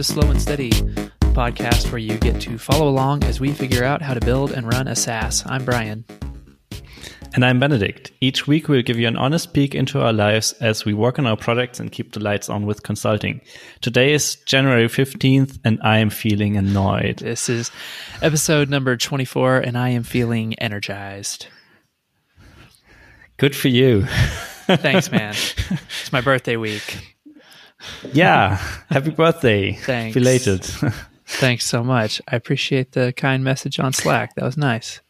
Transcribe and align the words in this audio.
to 0.00 0.04
Slow 0.04 0.30
and 0.30 0.40
Steady, 0.40 0.70
podcast 1.34 1.92
where 1.92 1.98
you 1.98 2.16
get 2.16 2.40
to 2.40 2.56
follow 2.56 2.88
along 2.88 3.22
as 3.24 3.38
we 3.38 3.52
figure 3.52 3.84
out 3.84 4.00
how 4.00 4.14
to 4.14 4.20
build 4.20 4.50
and 4.50 4.66
run 4.72 4.88
a 4.88 4.96
SaaS. 4.96 5.44
I'm 5.44 5.62
Brian. 5.62 6.06
And 7.34 7.44
I'm 7.44 7.60
Benedikt. 7.60 8.10
Each 8.18 8.46
week 8.46 8.66
we'll 8.66 8.80
give 8.80 8.98
you 8.98 9.06
an 9.08 9.18
honest 9.18 9.52
peek 9.52 9.74
into 9.74 10.00
our 10.00 10.14
lives 10.14 10.52
as 10.54 10.86
we 10.86 10.94
work 10.94 11.18
on 11.18 11.26
our 11.26 11.36
products 11.36 11.80
and 11.80 11.92
keep 11.92 12.12
the 12.12 12.20
lights 12.20 12.48
on 12.48 12.64
with 12.64 12.82
consulting. 12.82 13.42
Today 13.82 14.14
is 14.14 14.36
January 14.46 14.86
15th 14.86 15.58
and 15.66 15.78
I 15.82 15.98
am 15.98 16.08
feeling 16.08 16.56
annoyed. 16.56 17.18
This 17.18 17.50
is 17.50 17.70
episode 18.22 18.70
number 18.70 18.96
24 18.96 19.58
and 19.58 19.76
I 19.76 19.90
am 19.90 20.02
feeling 20.02 20.58
energized. 20.58 21.48
Good 23.36 23.54
for 23.54 23.68
you. 23.68 24.06
Thanks, 24.66 25.12
man. 25.12 25.32
It's 25.32 26.10
my 26.10 26.22
birthday 26.22 26.56
week. 26.56 27.16
Yeah. 28.12 28.56
Happy 28.88 29.10
birthday. 29.10 29.72
Thanks. 29.82 30.14
Belated. 30.14 30.64
Thanks 31.26 31.64
so 31.64 31.84
much. 31.84 32.20
I 32.28 32.36
appreciate 32.36 32.92
the 32.92 33.12
kind 33.12 33.44
message 33.44 33.78
on 33.78 33.92
Slack. 33.92 34.34
That 34.34 34.44
was 34.44 34.56
nice. 34.56 35.00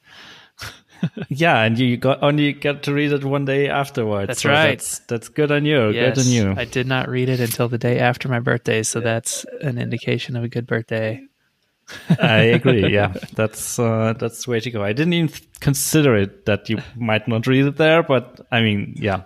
yeah, 1.29 1.63
and 1.63 1.79
you 1.79 1.97
got 1.97 2.23
only 2.23 2.53
got 2.53 2.83
to 2.83 2.93
read 2.93 3.13
it 3.13 3.25
one 3.25 3.47
day 3.47 3.69
afterwards. 3.69 4.27
That's 4.27 4.43
so 4.43 4.51
right. 4.51 4.79
That's, 4.79 4.99
that's 5.01 5.29
good 5.29 5.51
on 5.51 5.65
you. 5.65 5.89
Yes, 5.91 6.17
good 6.17 6.27
on 6.27 6.31
you. 6.31 6.55
I 6.61 6.67
did 6.67 6.87
not 6.87 7.09
read 7.09 7.31
it 7.31 7.41
until 7.41 7.69
the 7.69 7.79
day 7.79 7.99
after 7.99 8.29
my 8.29 8.39
birthday, 8.39 8.83
so 8.83 9.01
that's 9.01 9.45
an 9.63 9.79
indication 9.79 10.37
of 10.37 10.45
a 10.45 10.49
good 10.49 10.67
birthday. 10.67 11.27
I 12.21 12.37
agree. 12.43 12.93
Yeah, 12.93 13.15
that's 13.35 13.79
uh, 13.79 14.15
that's 14.19 14.45
the 14.45 14.51
way 14.51 14.61
to 14.61 14.71
go. 14.71 14.85
I 14.85 14.93
didn't 14.93 15.15
even 15.15 15.31
consider 15.61 16.17
it 16.17 16.47
that 16.47 16.69
you 16.69 16.83
might 16.97 17.27
not 17.27 17.47
read 17.47 17.67
it 17.67 17.77
there, 17.77 18.03
but 18.03 18.47
I 18.53 18.61
mean, 18.61 18.95
yeah, 18.97 19.23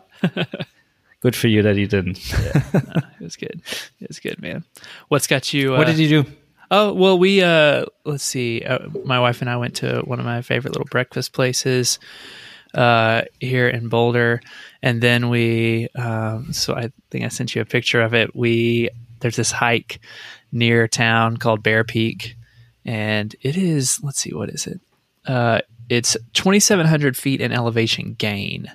good 1.24 1.34
for 1.34 1.48
you 1.48 1.62
that 1.62 1.76
you 1.76 1.86
didn't. 1.86 2.30
yeah, 2.32 2.62
no, 2.74 3.00
it 3.18 3.24
was 3.24 3.36
good. 3.36 3.62
It 3.98 4.08
was 4.08 4.20
good, 4.20 4.40
man. 4.42 4.62
What's 5.08 5.26
got 5.26 5.54
you? 5.54 5.74
Uh, 5.74 5.78
what 5.78 5.86
did 5.86 5.98
you 5.98 6.22
do? 6.22 6.30
Oh 6.70 6.92
well, 6.92 7.18
we 7.18 7.42
uh, 7.42 7.86
let's 8.04 8.22
see. 8.22 8.62
Uh, 8.62 8.88
my 9.04 9.18
wife 9.18 9.40
and 9.40 9.48
I 9.48 9.56
went 9.56 9.76
to 9.76 10.02
one 10.02 10.20
of 10.20 10.26
my 10.26 10.42
favorite 10.42 10.72
little 10.72 10.88
breakfast 10.90 11.32
places 11.32 11.98
uh, 12.74 13.22
here 13.40 13.68
in 13.68 13.88
Boulder, 13.88 14.42
and 14.82 15.00
then 15.00 15.30
we. 15.30 15.88
Um, 15.94 16.52
so 16.52 16.74
I 16.74 16.92
think 17.10 17.24
I 17.24 17.28
sent 17.28 17.54
you 17.54 17.62
a 17.62 17.66
picture 17.66 18.02
of 18.02 18.12
it. 18.12 18.36
We 18.36 18.90
there's 19.20 19.36
this 19.36 19.50
hike 19.50 20.00
near 20.52 20.86
town 20.86 21.38
called 21.38 21.62
Bear 21.62 21.84
Peak, 21.84 22.36
and 22.84 23.34
it 23.40 23.56
is. 23.56 23.98
Let's 24.02 24.20
see, 24.20 24.34
what 24.34 24.50
is 24.50 24.66
it? 24.66 24.78
Uh, 25.26 25.62
it's 25.88 26.18
2,700 26.34 27.16
feet 27.16 27.40
in 27.40 27.50
elevation 27.50 28.12
gain. 28.12 28.70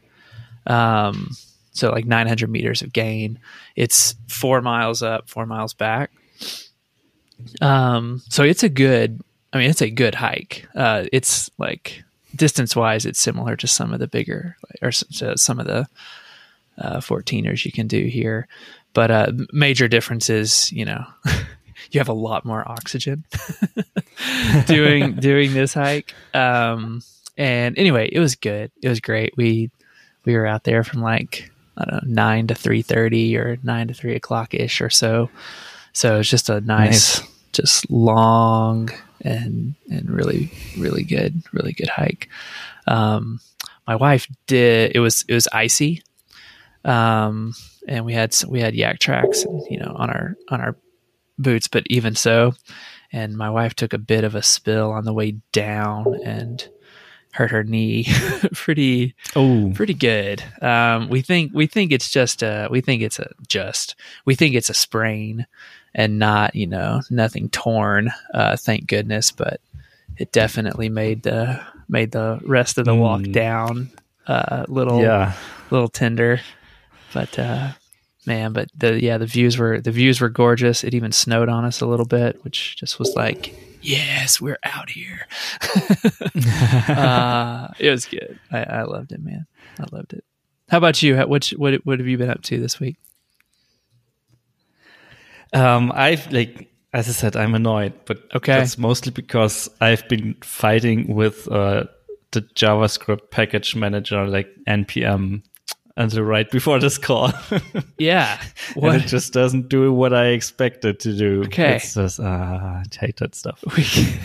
Um, 0.66 1.36
so 1.80 1.91
like 1.91 2.05
900 2.05 2.49
meters 2.49 2.81
of 2.81 2.94
gain. 2.94 3.39
It's 3.75 4.16
four 4.27 4.61
miles 4.61 5.02
up, 5.02 5.30
four 5.30 5.45
miles 5.45 5.73
back. 5.73 6.11
Um, 7.61 8.22
so 8.30 8.44
it's 8.44 8.63
a 8.63 8.69
good, 8.69 9.22
I 9.53 9.59
mean, 9.59 9.69
it's 9.69 9.81
a 9.81 9.89
good 9.89 10.16
hike. 10.16 10.67
Uh, 10.75 11.05
it's 11.13 11.50
like 11.57 12.03
distance 12.35 12.75
wise, 12.75 13.05
it's 13.05 13.19
similar 13.19 13.55
to 13.55 13.67
some 13.67 13.94
of 13.94 14.00
the 14.00 14.07
bigger 14.07 14.57
or 14.81 14.91
some 14.91 15.59
of 15.59 15.67
the 15.67 15.88
uh, 16.77 16.97
14ers 16.97 17.66
you 17.66 17.72
can 17.72 17.88
do 17.88 18.05
here. 18.05 18.47
But 18.94 19.11
uh, 19.11 19.31
major 19.53 19.88
differences, 19.88 20.72
you 20.72 20.85
know, 20.85 21.05
you 21.91 22.00
have 22.00 22.09
a 22.09 22.13
lot 22.13 22.45
more 22.45 22.69
oxygen 22.69 23.23
doing 24.66 25.16
doing 25.19 25.53
this 25.53 25.73
hike. 25.73 26.13
Um, 26.33 27.02
and 27.38 27.77
anyway, 27.77 28.09
it 28.11 28.19
was 28.19 28.35
good. 28.35 28.72
It 28.81 28.89
was 28.89 29.00
great. 29.00 29.38
We 29.38 29.72
we 30.25 30.35
were 30.35 30.45
out 30.45 30.63
there 30.63 30.83
from 30.83 31.02
like 31.02 31.52
I 31.80 31.85
don't 31.85 32.03
know 32.03 32.13
nine 32.13 32.47
to 32.47 32.55
three 32.55 32.81
thirty 32.81 33.38
or 33.38 33.58
nine 33.63 33.88
to 33.88 33.94
three 33.94 34.16
o'clock 34.16 34.53
ish 34.53 34.81
or 34.81 34.90
so. 34.90 35.29
So 35.94 36.19
it's 36.19 36.29
just 36.29 36.50
a 36.50 36.62
nice, 36.62 37.19
nice, 37.19 37.29
just 37.53 37.90
long 37.90 38.90
and 39.22 39.75
and 39.90 40.09
really 40.09 40.51
really 40.78 41.03
good 41.03 41.41
really 41.51 41.73
good 41.73 41.90
hike. 41.90 42.29
Um, 42.88 43.40
my 43.88 43.95
wife 43.95 44.28
did 44.47 44.95
it 44.95 45.00
was 45.00 45.25
it 45.28 45.34
was 45.34 45.47
icy, 45.51 46.03
um, 46.85 47.53
and 47.88 48.06
we 48.06 48.13
had 48.13 48.35
we 48.47 48.61
had 48.61 48.73
Yaktrax 48.73 49.46
you 49.69 49.79
know 49.79 49.94
on 49.96 50.09
our 50.09 50.35
on 50.50 50.61
our 50.61 50.75
boots, 51.38 51.67
but 51.67 51.84
even 51.88 52.16
so, 52.16 52.53
and 53.11 53.38
my 53.38 53.50
wife 53.50 53.73
took 53.73 53.94
a 53.94 53.97
bit 53.97 54.23
of 54.23 54.35
a 54.35 54.44
spill 54.44 54.91
on 54.91 55.06
the 55.06 55.13
way 55.13 55.38
down 55.51 56.19
and 56.23 56.67
hurt 57.34 57.51
her 57.51 57.63
knee 57.63 58.07
pretty 58.53 59.16
oh 59.35 59.72
pretty 59.75 59.94
good. 59.94 60.44
Um, 60.62 61.09
we 61.09 61.22
think 61.22 61.51
we 61.53 61.67
think 61.67 61.91
it's 61.91 62.09
just 62.09 62.44
a 62.44 62.67
we 62.72 62.81
think 62.81 63.01
it's 63.01 63.19
a 63.19 63.31
just 63.47 63.95
we 64.25 64.35
think 64.35 64.56
it's 64.56 64.69
a 64.69 64.73
sprain 64.73 65.45
and 65.94 66.19
not 66.19 66.56
you 66.56 66.67
know 66.67 67.01
nothing 67.09 67.50
torn 67.50 68.12
uh, 68.34 68.56
thank 68.56 68.85
goodness 68.88 69.31
but 69.31 69.59
it 70.17 70.31
definitely 70.31 70.90
made 70.90 71.23
the 71.23 71.59
made 71.88 72.12
the 72.12 72.40
rest 72.44 72.78
of 72.78 72.85
the 72.85 72.91
mm. 72.91 73.00
walk 73.00 73.23
down 73.31 73.90
uh, 74.28 74.66
a 74.67 74.72
little 74.72 75.01
yeah. 75.01 75.34
little 75.72 75.88
tender. 75.88 76.40
But 77.13 77.40
uh, 77.40 77.72
man 78.25 78.53
but 78.53 78.69
the 78.78 79.01
yeah 79.01 79.17
the 79.17 79.25
views 79.25 79.57
were 79.57 79.81
the 79.81 79.91
views 79.91 80.22
were 80.22 80.29
gorgeous. 80.29 80.84
It 80.84 80.94
even 80.94 81.11
snowed 81.11 81.50
on 81.50 81.66
us 81.66 81.81
a 81.81 81.88
little 81.88 82.06
bit 82.06 82.44
which 82.44 82.78
just 82.78 83.00
was 83.00 83.16
like 83.16 83.56
yes, 83.81 84.40
we're 84.41 84.59
out 84.63 84.90
here. 84.90 85.28
uh, 86.88 87.67
it 87.79 87.90
was 87.90 88.06
good. 88.06 88.40
I, 88.51 88.63
I, 88.63 88.84
loved 88.84 89.12
it, 89.12 89.23
man. 89.23 89.45
I 89.79 89.85
loved 89.91 90.13
it. 90.13 90.23
How 90.69 90.78
about 90.78 91.01
you? 91.01 91.17
What 91.17 91.47
what 91.57 91.73
what 91.85 92.00
have 92.00 92.07
you 92.07 92.17
been 92.17 92.29
up 92.29 92.44
to 92.44 92.59
this 92.59 92.79
week? 92.79 92.97
Um, 95.53 95.91
I've 95.95 96.31
like 96.31 96.69
as 96.94 97.07
I 97.07 97.12
said, 97.12 97.35
I'm 97.35 97.56
annoyed, 97.56 97.94
but 98.06 98.23
okay, 98.35 98.53
that's 98.53 98.78
mostly 98.78 99.12
because 99.12 99.69
I've 99.79 100.07
been 100.07 100.35
fighting 100.41 101.13
with 101.13 101.47
uh, 101.51 101.85
the 102.31 102.41
JavaScript 102.41 103.31
package 103.31 103.75
manager, 103.75 104.25
like 104.28 104.50
npm, 104.67 105.44
until 105.99 106.23
right 106.23 106.49
before 106.49 106.79
this 106.79 106.97
call. 106.97 107.31
yeah. 107.97 108.41
What? 108.73 108.95
And 108.95 109.03
it 109.03 109.07
just 109.07 109.33
doesn't 109.33 109.67
do 109.67 109.93
what 109.93 110.13
I 110.13 110.27
expected 110.27 111.01
to 111.01 111.15
do. 111.15 111.43
Okay. 111.43 111.75
It's 111.75 111.93
just, 111.93 112.21
uh, 112.21 112.23
I 112.23 112.83
hate 112.97 113.17
that 113.17 113.35
stuff. 113.35 113.63
We 113.75 113.83
can, 113.83 114.19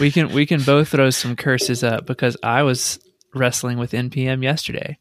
we 0.00 0.10
can, 0.10 0.32
we 0.32 0.46
can 0.46 0.62
both 0.62 0.88
throw 0.88 1.10
some 1.10 1.36
curses 1.36 1.84
up 1.84 2.06
because 2.06 2.36
I 2.42 2.62
was 2.62 2.98
wrestling 3.34 3.78
with 3.78 3.92
NPM 3.92 4.42
yesterday. 4.42 4.98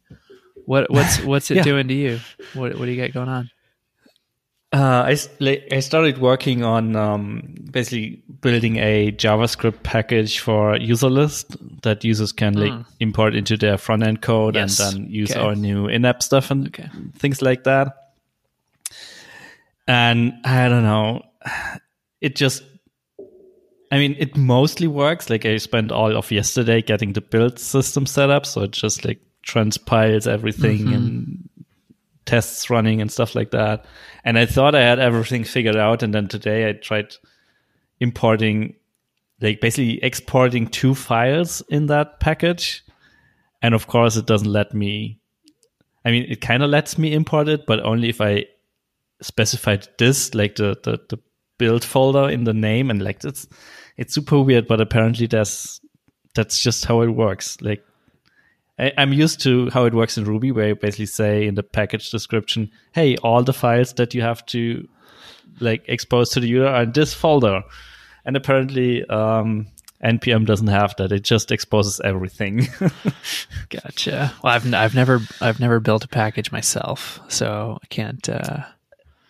What, 0.65 0.91
what's, 0.91 1.21
what's 1.23 1.49
it 1.51 1.55
yeah. 1.57 1.63
doing 1.63 1.88
to 1.88 1.93
you? 1.93 2.19
What, 2.53 2.77
what 2.77 2.85
do 2.85 2.91
you 2.91 3.01
got 3.01 3.13
going 3.13 3.29
on? 3.29 3.49
Uh, 4.73 5.13
I, 5.41 5.61
I 5.69 5.81
started 5.81 6.19
working 6.19 6.63
on 6.63 6.95
um, 6.95 7.55
basically 7.71 8.23
building 8.39 8.77
a 8.77 9.11
JavaScript 9.11 9.83
package 9.83 10.39
for 10.39 10.77
Userlist 10.77 11.81
that 11.81 12.05
users 12.05 12.31
can 12.31 12.53
like 12.53 12.71
mm. 12.71 12.85
import 13.01 13.35
into 13.35 13.57
their 13.57 13.77
front 13.77 14.01
end 14.01 14.21
code 14.21 14.55
yes. 14.55 14.79
and 14.79 15.03
then 15.05 15.11
use 15.11 15.31
okay. 15.31 15.41
our 15.41 15.55
new 15.55 15.87
in-app 15.87 16.23
stuff 16.23 16.51
and 16.51 16.67
okay. 16.67 16.89
things 17.17 17.41
like 17.41 17.65
that. 17.65 18.13
And 19.87 20.35
I 20.45 20.69
don't 20.69 20.83
know, 20.83 21.23
it 22.21 22.38
just, 22.38 22.63
I 23.91 23.97
mean, 23.97 24.15
it 24.19 24.38
mostly 24.38 24.88
works. 24.88 25.29
Like 25.29 25.45
I 25.45 25.57
spent 25.57 25.91
all 25.91 26.15
of 26.15 26.31
yesterday 26.31 26.81
getting 26.81 27.11
the 27.11 27.19
build 27.19 27.59
system 27.59 28.05
set 28.05 28.29
up, 28.29 28.45
so 28.45 28.61
it 28.61 28.71
just 28.71 29.03
like 29.03 29.19
transpiles 29.43 30.27
everything 30.27 30.77
mm-hmm. 30.77 30.93
and 30.93 31.49
tests 32.25 32.69
running 32.69 33.01
and 33.01 33.11
stuff 33.11 33.35
like 33.35 33.51
that. 33.51 33.85
And 34.23 34.37
I 34.37 34.45
thought 34.45 34.75
I 34.75 34.81
had 34.81 34.99
everything 34.99 35.43
figured 35.43 35.75
out. 35.75 36.03
And 36.03 36.13
then 36.13 36.27
today 36.27 36.69
I 36.69 36.73
tried 36.73 37.15
importing, 37.99 38.75
like 39.41 39.61
basically 39.61 40.03
exporting 40.03 40.67
two 40.67 40.95
files 40.95 41.61
in 41.69 41.87
that 41.87 42.19
package. 42.19 42.83
And 43.62 43.73
of 43.73 43.88
course, 43.88 44.18
it 44.18 44.25
doesn't 44.25 44.51
let 44.51 44.73
me. 44.73 45.19
I 46.03 46.12
mean, 46.12 46.25
it 46.29 46.41
kind 46.41 46.63
of 46.63 46.69
lets 46.69 46.97
me 46.97 47.13
import 47.13 47.47
it, 47.47 47.65
but 47.68 47.79
only 47.81 48.09
if 48.09 48.21
I 48.21 48.45
specified 49.21 49.88
this, 50.00 50.33
like 50.33 50.56
the, 50.56 50.75
the, 50.83 51.00
the 51.09 51.19
build 51.59 51.83
folder 51.83 52.27
in 52.27 52.44
the 52.44 52.53
name. 52.53 52.89
And 52.89 53.03
like 53.03 53.24
it's, 53.24 53.47
it's 53.97 54.15
super 54.15 54.41
weird, 54.41 54.67
but 54.67 54.81
apparently 54.81 55.27
that's, 55.27 55.79
that's 56.33 56.59
just 56.59 56.85
how 56.85 57.01
it 57.01 57.09
works. 57.09 57.62
Like 57.62 57.83
I, 58.81 58.92
am 58.98 59.13
used 59.13 59.39
to 59.42 59.69
how 59.69 59.86
it 59.86 59.94
works 59.94 60.18
in 60.18 60.25
Ruby, 60.25 60.51
where 60.51 60.69
you 60.69 60.75
basically 60.75 61.06
say 61.06 61.45
in 61.45 61.54
the 61.56 61.63
package 61.63 62.10
description, 62.10 62.72
"Hey, 62.94 63.16
all 63.18 63.44
the 63.44 63.54
files 63.54 63.94
that 63.94 64.16
you 64.16 64.22
have 64.24 64.44
to 64.48 64.88
like 65.60 65.83
expose 65.88 66.31
to 66.31 66.39
the 66.39 66.48
user 66.48 66.68
are 66.68 66.83
in 66.83 66.92
this 66.92 67.13
folder." 67.13 67.62
And 68.25 68.36
apparently, 68.36 69.06
um, 69.06 69.68
npm 70.04 70.45
doesn't 70.48 70.68
have 70.68 70.95
that; 70.98 71.12
it 71.12 71.24
just 71.24 71.51
exposes 71.51 72.01
everything. 72.04 72.68
gotcha. 73.69 74.33
Well, 74.44 74.54
I've 74.54 74.74
I've 74.74 74.95
never 74.95 75.22
I've 75.39 75.60
never 75.60 75.80
built 75.80 76.04
a 76.04 76.07
package 76.07 76.51
myself, 76.51 77.19
so 77.27 77.77
I 77.84 77.86
can't. 77.88 78.27
Uh, 78.27 78.63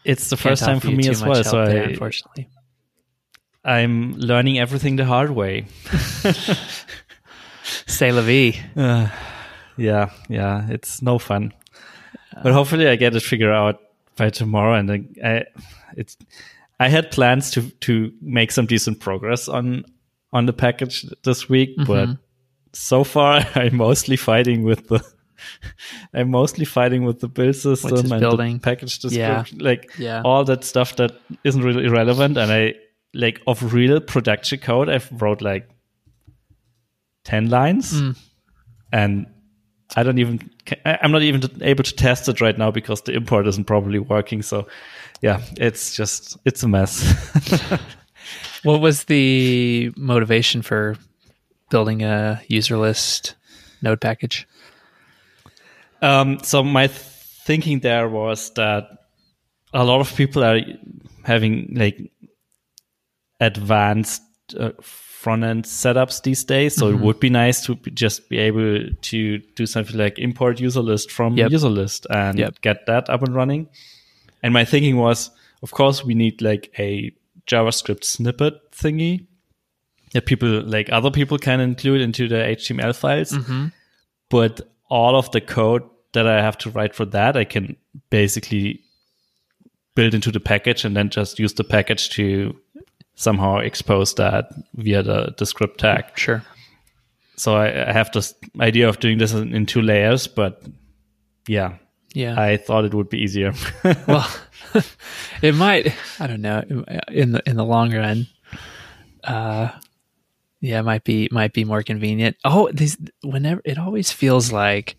it's 0.06 0.30
the 0.30 0.38
first 0.38 0.64
time 0.64 0.80
for 0.80 0.92
me 0.92 1.10
as 1.10 1.22
well. 1.22 1.44
So 1.44 1.66
there, 1.66 1.84
I, 1.84 1.90
unfortunately, 1.90 2.48
I'm 3.66 4.14
learning 4.14 4.60
everything 4.60 4.96
the 4.96 5.06
hard 5.06 5.32
way. 5.32 5.66
Say 7.64 8.14
la 8.14 8.22
vie. 8.22 8.54
Uh, 8.78 9.10
yeah, 9.78 10.10
yeah, 10.30 10.68
it's 10.70 11.02
no 11.02 11.20
fun. 11.20 11.54
But 12.44 12.54
hopefully, 12.54 12.88
I 12.88 12.96
get 12.96 13.16
it 13.16 13.24
figured 13.24 13.52
out 13.52 13.80
by 14.16 14.30
tomorrow, 14.30 14.76
and 14.76 14.92
I, 15.24 15.46
it's. 15.98 16.18
I 16.80 16.88
had 16.90 17.12
plans 17.12 17.52
to 17.52 17.70
to 17.82 18.12
make 18.22 18.52
some 18.52 18.66
decent 18.66 19.00
progress 19.00 19.48
on 19.48 19.86
on 20.34 20.46
the 20.46 20.54
package 20.54 21.06
this 21.24 21.48
week, 21.50 21.78
Mm-hmm. 21.78 21.86
but 21.86 22.18
so 22.74 23.04
far 23.04 23.46
I'm 23.56 23.76
mostly 23.76 24.16
fighting 24.16 24.64
with 24.64 24.88
the 24.88 25.04
I'm 26.14 26.32
mostly 26.32 26.66
fighting 26.66 27.04
with 27.04 27.20
the 27.20 27.28
build 27.28 27.56
system 27.56 28.12
and 28.12 28.22
building. 28.22 28.60
package 28.60 29.00
Yeah. 29.04 29.28
description, 29.44 29.60
like 29.60 29.92
Yeah. 30.00 30.22
all 30.24 30.44
that 30.46 30.64
stuff 30.64 30.96
that 30.96 31.12
isn't 31.44 31.62
really 31.64 31.88
relevant. 31.90 32.38
And 32.38 32.52
I 32.52 32.76
like 33.14 33.42
of 33.46 33.74
real 33.74 34.00
production 34.00 34.60
code, 34.60 34.90
I've 34.90 35.12
wrote 35.22 35.42
like 35.42 35.70
ten 37.24 37.50
lines, 37.50 37.94
Mm. 38.02 38.18
and 38.92 39.26
I 39.96 40.04
don't 40.04 40.20
even 40.20 40.50
I'm 40.86 41.12
not 41.12 41.22
even 41.22 41.42
able 41.62 41.84
to 41.84 41.96
test 41.96 42.30
it 42.30 42.40
right 42.42 42.58
now 42.58 42.72
because 42.72 43.02
the 43.02 43.14
import 43.14 43.48
isn't 43.48 43.66
probably 43.66 44.00
working. 44.00 44.42
So 44.42 44.68
yeah, 45.22 45.42
it's 45.58 45.96
just 45.96 46.38
it's 46.46 46.64
a 46.64 46.68
mess. 46.68 47.04
What 48.64 48.80
was 48.80 49.06
the 49.06 49.92
motivation 49.98 50.62
for 50.62 50.96
building 51.72 52.04
a 52.04 52.42
Userlist 52.50 53.34
node 53.82 54.02
package? 54.02 54.48
Um, 56.02 56.40
so 56.44 56.64
my 56.64 56.88
th- 56.88 57.00
thinking 57.00 57.80
there 57.80 58.08
was 58.08 58.52
that 58.54 58.88
a 59.74 59.84
lot 59.84 60.00
of 60.00 60.16
people 60.16 60.44
are 60.44 60.60
having 61.24 61.74
like 61.76 62.12
advanced 63.40 64.22
uh, 64.60 64.72
front 65.22 65.44
end 65.44 65.66
setups 65.66 66.24
these 66.24 66.44
days. 66.44 66.76
So 66.76 66.88
it 66.88 66.94
mm-hmm. 66.94 67.04
would 67.04 67.20
be 67.20 67.30
nice 67.30 67.64
to 67.66 67.76
be- 67.76 67.92
just 67.92 68.30
be 68.30 68.40
able 68.40 68.90
to 69.10 69.38
do 69.56 69.66
something 69.66 69.98
like 69.98 70.18
import 70.18 70.60
user 70.60 70.82
list 70.82 71.12
from 71.12 71.38
Yep. 71.38 71.52
user 71.52 71.70
list 71.70 72.08
and 72.10 72.40
Yep. 72.40 72.62
get 72.62 72.86
that 72.88 73.10
up 73.10 73.22
and 73.22 73.36
running. 73.36 73.70
And 74.42 74.54
my 74.54 74.66
thinking 74.66 74.98
was, 74.98 75.30
of 75.62 75.72
course, 75.72 76.04
we 76.04 76.16
need 76.16 76.42
like 76.42 76.72
a 76.80 77.12
JavaScript 77.46 78.04
snippet 78.04 78.72
thingy 78.72 79.28
that 80.14 80.26
people 80.26 80.62
like 80.64 80.92
other 80.92 81.12
people 81.12 81.38
can 81.38 81.60
include 81.60 82.02
into 82.02 82.28
the 82.28 82.36
HTML 82.36 82.94
files 82.94 83.32
mm-hmm. 83.32 83.68
but 84.30 84.62
all 84.90 85.16
of 85.16 85.32
the 85.32 85.42
code 85.42 85.84
that 86.14 86.28
I 86.28 86.42
have 86.42 86.58
to 86.60 86.70
write 86.70 86.94
for 86.94 87.06
that, 87.06 87.38
I 87.38 87.46
can 87.46 87.78
basically 88.10 88.82
build 89.96 90.14
into 90.14 90.32
the 90.32 90.40
package 90.40 90.84
and 90.84 90.96
then 90.96 91.10
just 91.10 91.40
use 91.40 91.54
the 91.54 91.64
package 91.64 92.10
to 92.12 92.56
somehow 93.22 93.58
expose 93.60 94.16
that 94.16 94.52
via 94.76 95.04
the, 95.04 95.34
the 95.38 95.46
script 95.46 95.80
tag. 95.80 96.06
Sure. 96.16 96.44
So 97.36 97.56
I, 97.56 97.90
I 97.90 97.92
have 97.94 98.12
this 98.12 98.34
idea 98.60 98.90
of 98.90 99.00
doing 99.00 99.20
this 99.20 99.32
in, 99.34 99.54
in 99.54 99.66
two 99.66 99.82
layers, 99.82 100.28
but 100.28 100.64
yeah, 101.48 101.78
Yeah. 102.16 102.40
I 102.40 102.58
thought 102.58 102.86
it 102.86 102.94
would 102.94 103.10
be 103.10 103.20
easier. 103.20 103.54
well, 104.08 104.28
it 105.42 105.54
might. 105.56 105.94
I 106.20 106.28
don't 106.28 106.42
know. 106.42 106.64
In 107.08 107.32
the 107.34 107.42
in 107.46 107.56
the 107.58 107.66
long 107.66 107.94
run, 107.94 108.28
uh, 109.24 109.70
yeah, 110.60 110.80
it 110.80 110.84
might 110.84 111.04
be 111.04 111.30
might 111.32 111.54
be 111.54 111.64
more 111.64 111.84
convenient. 111.84 112.38
Oh, 112.44 112.70
these 112.74 112.98
whenever 113.24 113.62
it 113.66 113.78
always 113.78 114.12
feels 114.12 114.52
like 114.52 114.98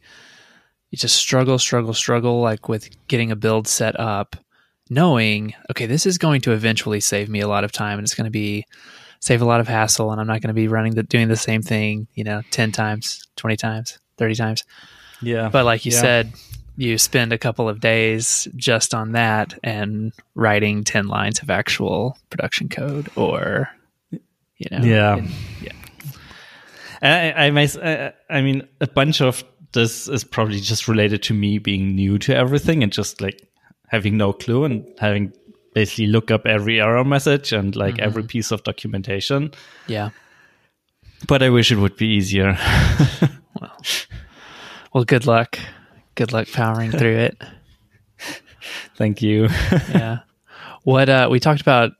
you 0.90 0.98
just 0.98 1.16
struggle, 1.16 1.58
struggle, 1.58 1.94
struggle, 1.94 2.40
like 2.40 2.68
with 2.68 2.88
getting 3.08 3.30
a 3.30 3.36
build 3.36 3.66
set 3.68 3.98
up, 3.98 4.36
knowing 4.92 5.54
okay, 5.70 5.86
this 5.86 6.06
is 6.06 6.18
going 6.18 6.40
to 6.42 6.52
eventually 6.52 7.00
save 7.00 7.28
me 7.28 7.40
a 7.40 7.48
lot 7.48 7.64
of 7.64 7.72
time, 7.72 7.98
and 7.98 8.04
it's 8.04 8.14
going 8.14 8.26
to 8.26 8.30
be 8.30 8.64
save 9.20 9.40
a 9.40 9.44
lot 9.44 9.60
of 9.60 9.68
hassle, 9.68 10.10
and 10.10 10.20
I'm 10.20 10.26
not 10.26 10.40
going 10.40 10.48
to 10.48 10.54
be 10.54 10.68
running 10.68 10.94
the 10.94 11.02
doing 11.02 11.28
the 11.28 11.36
same 11.36 11.62
thing, 11.62 12.06
you 12.14 12.24
know, 12.24 12.42
ten 12.50 12.72
times, 12.72 13.22
twenty 13.36 13.56
times, 13.56 13.98
thirty 14.18 14.34
times. 14.34 14.64
yeah. 15.22 15.48
But 15.48 15.64
like 15.64 15.84
you 15.86 15.92
Yeah. 15.92 16.00
said, 16.00 16.32
you 16.76 16.98
spend 16.98 17.32
a 17.32 17.38
couple 17.38 17.68
of 17.68 17.80
days 17.80 18.48
just 18.56 18.94
on 18.94 19.12
that 19.12 19.58
and 19.62 20.12
writing 20.34 20.84
10 20.84 21.06
lines 21.06 21.40
of 21.42 21.50
actual 21.50 22.16
production 22.30 22.68
code 22.70 23.10
or, 23.14 23.68
you 24.10 24.68
know. 24.70 24.78
Yeah. 24.82 25.16
and- 25.18 25.30
yeah. 25.60 25.72
I, 27.02 27.48
I, 27.48 27.68
I, 27.82 28.12
I 28.30 28.40
mean, 28.42 28.66
a 28.80 28.86
bunch 28.86 29.20
of 29.20 29.44
this 29.72 30.08
is 30.08 30.24
probably 30.24 30.60
just 30.60 30.88
related 30.88 31.22
to 31.24 31.34
me 31.34 31.58
being 31.58 31.94
new 31.94 32.18
to 32.18 32.34
everything 32.34 32.82
and 32.82 32.90
just 32.92 33.20
like 33.20 33.46
having 33.92 34.16
no 34.16 34.32
clue 34.32 34.64
and 34.64 34.84
having 34.98 35.32
basically 35.74 36.08
look 36.08 36.30
up 36.30 36.46
every 36.46 36.80
error 36.80 37.04
message 37.04 37.52
and 37.52 37.76
like 37.76 37.98
every 38.00 38.24
piece 38.24 38.50
of 38.50 38.64
documentation. 38.64 39.52
Yeah. 39.86 40.10
But 41.28 41.42
I 41.42 41.50
wish 41.50 41.70
it 41.70 41.76
would 41.76 41.96
be 41.96 42.08
easier. 42.08 42.58
Well, 44.92 45.04
good 45.04 45.26
luck. 45.26 45.58
Good 46.14 46.32
luck 46.32 46.48
powering 46.52 46.90
through 46.90 47.16
it. 47.16 47.42
Thank 48.96 49.22
you. 49.22 49.48
Yeah. 49.88 50.18
What, 50.84 51.08
uh, 51.08 51.28
we 51.30 51.38
talked 51.38 51.60
about 51.60 51.92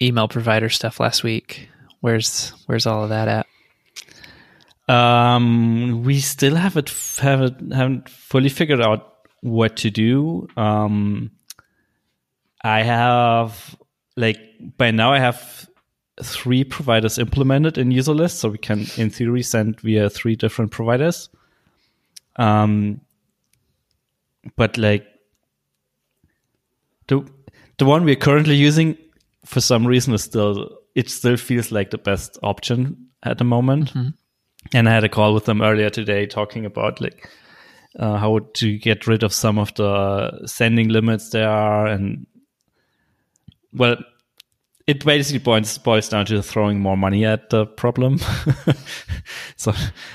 email 0.00 0.28
provider 0.28 0.68
stuff 0.70 1.00
last 1.00 1.24
week. 1.24 1.68
Where's, 2.00 2.50
where's 2.66 2.86
all 2.86 3.02
of 3.02 3.10
that 3.10 3.28
at? 3.28 3.46
Um, 4.88 6.02
we 6.04 6.20
still 6.20 6.56
haven't 6.56 6.90
haven't 7.20 7.72
haven't 7.72 8.08
fully 8.08 8.48
figured 8.48 8.80
out 8.80 9.09
what 9.40 9.76
to 9.78 9.90
do. 9.90 10.48
Um, 10.56 11.30
I 12.62 12.82
have 12.82 13.76
like 14.16 14.38
by 14.76 14.90
now 14.90 15.12
I 15.12 15.18
have 15.18 15.68
three 16.22 16.64
providers 16.64 17.18
implemented 17.18 17.78
in 17.78 17.90
Userlist, 17.90 18.36
so 18.36 18.50
we 18.50 18.58
can 18.58 18.86
in 18.96 19.10
theory 19.10 19.42
send 19.42 19.80
via 19.80 20.10
three 20.10 20.36
different 20.36 20.70
providers. 20.70 21.30
Um, 22.36 23.00
but 24.56 24.76
like 24.78 25.06
the 27.08 27.26
the 27.78 27.84
one 27.86 28.04
we're 28.04 28.16
currently 28.16 28.54
using 28.54 28.96
for 29.44 29.60
some 29.60 29.86
reason 29.86 30.14
is 30.14 30.22
still 30.22 30.78
it 30.94 31.08
still 31.08 31.36
feels 31.36 31.72
like 31.72 31.90
the 31.90 31.98
best 31.98 32.38
option 32.42 33.08
at 33.22 33.38
the 33.38 33.44
moment 33.44 33.92
and 34.72 34.88
I 34.88 34.92
had 34.92 35.04
a 35.04 35.08
call 35.08 35.34
with 35.34 35.44
them 35.46 35.62
earlier 35.62 35.90
today 35.90 36.26
talking 36.26 36.66
about 36.66 37.00
like 37.00 37.28
uh, 37.98 38.16
how 38.16 38.38
to 38.54 38.78
get 38.78 39.06
rid 39.06 39.22
of 39.22 39.32
some 39.32 39.58
of 39.58 39.74
the 39.74 40.46
sending 40.46 40.88
limits 40.88 41.30
there 41.30 41.48
are, 41.48 41.86
and 41.86 42.26
well, 43.72 43.96
it 44.86 45.04
basically 45.04 45.38
boils 45.38 45.78
boils 45.78 46.08
down 46.08 46.26
to 46.26 46.42
throwing 46.42 46.80
more 46.80 46.96
money 46.96 47.24
at 47.24 47.50
the 47.50 47.66
problem. 47.66 48.18
so 49.56 49.72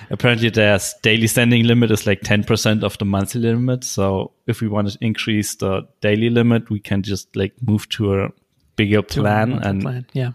apparently, 0.09 0.49
their 0.49 0.79
daily 1.03 1.27
sending 1.27 1.65
limit 1.65 1.91
is 1.91 2.07
like 2.07 2.21
ten 2.21 2.43
percent 2.43 2.83
of 2.83 2.97
the 2.97 3.05
monthly 3.05 3.41
limit. 3.41 3.83
So 3.83 4.31
if 4.47 4.61
we 4.61 4.67
want 4.67 4.91
to 4.91 4.97
increase 5.01 5.55
the 5.55 5.87
daily 6.01 6.29
limit, 6.29 6.69
we 6.69 6.79
can 6.79 7.03
just 7.03 7.35
like 7.35 7.53
move 7.61 7.87
to 7.89 8.21
a 8.21 8.29
bigger 8.75 9.01
plan 9.01 9.51
Monthly 9.51 9.69
and 9.69 9.81
plan. 9.81 10.05
Yeah. 10.13 10.31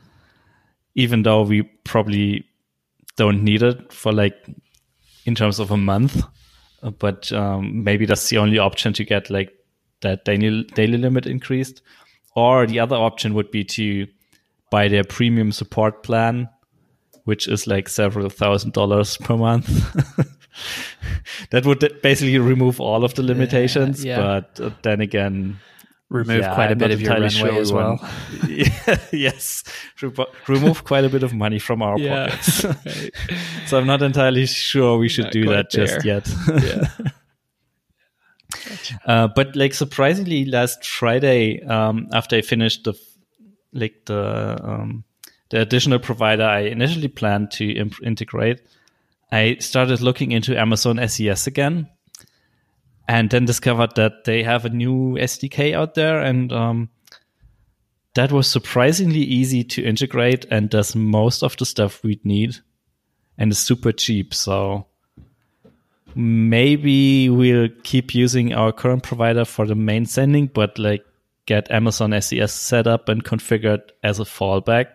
even 0.95 1.23
though 1.23 1.43
we 1.43 1.62
probably 1.85 2.47
don't 3.17 3.43
need 3.45 3.62
it 3.62 3.93
for 3.93 4.12
like 4.12 4.35
in 5.26 5.35
terms 5.35 5.59
of 5.59 5.71
a 5.71 5.76
month 5.76 6.23
but 6.99 7.31
um, 7.33 7.85
maybe 7.85 8.07
that's 8.07 8.29
the 8.29 8.39
only 8.39 8.59
option 8.59 8.93
to 8.93 9.05
get 9.05 9.31
like 9.31 9.53
that 10.01 10.25
daily 10.25 10.65
daily 10.75 10.99
limit 10.99 11.27
increased 11.27 11.83
or 12.35 12.67
the 12.67 12.81
other 12.81 12.97
option 12.97 13.35
would 13.35 13.51
be 13.51 13.65
to 13.65 14.07
buy 14.71 14.89
their 14.89 15.05
premium 15.05 15.53
support 15.53 16.03
plan 16.03 16.49
which 17.25 17.47
is 17.49 17.67
like 17.67 17.89
several 17.89 18.29
thousand 18.29 18.73
dollars 18.73 19.17
per 19.19 19.37
month 19.37 19.69
that 21.51 21.67
would 21.67 22.01
basically 22.03 22.39
remove 22.39 22.81
all 22.81 23.05
of 23.05 23.15
the 23.15 23.23
limitations 23.23 24.05
yeah. 24.05 24.17
but 24.17 24.61
uh, 24.61 24.71
then 24.83 25.01
again 25.01 25.59
Remove 26.11 26.40
yeah, 26.40 26.55
quite 26.55 26.73
a 26.73 26.76
bit 26.76 26.90
of 26.90 27.00
your 27.00 27.12
runway 27.12 27.29
sure 27.29 27.52
as 27.61 27.73
well. 27.73 28.00
yes, 29.12 29.62
remove 30.49 30.83
quite 30.83 31.05
a 31.05 31.09
bit 31.09 31.23
of 31.23 31.33
money 31.33 31.61
from 31.61 31.83
our 31.83 31.97
Yeah. 31.99 32.31
pockets. 32.31 32.67
so 33.67 33.79
I'm 33.79 33.87
not 33.87 34.02
entirely 34.02 34.47
sure 34.47 34.99
we 34.99 35.09
should 35.09 35.26
Not 35.26 35.33
do 35.33 35.45
that 35.50 35.71
just 35.71 36.05
yet. 36.05 36.29
yeah. 36.49 36.88
Uh, 39.07 39.29
but 39.29 39.55
like 39.55 39.73
surprisingly, 39.73 40.45
last 40.45 40.85
Friday, 40.85 41.62
um, 41.62 42.09
after 42.12 42.35
I 42.37 42.40
finished 42.43 42.83
the 42.85 42.95
like 43.73 44.05
the 44.07 44.59
um, 44.62 45.05
the 45.50 45.61
additional 45.61 46.00
provider 46.00 46.43
I 46.43 46.61
initially 46.62 47.07
planned 47.09 47.52
to 47.52 47.71
imp- 47.71 48.02
integrate, 48.02 48.61
I 49.31 49.57
started 49.61 50.00
looking 50.00 50.33
into 50.33 50.59
Amazon 50.59 50.99
SES 51.09 51.47
again, 51.47 51.88
and 53.11 53.29
then 53.29 53.45
discovered 53.45 53.97
that 53.97 54.23
they 54.23 54.45
have 54.45 54.64
a 54.64 54.69
new 54.69 55.17
SDK 55.17 55.75
out 55.75 55.95
there, 55.95 56.21
and 56.21 56.52
um, 56.52 56.90
that 58.14 58.31
was 58.31 58.47
surprisingly 58.47 59.19
easy 59.19 59.64
to 59.64 59.85
integrate 59.85 60.45
and 60.45 60.71
does 60.71 60.95
most 60.95 61.43
of 61.43 61.57
the 61.57 61.67
stuff 61.67 62.05
we'd 62.05 62.25
need, 62.25 62.59
and 63.37 63.50
is 63.50 63.59
super 63.59 63.90
cheap. 63.90 64.33
So 64.33 64.87
maybe 66.14 67.29
we'll 67.29 67.71
keep 67.83 68.14
using 68.14 68.55
our 68.55 68.71
current 68.71 69.02
provider 69.02 69.45
for 69.45 69.67
the 69.67 69.75
main 69.75 70.07
sending, 70.07 70.47
but 70.47 70.79
like 70.79 71.05
get 71.47 71.69
Amazon 71.69 72.12
SES 72.21 72.52
set 72.52 72.87
up 72.87 73.09
and 73.09 73.25
configured 73.25 73.83
as 74.05 74.21
a 74.21 74.25
fallback. 74.25 74.87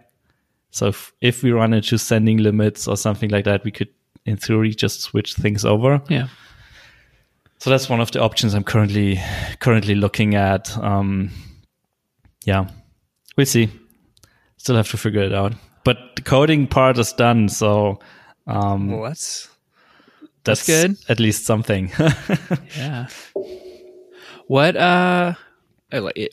So 0.72 0.88
if, 0.88 1.12
if 1.20 1.44
we 1.44 1.52
run 1.52 1.74
into 1.74 1.98
sending 1.98 2.38
limits 2.38 2.88
or 2.88 2.96
something 2.96 3.30
like 3.30 3.44
that, 3.44 3.66
we 3.66 3.72
could, 3.72 3.90
in 4.26 4.38
theory, 4.38 4.74
just 4.74 5.02
switch 5.02 5.34
things 5.34 5.66
over. 5.66 6.02
Yeah. 6.08 6.30
So 7.60 7.70
that's 7.70 7.90
one 7.90 8.02
of 8.02 8.12
the 8.12 8.22
options 8.22 8.54
I'm 8.54 8.64
currently 8.64 9.20
currently 9.60 9.96
looking 9.96 10.36
at. 10.36 10.78
Um, 10.78 11.32
yeah, 12.46 12.68
we'll 13.38 13.46
see. 13.46 13.70
Still 14.58 14.76
have 14.76 14.90
to 14.92 14.98
figure 14.98 15.24
it 15.24 15.34
out. 15.34 15.54
But 15.84 15.98
the 16.16 16.22
coding 16.22 16.68
part 16.68 16.98
is 16.98 17.14
done, 17.14 17.50
so 17.50 18.00
um, 18.48 18.92
Well, 18.92 19.04
that's 19.04 19.50
that's, 20.44 20.66
that's 20.66 20.68
good. 20.68 20.98
At 21.10 21.20
least 21.20 21.46
something. 21.46 21.92
yeah. 22.78 23.08
What 24.48 24.76
uh, 24.76 25.34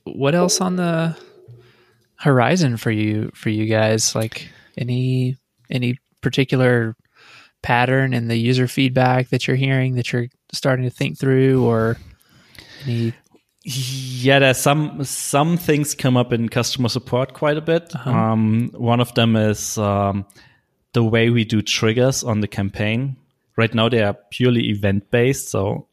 what 0.05 0.35
else 0.35 0.61
on 0.61 0.77
the 0.77 1.17
horizon 2.17 2.77
for 2.77 2.91
you 2.91 3.31
for 3.35 3.49
you 3.49 3.67
guys? 3.67 4.15
Like 4.15 4.49
any 4.77 5.39
any 5.71 5.99
particular 6.21 6.95
pattern 7.63 8.13
in 8.13 8.29
the 8.29 8.37
user 8.37 8.67
feedback 8.67 9.29
that 9.29 9.47
you're 9.47 9.57
hearing 9.57 9.95
that 9.95 10.13
you're 10.13 10.29
starting 10.53 10.85
to 10.85 10.91
think 10.91 11.19
through, 11.19 11.65
or 11.65 11.97
any? 12.85 13.15
Yeah, 13.65 14.41
there's 14.41 14.59
some 14.59 15.05
some 15.05 15.57
things 15.57 15.95
come 15.95 16.17
up 16.17 16.33
in 16.33 16.49
customer 16.49 16.89
support 16.89 17.33
quite 17.33 17.57
a 17.57 17.61
bit. 17.61 17.95
Um, 18.05 18.71
one 18.75 19.01
of 19.01 19.15
them 19.15 19.37
is 19.37 19.79
um, 19.79 20.27
the 20.93 21.05
way 21.05 21.31
we 21.31 21.45
do 21.45 21.63
triggers 21.63 22.25
on 22.25 22.41
the 22.41 22.49
campaign. 22.49 23.17
Right 23.57 23.73
now, 23.73 23.89
they 23.89 24.03
are 24.03 24.17
purely 24.31 24.71
event 24.71 25.11
based, 25.11 25.49
so 25.51 25.87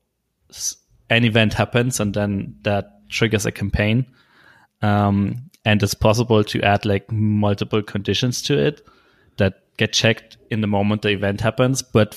an 1.10 1.26
event 1.26 1.54
happens 1.54 2.00
and 2.00 2.14
then 2.14 2.56
that 2.64 3.08
triggers 3.10 3.46
a 3.46 3.52
campaign. 3.52 4.06
Um, 4.82 5.50
and 5.66 5.84
it's 5.84 5.94
possible 5.94 6.44
to 6.46 6.62
add 6.62 6.86
like 6.86 7.12
multiple 7.12 7.82
conditions 7.82 8.42
to 8.44 8.58
it 8.58 8.86
that 9.38 9.64
get 9.80 9.94
checked 9.94 10.38
in 10.52 10.62
the 10.62 10.68
moment 10.68 11.02
the 11.02 11.10
event 11.10 11.42
happens. 11.42 11.82
But 11.82 12.16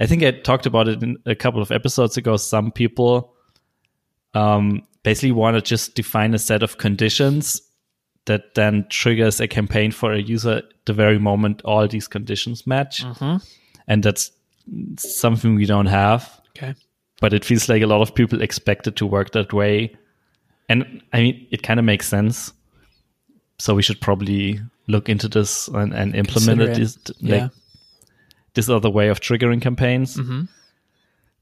I 0.00 0.06
think 0.06 0.22
I 0.22 0.32
talked 0.32 0.66
about 0.66 0.88
it 0.88 1.02
in 1.02 1.16
a 1.24 1.34
couple 1.34 1.62
of 1.62 1.70
episodes 1.70 2.16
ago. 2.18 2.36
Some 2.36 2.70
people 2.72 3.32
um, 4.34 4.82
basically 5.02 5.32
want 5.32 5.56
to 5.56 5.62
just 5.62 5.94
define 5.94 6.34
a 6.34 6.38
set 6.38 6.62
of 6.62 6.76
conditions 6.78 7.62
that 8.26 8.54
then 8.54 8.86
triggers 8.90 9.40
a 9.40 9.48
campaign 9.48 9.90
for 9.90 10.12
a 10.12 10.20
user 10.20 10.62
the 10.84 10.92
very 10.92 11.18
moment 11.18 11.62
all 11.64 11.88
these 11.88 12.08
conditions 12.08 12.66
match. 12.66 13.04
And 13.88 14.02
that's 14.02 14.30
something 14.98 15.54
we 15.56 15.66
don't 15.66 15.86
have, 15.86 16.40
Okay. 16.56 16.74
but 17.20 17.32
it 17.32 17.44
feels 17.44 17.68
like 17.68 17.82
a 17.82 17.86
lot 17.86 18.00
of 18.00 18.14
people 18.14 18.40
expect 18.42 18.86
it 18.86 18.94
to 18.96 19.06
work 19.06 19.32
that 19.32 19.52
way. 19.52 19.96
And 20.68 21.02
I 21.12 21.20
mean, 21.22 21.46
it 21.50 21.62
kind 21.62 21.80
of 21.80 21.84
makes 21.84 22.06
sense. 22.08 22.52
So 23.58 23.74
we 23.74 23.82
should 23.82 24.00
probably 24.00 24.60
look 24.88 25.08
into 25.08 25.28
this 25.28 25.68
and, 25.68 25.92
and 25.94 26.14
implement 26.14 26.60
Consider 26.74 26.82
it, 26.82 27.10
Yeah. 27.20 27.42
like 27.44 27.50
this 28.54 28.68
other 28.68 28.90
way 28.90 29.08
of 29.08 29.20
triggering 29.20 29.62
campaigns. 29.62 30.16
Mm-hmm. 30.16 30.42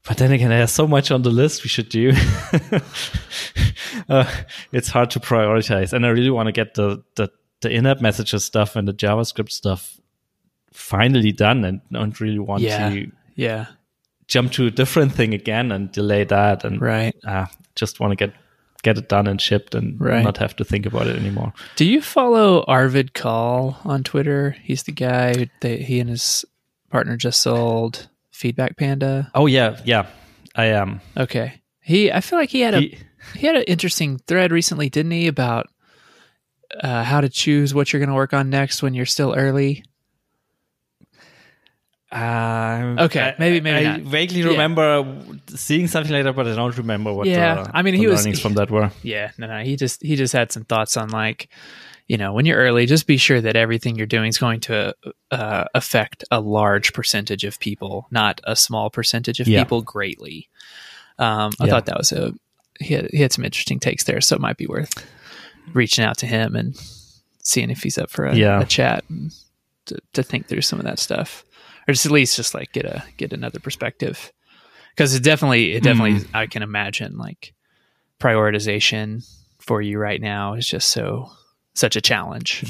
But 0.07 0.17
then 0.17 0.31
again, 0.31 0.49
there's 0.49 0.71
so 0.71 0.87
much 0.87 1.11
on 1.11 1.21
the 1.21 1.29
list 1.29 1.63
we 1.63 1.69
should 1.69 1.89
do. 1.89 2.11
uh, 4.09 4.25
it's 4.71 4.89
hard 4.89 5.11
to 5.11 5.19
prioritize, 5.19 5.93
and 5.93 6.05
I 6.05 6.09
really 6.09 6.29
want 6.31 6.47
to 6.47 6.51
get 6.51 6.73
the, 6.75 7.03
the 7.15 7.29
the 7.61 7.69
in-app 7.69 8.01
messages 8.01 8.43
stuff 8.43 8.75
and 8.75 8.87
the 8.87 8.93
JavaScript 8.93 9.51
stuff 9.51 9.99
finally 10.73 11.31
done, 11.31 11.63
and 11.63 11.81
don't 11.91 12.19
really 12.19 12.39
want 12.39 12.63
Yeah. 12.63 12.89
to 12.89 13.11
Yeah. 13.35 13.65
jump 14.27 14.51
to 14.53 14.65
a 14.65 14.71
different 14.71 15.13
thing 15.13 15.33
again 15.35 15.71
and 15.71 15.91
delay 15.91 16.23
that. 16.23 16.63
And 16.63 16.81
Right. 16.81 17.15
uh, 17.23 17.45
just 17.75 17.99
want 17.99 18.11
to 18.11 18.15
get 18.15 18.33
get 18.83 18.97
it 18.97 19.07
done 19.09 19.27
and 19.27 19.39
shipped, 19.41 19.75
and 19.75 19.99
Right. 19.99 20.23
not 20.23 20.37
have 20.37 20.55
to 20.57 20.63
think 20.63 20.85
about 20.85 21.07
it 21.07 21.17
anymore. 21.17 21.53
Do 21.75 21.85
you 21.85 22.01
follow 22.01 22.63
Arvid 22.67 23.13
Kahl 23.13 23.79
on 23.85 24.03
Twitter? 24.03 24.55
He's 24.63 24.83
the 24.83 24.91
guy 24.91 25.33
who 25.37 25.45
they, 25.61 25.77
he 25.77 25.99
and 25.99 26.09
his 26.09 26.45
partner 26.89 27.15
just 27.17 27.41
sold 27.41 28.09
Feedback 28.31 28.77
Panda. 28.77 29.29
Oh 29.35 29.45
yeah, 29.45 29.79
yeah, 29.85 30.07
I 30.55 30.65
am. 30.65 31.01
Okay. 31.15 31.61
He 31.81 32.11
I 32.11 32.21
feel 32.21 32.37
like 32.39 32.49
he 32.49 32.61
had 32.61 32.73
a 32.73 32.79
He- 32.81 32.97
he 33.35 33.45
had 33.45 33.55
an 33.55 33.63
interesting 33.63 34.17
thread 34.25 34.51
recently, 34.51 34.89
didn't 34.89 35.11
he, 35.11 35.27
about 35.27 35.67
uh, 36.81 37.03
how 37.03 37.21
to 37.21 37.29
choose 37.29 37.73
what 37.73 37.91
you're 37.93 37.99
going 37.99 38.09
to 38.09 38.15
work 38.15 38.33
on 38.33 38.49
next 38.49 38.81
when 38.81 38.93
you're 38.95 39.05
still 39.05 39.35
early. 39.35 39.83
Um, 42.11 42.99
Okay, 42.99 43.21
I- 43.21 43.35
maybe- 43.39 43.61
maybe 43.61 43.87
I 43.87 43.97
vaguely 43.99 44.41
Yeah. 44.41 44.47
remember 44.47 45.05
seeing 45.55 45.87
something 45.87 46.11
like 46.11 46.23
that, 46.25 46.35
but 46.35 46.47
I 46.47 46.55
don't 46.55 46.77
remember 46.77 47.13
what. 47.13 47.25
Yeah, 47.27 47.63
the, 47.63 47.71
I 47.73 47.81
mean, 47.83 47.93
he 47.93 48.07
was- 48.07 48.19
learnings 48.25 48.41
from 48.41 48.55
that 48.55 48.69
were. 48.69 48.91
Yeah, 49.03 49.31
no, 49.37 49.47
no. 49.47 49.63
He 49.63 49.75
just 49.77 50.01
he 50.03 50.15
just 50.15 50.33
had 50.33 50.51
some 50.51 50.65
thoughts 50.65 50.97
on 50.97 51.09
like, 51.09 51.47
you 52.07 52.17
know, 52.17 52.33
when 52.33 52.45
you're 52.45 52.57
early, 52.57 52.85
just 52.85 53.07
be 53.07 53.15
sure 53.17 53.39
that 53.39 53.55
everything 53.55 53.95
you're 53.95 54.05
doing 54.07 54.27
is 54.27 54.37
going 54.37 54.59
to 54.61 54.93
uh, 55.31 55.65
affect 55.73 56.25
a 56.31 56.41
large 56.41 56.91
percentage 56.91 57.45
of 57.45 57.59
people, 57.59 58.07
not 58.11 58.41
a 58.43 58.55
small 58.57 58.89
percentage 58.89 59.39
of 59.39 59.47
Yeah. 59.47 59.63
people 59.63 59.81
greatly. 59.81 60.49
Um, 61.17 61.51
I 61.61 61.65
Yeah. 61.65 61.69
thought 61.71 61.85
that 61.85 61.97
was 61.97 62.11
a 62.11 62.33
he 62.79 62.95
had, 62.95 63.07
he 63.11 63.21
had 63.21 63.31
some 63.31 63.45
interesting 63.45 63.79
takes 63.79 64.03
there, 64.05 64.19
so 64.21 64.35
it 64.35 64.41
might 64.41 64.57
be 64.57 64.65
worth 64.67 65.05
reaching 65.73 66.03
out 66.03 66.17
to 66.17 66.25
him 66.25 66.55
and 66.55 66.75
seeing 67.43 67.69
if 67.69 67.83
he's 67.83 67.97
up 67.97 68.09
for 68.09 68.25
a, 68.25 68.35
Yeah. 68.35 68.59
a 68.61 68.65
chat 68.65 69.03
and 69.07 69.31
to, 69.85 69.99
to 70.13 70.23
think 70.23 70.47
through 70.47 70.61
some 70.61 70.79
of 70.79 70.85
that 70.85 70.97
stuff, 70.99 71.45
or 71.87 71.93
just 71.93 72.05
at 72.05 72.11
least 72.11 72.35
just 72.35 72.53
like 72.53 72.71
get 72.71 72.85
a 72.85 73.03
get 73.17 73.33
another 73.33 73.59
perspective 73.59 74.31
because 74.95 75.13
it 75.15 75.23
definitely 75.23 75.73
it 75.73 75.83
definitely 75.83 76.27
I 76.33 76.47
can 76.47 76.63
imagine 76.63 77.17
like 77.17 77.53
prioritization 78.19 79.25
for 79.59 79.81
you 79.81 79.97
right 79.99 80.21
now 80.21 80.53
is 80.53 80.67
just 80.67 80.89
so 80.89 81.31
such 81.73 81.95
a 81.95 82.01
challenge. 82.01 82.63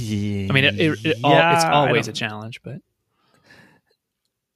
I 0.49 0.53
mean, 0.53 0.65
it, 0.65 0.75
it, 0.77 0.99
it 1.03 1.17
all, 1.23 1.39
it's 1.39 1.63
Yeah, 1.63 1.71
I 1.71 1.87
always 1.87 2.07
a 2.07 2.13
challenge, 2.13 2.61
but 2.63 2.77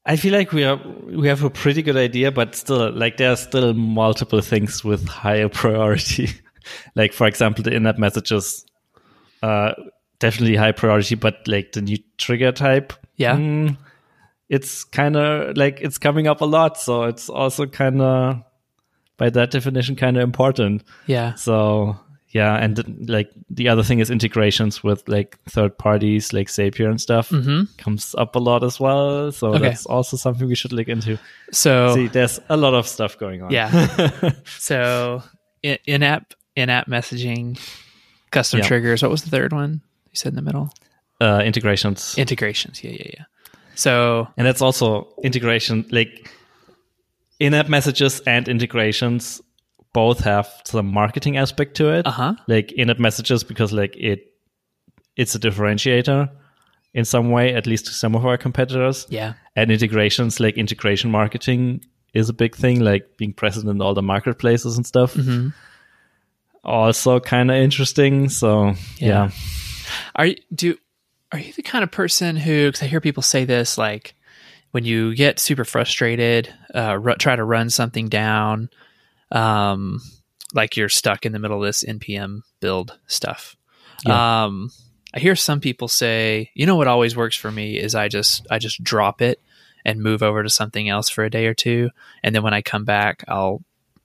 I 0.06 0.18
feel 0.18 0.34
like 0.34 0.52
we 0.52 0.64
are 0.64 0.78
we 1.06 1.28
have 1.28 1.44
a 1.44 1.50
pretty 1.50 1.82
good 1.82 1.98
idea, 1.98 2.32
but 2.32 2.56
still, 2.56 2.92
like 2.92 3.18
there 3.18 3.32
are 3.32 3.36
still 3.36 3.74
multiple 3.74 4.42
things 4.42 4.84
with 4.84 5.08
higher 5.08 5.50
priority. 5.62 6.30
like 6.96 7.12
for 7.14 7.26
example, 7.28 7.64
the 7.64 7.74
in-app 7.74 7.98
messages, 7.98 8.66
uh, 9.42 9.74
definitely 10.20 10.56
high 10.56 10.72
priority, 10.74 11.16
but 11.16 11.48
like 11.48 11.72
the 11.72 11.82
new 11.82 11.98
trigger 12.18 12.52
type, 12.52 12.94
Yeah. 13.16 13.38
mm, 13.38 13.78
it's 14.50 14.84
kind 14.84 15.16
of 15.16 15.58
like 15.58 15.80
it's 15.82 15.98
coming 15.98 16.28
up 16.28 16.42
a 16.42 16.46
lot, 16.46 16.78
so 16.78 17.04
it's 17.04 17.30
also 17.30 17.66
kind 17.66 18.02
of 18.02 18.44
by 19.18 19.30
that 19.30 19.52
definition 19.52 19.96
kind 19.96 20.18
of 20.18 20.24
important. 20.24 20.84
yeah, 21.08 21.34
So 21.36 21.98
yeah, 22.30 22.54
and 22.56 23.08
like 23.10 23.30
the 23.50 23.70
other 23.70 23.82
thing 23.82 24.00
is 24.00 24.10
integrations 24.12 24.84
with 24.84 25.08
like 25.08 25.40
third 25.50 25.78
parties 25.78 26.34
like 26.34 26.50
Zapier 26.50 26.90
and 26.90 27.00
stuff 27.00 27.30
hmm 27.30 27.64
comes 27.78 28.14
up 28.18 28.36
a 28.36 28.40
lot 28.40 28.62
as 28.64 28.78
well. 28.80 29.32
So 29.32 29.54
Okay. 29.54 29.60
that's 29.70 29.86
also 29.86 30.18
something 30.18 30.48
we 30.48 30.56
should 30.56 30.74
look 30.74 30.90
into. 30.90 31.18
So 31.52 31.94
See, 31.96 32.08
there's 32.08 32.40
a 32.50 32.58
lot 32.58 32.74
of 32.74 32.88
stuff 32.88 33.18
going 33.18 33.42
on. 33.42 33.52
yeah, 33.52 33.72
so 34.60 35.24
in, 35.64 35.78
in-app 35.86 36.34
in-app 36.56 36.88
messaging, 36.88 37.58
custom 38.32 38.60
Yeah. 38.60 38.68
triggers. 38.68 39.02
What 39.02 39.12
was 39.12 39.24
the 39.24 39.30
third 39.30 39.54
one 39.54 39.82
you 40.12 40.16
said 40.16 40.32
in 40.34 40.36
the 40.36 40.42
middle? 40.42 40.70
uh, 41.22 41.42
integrations, 41.46 42.18
Integrations. 42.18 42.84
Yeah, 42.84 42.92
yeah, 42.92 43.12
yeah. 43.18 43.24
So 43.76 44.28
and 44.38 44.46
that's 44.48 44.62
also 44.62 45.14
integration. 45.24 45.86
Like 45.92 46.32
in-app 47.40 47.68
messages 47.70 48.22
and 48.22 48.48
integrations 48.48 49.42
both 49.94 50.20
have 50.22 50.48
some 50.66 50.88
marketing 50.88 51.38
aspect 51.38 51.76
to 51.78 51.90
it. 51.92 52.06
uh 52.08 52.12
huh. 52.12 52.34
Like 52.48 52.72
in-app 52.74 53.00
messages 53.00 53.44
because 53.44 53.72
like 53.74 53.96
it 53.98 54.32
it's 55.16 55.36
a 55.36 55.40
differentiator 55.40 56.30
in 56.94 57.06
some 57.06 57.30
way, 57.32 57.54
at 57.54 57.68
least 57.68 57.86
to 57.88 57.92
some 57.92 58.16
of 58.16 58.26
our 58.26 58.38
competitors. 58.38 59.06
Yeah. 59.10 59.34
and 59.56 59.72
integrations 59.72 60.40
like 60.40 60.58
integration 60.58 61.12
marketing 61.12 61.82
is 62.14 62.30
a 62.30 62.34
big 62.34 62.56
thing 62.56 62.80
like 62.80 63.18
being 63.18 63.34
present 63.34 63.68
in 63.70 63.82
all 63.82 63.94
the 63.94 64.02
marketplaces 64.02 64.78
and 64.78 64.86
stuff 64.86 65.14
hmm 65.14 65.50
also 66.64 67.20
kind 67.20 67.52
of 67.52 67.58
interesting 67.58 68.30
so 68.30 68.74
Yeah. 68.98 69.30
yeah. 69.30 69.30
Are 70.16 70.26
you 70.28 70.36
do 70.54 70.78
are 71.36 71.40
you 71.40 71.52
the 71.52 71.62
kind 71.62 71.84
of 71.84 71.92
person 71.92 72.38
who? 72.38 72.68
Because 72.68 72.82
I 72.82 72.88
hear 72.88 73.02
people 73.02 73.24
say 73.24 73.44
this, 73.44 73.78
like 73.78 74.16
when 74.72 74.86
you 74.86 75.14
get 75.14 75.38
super 75.38 75.66
frustrated, 75.66 76.54
uh, 76.74 76.98
ru- 76.98 77.16
try 77.16 77.36
to 77.36 77.44
run 77.44 77.70
something 77.70 78.08
down, 78.08 78.70
um, 79.32 80.00
like 80.54 80.78
you're 80.78 80.88
stuck 80.88 81.26
in 81.26 81.34
the 81.34 81.40
middle 81.40 81.62
of 81.62 81.68
this 81.68 81.84
npm 81.84 82.42
build 82.62 82.98
stuff. 83.08 83.58
Um, 84.46 84.72
I 85.14 85.20
hear 85.20 85.36
some 85.36 85.60
people 85.60 85.90
say, 85.90 86.52
you 86.54 86.66
know, 86.66 86.78
what 86.78 86.88
always 86.88 87.18
works 87.18 87.36
for 87.36 87.52
me 87.52 87.78
is 87.78 87.96
I 87.96 88.08
just 88.08 88.48
I 88.50 88.58
just 88.58 88.82
drop 88.82 89.22
it 89.22 89.42
and 89.84 90.02
move 90.02 90.24
over 90.24 90.42
to 90.42 90.50
something 90.50 90.88
else 90.88 91.10
for 91.10 91.26
a 91.26 91.30
day 91.30 91.48
or 91.48 91.54
two, 91.54 91.90
and 92.24 92.34
then 92.34 92.44
when 92.44 92.54
I 92.54 92.62
come 92.62 92.86
back, 92.86 93.26
I'll 93.28 93.62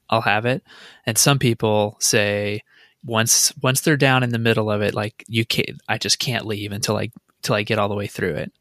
I'll 0.09 0.23
have 0.23 0.47
it. 0.47 0.65
And 1.07 1.17
some 1.17 1.39
people 1.39 1.97
say 2.01 2.63
once 3.05 3.53
once 3.63 3.81
they're 3.81 3.97
down 3.97 4.23
in 4.23 4.31
the 4.31 4.39
middle 4.39 4.71
of 4.71 4.83
it, 4.83 4.95
like 4.95 5.25
you 5.29 5.45
can't, 5.45 5.81
I 5.89 5.99
just 5.99 6.19
can't 6.19 6.47
leave 6.47 6.73
until 6.73 6.97
I 6.97 7.11
till 7.43 7.55
I 7.55 7.63
get 7.63 7.79
all 7.79 7.89
the 7.89 7.95
way 7.95 8.07
through 8.07 8.35
it. 8.35 8.53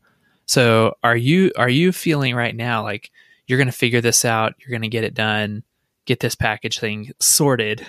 So 0.46 0.96
are 1.04 1.16
you 1.16 1.52
are 1.58 1.70
you 1.70 1.92
feeling 1.92 2.36
right 2.36 2.56
now 2.56 2.84
like 2.84 3.12
you're 3.48 3.58
going 3.58 3.68
to 3.68 3.72
figure 3.72 4.02
this 4.02 4.26
out, 4.26 4.54
you're 4.60 4.72
going 4.72 4.84
to 4.84 4.88
get 4.88 5.04
it 5.04 5.14
done, 5.14 5.64
get 6.06 6.20
this 6.20 6.36
package 6.36 6.80
thing 6.80 7.12
sorted, 7.20 7.86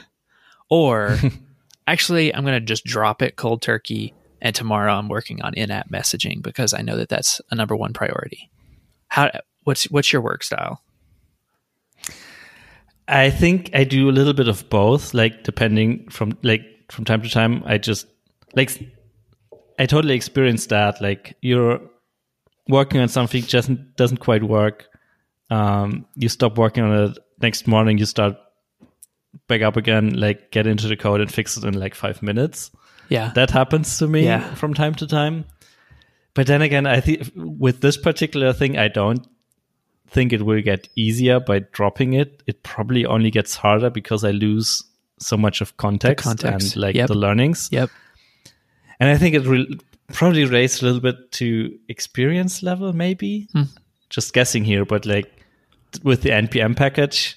or 0.69 1.19
actually 1.87 2.35
I'm 2.35 2.45
going 2.45 2.61
to 2.61 2.66
just 2.66 2.85
drop 2.85 3.23
it 3.23 3.37
cold 3.37 3.62
turkey, 3.62 4.14
and 4.40 4.54
tomorrow 4.54 4.95
I'm 4.95 5.09
working 5.09 5.42
on 5.42 5.54
in-app 5.54 5.90
messaging 5.90 6.42
because 6.42 6.75
I 6.75 6.83
know 6.83 6.97
that 6.97 7.09
that's 7.09 7.40
a 7.50 7.54
number 7.54 7.76
one 7.76 7.92
priority. 7.92 8.50
How 9.09 9.30
what's 9.64 9.85
what's 9.85 10.12
your 10.12 10.23
work 10.23 10.42
style? 10.42 10.83
I 13.10 13.30
think 13.30 13.70
i 13.74 13.84
do 13.84 14.08
a 14.08 14.12
little 14.18 14.32
bit 14.32 14.48
of 14.48 14.68
both 14.70 15.12
like 15.14 15.42
depending 15.44 16.08
from 16.10 16.36
like 16.42 16.62
from 16.90 17.04
time 17.04 17.22
to 17.22 17.28
time 17.30 17.62
i 17.66 17.76
just 17.78 18.06
like 18.54 18.70
I 19.78 19.86
totally 19.86 20.14
experienced 20.14 20.68
that. 20.68 21.00
Like 21.00 21.38
you're 21.40 21.80
working 22.68 23.00
on 23.00 23.08
something 23.08 23.42
just 23.42 23.70
doesn't 23.96 24.18
quite 24.18 24.42
work. 24.42 24.86
Um, 25.48 26.04
you 26.16 26.28
stop 26.28 26.58
working 26.58 26.84
on 26.84 27.04
it. 27.04 27.18
Next 27.40 27.66
morning, 27.66 27.96
you 27.96 28.04
start 28.04 28.36
back 29.48 29.62
up 29.62 29.76
again. 29.78 30.12
Like 30.20 30.50
get 30.50 30.66
into 30.66 30.86
the 30.86 30.96
code 30.98 31.22
and 31.22 31.32
fix 31.32 31.56
it 31.56 31.64
in 31.64 31.80
like 31.80 31.94
five 31.94 32.22
minutes. 32.22 32.70
Yeah, 33.08 33.32
That 33.34 33.50
happens 33.50 33.96
to 34.00 34.06
me 34.06 34.24
Yeah. 34.24 34.54
from 34.54 34.74
time 34.74 34.94
to 34.96 35.06
time. 35.06 35.46
But 36.34 36.46
then 36.46 36.60
again, 36.60 36.84
I 36.86 37.00
think 37.00 37.30
with 37.34 37.80
this 37.80 37.96
particular 37.96 38.52
thing, 38.52 38.76
I 38.76 38.88
don't 38.88 39.26
think 40.10 40.32
it 40.32 40.42
will 40.42 40.60
get 40.62 40.88
easier 40.96 41.40
by 41.40 41.60
dropping 41.60 42.14
it. 42.14 42.42
It 42.46 42.62
probably 42.62 43.04
only 43.06 43.30
gets 43.30 43.54
harder 43.56 43.90
because 43.90 44.24
I 44.24 44.30
lose 44.32 44.82
so 45.18 45.36
much 45.36 45.60
of 45.60 45.76
context, 45.76 46.24
context. 46.24 46.74
and 46.74 46.82
like 46.82 46.96
Yep. 46.96 47.08
the 47.08 47.14
learnings. 47.14 47.68
Yep. 47.70 47.90
And 48.98 49.08
I 49.08 49.16
think 49.16 49.34
it 49.34 49.46
re- 49.46 49.78
probably 50.12 50.44
relates 50.44 50.82
a 50.82 50.86
little 50.86 51.00
bit 51.00 51.30
to 51.32 51.78
experience 51.88 52.62
level, 52.62 52.92
maybe. 52.92 53.48
Hmm. 53.52 53.62
Just 54.08 54.32
guessing 54.34 54.64
here, 54.64 54.84
but 54.84 55.06
like 55.06 55.30
with 56.02 56.22
the 56.22 56.30
NPM 56.30 56.74
package, 56.76 57.36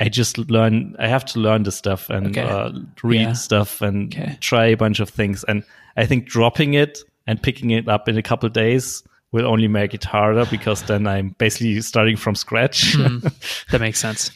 I 0.00 0.08
just 0.08 0.38
learn. 0.38 0.96
I 0.98 1.06
have 1.08 1.24
to 1.26 1.38
learn 1.40 1.62
the 1.64 1.72
stuff 1.72 2.10
and 2.10 2.28
Okay. 2.36 2.40
uh, 2.42 2.72
read 3.02 3.20
Yeah. 3.20 3.32
stuff 3.34 3.82
and 3.82 4.12
Okay. 4.14 4.36
try 4.40 4.66
a 4.66 4.76
bunch 4.76 4.98
of 5.00 5.08
things. 5.10 5.44
And 5.44 5.62
I 5.96 6.06
think 6.06 6.26
dropping 6.26 6.74
it 6.74 6.98
and 7.26 7.40
picking 7.42 7.70
it 7.70 7.88
up 7.88 8.08
in 8.08 8.16
a 8.18 8.22
couple 8.22 8.46
of 8.46 8.52
days 8.54 9.02
will 9.32 9.46
only 9.46 9.68
make 9.68 9.94
it 9.94 10.04
harder 10.04 10.44
because 10.50 10.82
then 10.82 11.06
I'm 11.06 11.34
basically 11.38 11.80
starting 11.82 12.16
from 12.16 12.34
scratch. 12.34 12.94
Hmm. 12.96 13.18
That 13.70 13.80
makes 13.80 13.98
sense. 14.00 14.30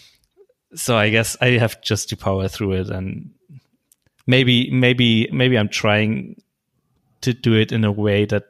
so 0.74 0.96
I 0.96 1.10
guess 1.10 1.36
I 1.40 1.58
have 1.58 1.80
just 1.82 2.08
to 2.10 2.16
power 2.16 2.48
through 2.48 2.72
it 2.80 2.90
and 2.90 3.30
maybe 4.26 4.70
maybe 4.70 5.28
maybe 5.32 5.56
I'm 5.58 5.68
trying 5.68 6.40
to 7.20 7.32
do 7.32 7.54
it 7.54 7.72
in 7.72 7.84
a 7.84 7.92
way 7.92 8.24
that 8.26 8.44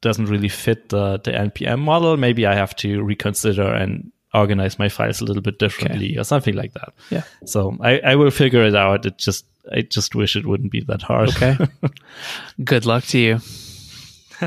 doesn't 0.00 0.26
really 0.26 0.48
fit 0.48 0.88
the 0.88 1.18
the 1.24 1.30
npm 1.30 1.78
model 1.78 2.16
maybe 2.16 2.44
I 2.46 2.54
have 2.54 2.74
to 2.76 3.02
reconsider 3.04 3.72
and 3.72 4.10
organize 4.34 4.78
my 4.78 4.88
files 4.88 5.20
a 5.20 5.24
little 5.24 5.42
bit 5.42 5.58
differently 5.58 6.18
or 6.18 6.24
something 6.24 6.54
like 6.56 6.72
that 6.74 6.92
Yeah. 7.10 7.22
so 7.46 7.76
I, 7.80 8.00
I 8.00 8.16
will 8.16 8.30
figure 8.30 8.64
it 8.66 8.74
out 8.74 9.06
it 9.06 9.16
just 9.18 9.44
I 9.70 9.82
just 9.82 10.14
wish 10.14 10.34
it 10.36 10.44
wouldn't 10.46 10.72
be 10.72 10.80
that 10.88 11.02
hard 11.02 11.28
Okay. 11.30 11.56
Good 12.64 12.84
luck 12.86 13.04
to 13.04 13.18
you. 13.18 13.38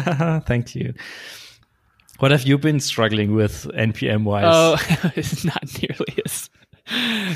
thank 0.45 0.75
you 0.75 0.93
what 2.19 2.31
have 2.31 2.43
you 2.43 2.57
been 2.57 2.79
struggling 2.79 3.33
with 3.35 3.63
npm 3.75 4.23
wise 4.23 4.43
Oh, 4.47 4.77
it's 5.15 5.43
not 5.43 5.63
nearly 5.81 6.17
as 6.25 6.49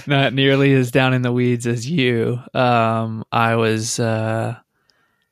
not 0.08 0.34
nearly 0.34 0.74
as 0.74 0.92
down 0.92 1.14
in 1.14 1.24
the 1.24 1.32
weeds 1.32 1.66
as 1.66 1.90
you. 1.90 2.40
Um, 2.54 3.26
I 3.32 3.56
was 3.56 4.00
uh, 4.00 4.56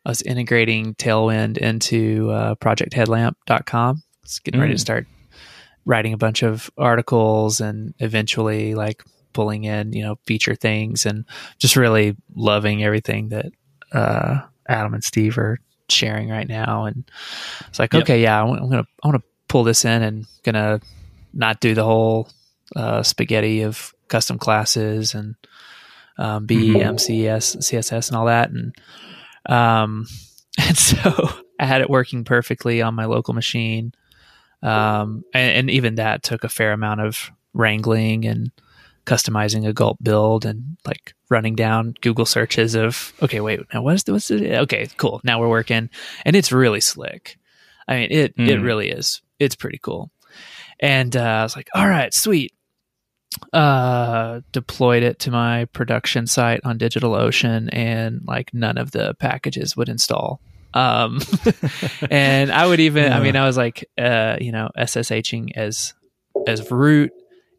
I 0.06 0.10
was 0.10 0.24
integrating 0.24 0.96
Tailwind 0.96 1.60
into 1.60 2.32
uh, 2.32 2.56
ProjectHeadlamp.com. 2.56 4.02
It's 4.24 4.40
getting 4.40 4.60
ready 4.60 4.74
to 4.74 4.78
Mm. 4.78 4.82
start 4.82 5.08
writing 5.86 6.14
a 6.14 6.18
bunch 6.18 6.42
of 6.44 6.70
articles 6.80 7.62
and 7.62 7.94
eventually 8.00 8.74
like 8.74 9.04
pulling 9.34 9.66
in 9.66 9.94
you 9.94 10.04
know 10.04 10.18
feature 10.26 10.56
things 10.56 11.06
and 11.06 11.24
just 11.60 11.76
really 11.76 12.16
loving 12.36 12.84
everything 12.84 13.30
that 13.30 13.46
uh, 13.92 14.40
Adam 14.68 14.96
and 14.96 15.04
Steve 15.04 15.38
are 15.38 15.60
sharing 15.90 16.30
right 16.30 16.48
now. 16.48 16.86
And 16.86 17.10
it's 17.68 17.80
like, 17.80 17.94
Yep. 17.94 18.04
okay, 18.04 18.22
yeah, 18.22 18.42
I'm 18.42 18.70
gonna 18.70 18.88
I 19.04 19.08
want 19.08 19.22
to 19.22 19.28
pull 19.48 19.64
this 19.64 19.86
in 19.86 20.02
and 20.04 20.26
gonna 20.44 20.80
not 21.34 21.60
do 21.60 21.74
the 21.76 21.84
whole 21.84 22.30
uh, 22.76 23.04
spaghetti 23.04 23.62
of 23.62 23.94
custom 24.08 24.38
classes 24.38 25.14
and 25.14 25.36
um, 26.18 26.46
B, 26.46 26.78
Mhm. 26.80 26.96
MCS, 26.96 27.58
CSS, 27.58 28.10
and 28.10 28.18
all 28.18 28.26
that. 28.26 28.50
And 28.50 28.74
um, 29.48 30.08
and 30.58 30.78
so 30.78 31.30
I 31.60 31.66
had 31.66 31.82
it 31.82 31.90
working 31.90 32.24
perfectly 32.24 32.82
on 32.82 32.96
my 32.96 33.06
local 33.06 33.34
machine. 33.34 33.94
Um, 34.64 35.24
and, 35.34 35.52
and 35.58 35.70
even 35.70 35.96
that 35.96 36.24
took 36.24 36.44
a 36.44 36.50
fair 36.50 36.72
amount 36.74 37.02
of 37.02 37.32
wrangling 37.54 38.26
and 38.26 38.52
customizing 39.06 39.68
a 39.68 39.74
gulp 39.74 39.98
build 40.02 40.46
and 40.46 40.78
like 40.86 41.14
running 41.30 41.56
down 41.56 41.96
Google 42.02 42.26
searches 42.26 42.76
of 42.76 43.14
okay, 43.22 43.40
wait, 43.40 43.60
now 43.74 43.82
what's 43.82 44.04
the, 44.04 44.14
what's 44.14 44.28
the, 44.30 44.60
okay, 44.62 44.88
cool. 44.98 45.20
Now 45.24 45.40
we're 45.40 45.50
working, 45.50 45.90
and 46.26 46.36
it's 46.36 46.52
really 46.52 46.82
slick. 46.82 47.38
I 47.88 47.96
mean, 47.98 48.08
it 48.12 48.34
it 48.38 48.60
Mm. 48.60 48.64
really 48.64 48.90
is. 48.90 49.22
It's 49.40 49.56
pretty 49.56 49.80
cool. 49.82 50.12
And 50.80 51.16
uh, 51.16 51.22
I 51.22 51.44
was 51.44 51.56
like, 51.56 51.70
all 51.74 51.88
right, 51.88 52.14
sweet. 52.14 52.54
Uh, 53.54 54.42
deployed 54.52 55.04
it 55.04 55.20
to 55.20 55.32
my 55.32 55.66
production 55.66 56.28
site 56.28 56.62
on 56.64 56.80
DigitalOcean, 56.80 57.70
and 57.72 58.22
like 58.26 58.54
none 58.54 58.78
of 58.78 58.92
the 58.92 59.14
packages 59.16 59.76
would 59.78 59.90
install. 59.90 60.40
Um, 60.74 61.20
and 62.12 62.52
I 62.52 62.66
would 62.68 62.80
even, 62.80 63.12
I 63.12 63.20
mean, 63.22 63.36
I 63.36 63.46
was 63.46 63.58
like, 63.58 63.86
uh, 63.98 64.38
you 64.42 64.52
know, 64.52 64.70
SSHing 64.78 65.52
as 65.56 65.94
as 66.48 66.70
root 66.72 67.12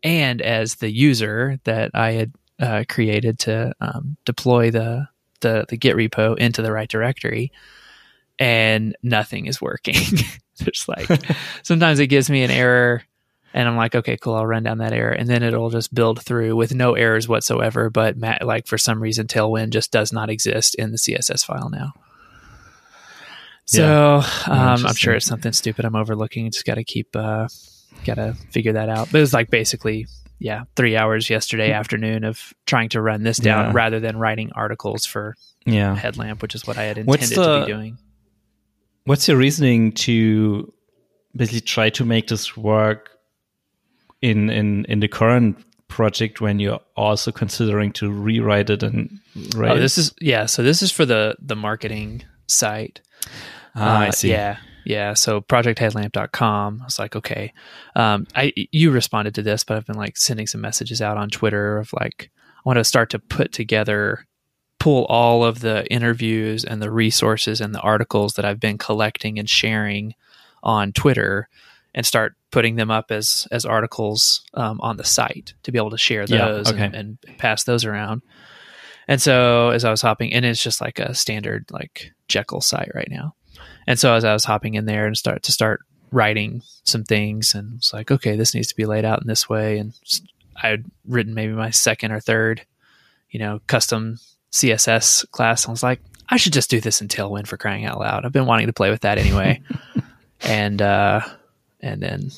and 0.02 0.40
as 0.40 0.76
the 0.76 0.90
user 0.90 1.58
that 1.64 1.90
I 1.94 2.12
had 2.12 2.32
uh, 2.60 2.84
created 2.88 3.38
to 3.40 3.72
um, 3.80 4.16
deploy 4.24 4.70
the, 4.70 5.08
the 5.40 5.66
the 5.68 5.76
Git 5.76 5.96
repo 5.96 6.36
into 6.36 6.62
the 6.62 6.72
right 6.72 6.88
directory, 6.88 7.52
and 8.38 8.96
nothing 9.02 9.46
is 9.46 9.60
working. 9.60 9.96
There's 10.58 10.86
like 10.88 11.08
sometimes 11.62 11.98
it 11.98 12.08
gives 12.08 12.28
me 12.28 12.42
an 12.42 12.50
error, 12.50 13.02
and 13.54 13.68
I'm 13.68 13.76
like, 13.76 13.94
okay, 13.94 14.16
cool, 14.16 14.34
I'll 14.34 14.46
run 14.46 14.64
down 14.64 14.78
that 14.78 14.92
error, 14.92 15.12
and 15.12 15.28
then 15.28 15.42
it'll 15.42 15.70
just 15.70 15.94
build 15.94 16.22
through 16.22 16.56
with 16.56 16.74
no 16.74 16.94
errors 16.94 17.28
whatsoever. 17.28 17.90
But 17.90 18.16
like 18.18 18.66
for 18.66 18.78
some 18.78 19.02
reason, 19.02 19.26
Tailwind 19.26 19.70
just 19.70 19.92
does 19.92 20.12
not 20.12 20.30
exist 20.30 20.74
in 20.74 20.90
the 20.90 20.98
CSS 20.98 21.44
file 21.44 21.70
now. 21.70 21.92
So 23.68 24.22
um, 24.46 24.86
I'm 24.86 24.94
sure 24.94 25.12
it's 25.12 25.26
something 25.26 25.52
stupid 25.52 25.84
I'm 25.84 25.94
overlooking. 25.94 26.50
Just 26.50 26.64
got 26.64 26.76
to 26.76 26.84
keep, 26.84 27.14
uh, 27.14 27.48
got 28.06 28.14
to 28.14 28.32
figure 28.50 28.72
that 28.72 28.88
out. 28.88 29.08
But 29.12 29.18
it 29.18 29.20
was 29.20 29.34
like 29.34 29.50
basically, 29.50 30.06
yeah, 30.38 30.64
three 30.76 30.96
hours 30.96 31.28
yesterday 31.30 31.72
afternoon 31.72 32.24
of 32.24 32.54
trying 32.66 32.88
to 32.90 33.00
run 33.00 33.22
this 33.24 33.38
down 33.38 33.66
Yeah. 33.66 33.72
rather 33.74 34.00
than 34.00 34.16
writing 34.18 34.50
articles 34.54 35.04
for 35.06 35.34
yeah 35.66 35.94
Headlamp, 35.96 36.42
which 36.42 36.54
is 36.54 36.66
what 36.66 36.76
I 36.78 36.84
had 36.84 36.98
intended 36.98 37.08
What's 37.08 37.30
to 37.30 37.60
be 37.66 37.72
doing. 37.72 37.98
What's 39.04 39.26
your 39.28 39.36
reasoning 39.36 39.92
to 39.92 40.72
basically 41.34 41.60
try 41.62 41.90
to 41.90 42.04
make 42.04 42.26
this 42.28 42.56
work 42.56 43.10
in 44.22 44.50
in 44.50 44.84
in 44.86 45.00
the 45.00 45.08
current 45.08 45.56
project 45.88 46.40
when 46.40 46.58
you're 46.58 46.80
also 46.96 47.32
considering 47.32 47.90
to 47.92 48.10
rewrite 48.10 48.70
it 48.70 48.82
and 48.82 49.18
write? 49.56 49.72
Oh, 49.72 49.78
this 49.80 49.98
is 49.98 50.12
yeah. 50.20 50.46
So 50.46 50.62
this 50.62 50.82
is 50.82 50.92
for 50.92 51.06
the 51.06 51.36
the 51.40 51.56
marketing 51.56 52.22
site. 52.46 53.00
ah, 53.74 54.00
I 54.00 54.08
Uh, 54.08 54.12
see. 54.12 54.30
Yeah, 54.30 54.58
yeah. 54.88 55.12
So 55.12 55.42
projectheadlamp.com. 55.42 56.78
I 56.80 56.84
was 56.84 56.98
like, 56.98 57.14
okay. 57.14 57.52
Um, 57.94 58.26
I 58.34 58.52
you 58.72 58.90
responded 58.90 59.34
to 59.34 59.42
this, 59.42 59.62
but 59.62 59.76
I've 59.76 59.86
been 59.86 59.96
like 59.96 60.16
sending 60.16 60.46
some 60.46 60.62
messages 60.62 61.02
out 61.02 61.18
on 61.18 61.28
Twitter 61.28 61.78
of 61.78 61.92
like 61.92 62.30
I 62.56 62.60
want 62.64 62.78
to 62.78 62.84
start 62.84 63.10
to 63.10 63.18
put 63.18 63.52
together, 63.52 64.26
pull 64.80 65.04
all 65.06 65.44
of 65.44 65.60
the 65.60 65.86
interviews 65.92 66.64
and 66.64 66.80
the 66.80 66.90
resources 66.90 67.60
and 67.60 67.74
the 67.74 67.80
articles 67.80 68.32
that 68.34 68.44
I've 68.46 68.60
been 68.60 68.78
collecting 68.78 69.38
and 69.38 69.48
sharing 69.48 70.14
on 70.62 70.92
Twitter, 70.92 71.48
and 71.94 72.06
start 72.06 72.34
putting 72.50 72.76
them 72.76 72.90
up 72.90 73.10
as 73.10 73.46
as 73.52 73.66
articles 73.66 74.42
um, 74.54 74.80
on 74.80 74.96
the 74.96 75.04
site 75.04 75.52
to 75.64 75.70
be 75.70 75.78
able 75.78 75.90
to 75.90 75.98
share 75.98 76.24
Yeah, 76.26 76.48
those 76.48 76.72
okay. 76.72 76.84
and, 76.84 76.94
and 76.94 77.18
pass 77.36 77.64
those 77.64 77.84
around. 77.84 78.22
And 79.06 79.20
so 79.20 79.68
as 79.70 79.84
I 79.84 79.90
was 79.90 80.00
hopping, 80.02 80.32
and 80.32 80.46
it's 80.46 80.62
just 80.62 80.80
like 80.80 80.98
a 80.98 81.14
standard 81.14 81.66
like 81.70 82.12
Jekyll 82.26 82.62
site 82.62 82.90
right 82.94 83.08
now. 83.10 83.34
And 83.88 83.98
so 83.98 84.12
as 84.12 84.22
I 84.22 84.34
was 84.34 84.44
hopping 84.44 84.74
in 84.74 84.84
there 84.84 85.06
and 85.06 85.16
start 85.16 85.42
to 85.44 85.52
start 85.52 85.80
writing 86.12 86.60
some 86.84 87.04
things, 87.04 87.54
and 87.54 87.76
it's 87.78 87.90
like, 87.90 88.10
okay, 88.10 88.36
this 88.36 88.54
needs 88.54 88.68
to 88.68 88.76
be 88.76 88.84
laid 88.84 89.06
out 89.06 89.22
in 89.22 89.26
this 89.26 89.48
way. 89.48 89.78
And 89.78 89.94
I 90.62 90.68
had 90.68 90.84
written 91.06 91.32
maybe 91.32 91.54
my 91.54 91.70
second 91.70 92.12
or 92.12 92.20
third, 92.20 92.66
you 93.30 93.40
know, 93.40 93.62
custom 93.66 94.18
CSS 94.52 95.30
class. 95.30 95.66
I 95.66 95.70
was 95.70 95.82
like, 95.82 96.02
I 96.28 96.36
should 96.36 96.52
just 96.52 96.68
do 96.68 96.82
this 96.82 97.00
in 97.00 97.08
Tailwind 97.08 97.46
for 97.46 97.56
crying 97.56 97.86
out 97.86 97.98
loud. 97.98 98.26
I've 98.26 98.32
been 98.32 98.44
wanting 98.44 98.66
to 98.66 98.74
play 98.74 98.90
with 98.90 99.00
that 99.00 99.16
anyway. 99.16 99.62
and 100.42 100.82
uh, 100.82 101.22
and 101.80 102.02
then, 102.02 102.30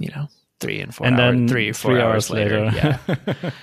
you 0.00 0.10
know, 0.16 0.26
three 0.58 0.80
and 0.80 0.92
four 0.92 1.06
and 1.06 1.20
hours, 1.20 1.36
then 1.36 1.48
three 1.48 1.68
or 1.68 1.74
four 1.74 2.00
hours, 2.00 2.28
later, 2.28 2.72
yeah. 2.74 2.98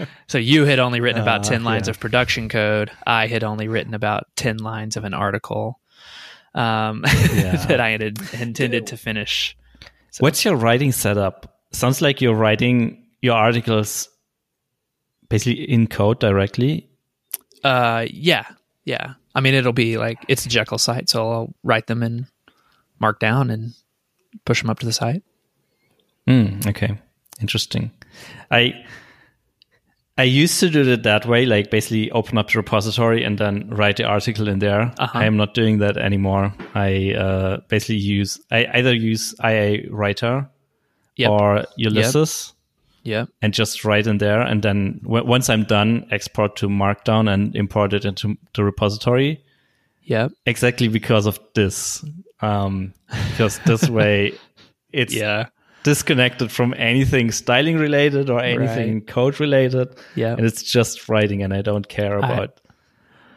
So 0.27 0.37
you 0.37 0.63
had 0.63 0.79
only 0.79 1.01
written 1.01 1.21
about 1.21 1.41
Uh, 1.41 1.49
10 1.49 1.63
lines 1.65 1.87
yeah. 1.87 1.91
of 1.91 1.99
production 1.99 2.47
code. 2.47 2.91
I 3.05 3.27
had 3.27 3.43
only 3.43 3.67
written 3.67 3.93
about 3.93 4.27
10 4.37 4.59
lines 4.59 4.95
of 4.95 5.03
an 5.03 5.13
article 5.13 5.78
um, 6.55 7.03
Yeah. 7.33 7.65
that 7.67 7.79
I 7.79 7.89
had 7.91 8.01
intended 8.01 8.87
to 8.87 8.97
finish. 8.97 9.55
So- 10.11 10.21
What's 10.23 10.43
your 10.45 10.55
writing 10.55 10.91
setup? 10.91 11.59
Sounds 11.71 12.01
like 12.01 12.19
you're 12.21 12.33
writing 12.35 13.05
your 13.21 13.35
articles 13.35 14.09
basically 15.29 15.63
in 15.69 15.87
code 15.87 16.19
directly. 16.19 16.89
Uh, 17.63 18.05
yeah, 18.09 18.45
yeah. 18.85 19.13
I 19.35 19.41
mean, 19.41 19.53
it'll 19.53 19.73
be 19.73 19.97
like 19.97 20.17
it's 20.27 20.45
a 20.45 20.49
Jekyll 20.49 20.77
site, 20.79 21.09
so 21.09 21.29
I'll 21.31 21.53
write 21.63 21.87
them 21.87 22.01
in 22.01 22.25
Markdown 23.01 23.51
and 23.53 23.73
push 24.45 24.61
them 24.61 24.69
up 24.71 24.79
to 24.79 24.85
the 24.85 24.93
site. 24.93 25.21
Mm, 26.27 26.65
okay, 26.67 26.97
interesting. 27.41 27.91
I 28.49 28.73
I 30.19 30.23
used 30.23 30.59
to 30.59 30.69
do 30.69 30.81
it 30.91 31.03
that 31.03 31.25
way, 31.25 31.45
like 31.45 31.71
basically 31.71 32.11
open 32.11 32.37
up 32.37 32.49
the 32.51 32.57
repository 32.59 33.23
and 33.23 33.37
then 33.37 33.69
write 33.69 33.95
the 33.97 34.03
article 34.03 34.47
in 34.49 34.59
there. 34.59 34.93
Uh-huh. 34.99 35.17
I 35.17 35.25
am 35.25 35.37
not 35.37 35.53
doing 35.53 35.79
that 35.79 35.95
anymore. 35.97 36.53
I 36.75 37.13
uh, 37.13 37.57
basically 37.69 37.95
use 37.97 38.39
I 38.51 38.65
either 38.73 38.93
use 38.93 39.33
IA 39.43 39.89
Writer 39.89 40.49
Yep. 41.15 41.29
or 41.31 41.65
Ulysses 41.77 42.53
Yep. 43.03 43.29
and 43.41 43.53
just 43.53 43.85
write 43.85 44.07
in 44.07 44.17
there, 44.19 44.41
and 44.41 44.61
then 44.61 44.99
w- 45.03 45.25
once 45.25 45.49
I'm 45.49 45.63
done, 45.63 46.05
export 46.11 46.55
to 46.57 46.67
Markdown 46.67 47.31
and 47.33 47.55
import 47.55 47.93
it 47.93 48.03
into 48.05 48.37
the 48.55 48.63
repository. 48.63 49.41
Yeah, 50.03 50.27
Exactly 50.45 50.87
because 50.89 51.27
of 51.27 51.39
this, 51.55 52.03
um, 52.41 52.93
because 53.31 53.59
this 53.65 53.89
way 53.99 54.33
it's 54.91 55.13
Yeah. 55.13 55.47
Disconnected 55.83 56.51
from 56.51 56.73
anything 56.77 57.31
styling 57.31 57.77
related 57.77 58.29
or 58.29 58.41
anything 58.41 58.93
Right. 58.95 59.07
code 59.07 59.39
related. 59.39 59.87
Yeah. 60.15 60.33
And 60.33 60.45
it's 60.45 60.61
just 60.63 61.07
writing, 61.09 61.41
and 61.43 61.53
I 61.53 61.61
don't 61.61 61.87
care 61.87 62.21
I- 62.23 62.25
about 62.33 62.59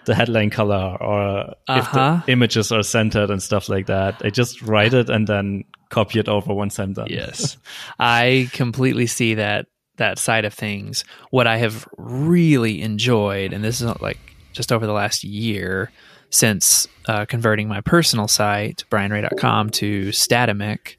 the 0.04 0.14
headline 0.16 0.50
color 0.50 0.96
or 1.00 1.54
Uh-huh. 1.68 1.78
if 1.78 1.92
the 2.26 2.32
images 2.32 2.72
are 2.72 2.82
centered 2.82 3.30
and 3.30 3.40
stuff 3.40 3.68
like 3.68 3.86
that. 3.86 4.16
I 4.24 4.30
just 4.30 4.60
write 4.60 4.94
it 4.94 5.08
and 5.08 5.28
then 5.28 5.62
copy 5.90 6.18
it 6.18 6.28
over 6.28 6.52
once 6.52 6.80
I'm 6.80 6.92
done. 6.94 7.06
Yes. 7.08 7.56
I 8.00 8.48
completely 8.52 9.06
see 9.06 9.34
that 9.34 9.66
that 9.98 10.18
side 10.18 10.44
of 10.44 10.54
things. 10.54 11.04
What 11.30 11.46
I 11.46 11.58
have 11.58 11.86
really 11.98 12.82
enjoyed, 12.82 13.52
and 13.52 13.62
this 13.62 13.80
is 13.80 13.86
like 14.00 14.18
just 14.52 14.72
over 14.72 14.86
the 14.86 14.92
last 14.92 15.22
year 15.22 15.92
since 16.30 16.88
uh, 17.06 17.24
converting 17.26 17.68
my 17.68 17.80
personal 17.82 18.26
site, 18.26 18.84
brianrhea.com, 18.90 19.70
to 19.70 20.08
Statamic, 20.08 20.96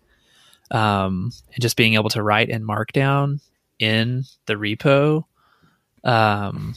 um, 0.73 1.31
and 1.53 1.61
just 1.61 1.77
being 1.77 1.93
able 1.93 2.09
to 2.09 2.21
write 2.21 2.49
in 2.49 2.65
Markdown 2.67 3.39
in 3.79 4.23
the 4.47 4.55
repo, 4.55 5.23
um, 6.03 6.75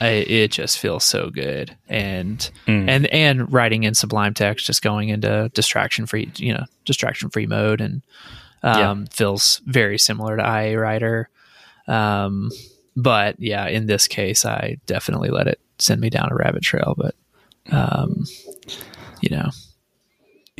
I, 0.00 0.08
it 0.08 0.50
just 0.50 0.78
feels 0.78 1.04
so 1.04 1.30
good. 1.30 1.76
And 1.88 2.38
Mm. 2.66 2.88
and 2.88 3.06
and 3.06 3.52
writing 3.52 3.84
in 3.84 3.94
Sublime 3.94 4.34
Text, 4.34 4.66
just 4.66 4.82
going 4.82 5.08
into 5.10 5.50
distraction 5.54 6.06
free, 6.06 6.30
you 6.36 6.52
know, 6.54 6.64
distraction 6.84 7.30
free 7.30 7.46
mode, 7.46 7.80
and 7.80 8.02
um, 8.62 9.06
feels 9.06 9.60
very 9.66 9.98
similar 9.98 10.36
to 10.36 10.42
IA 10.42 10.78
Writer. 10.78 11.28
Um, 11.86 12.50
but 12.96 13.36
yeah, 13.38 13.66
in 13.68 13.86
this 13.86 14.06
case, 14.08 14.44
I 14.44 14.78
definitely 14.86 15.30
let 15.30 15.46
it 15.46 15.60
send 15.78 16.00
me 16.00 16.10
down 16.10 16.30
a 16.30 16.34
rabbit 16.34 16.62
trail. 16.62 16.94
But 16.96 17.14
um, 17.70 18.24
you 19.20 19.34
know, 19.36 19.50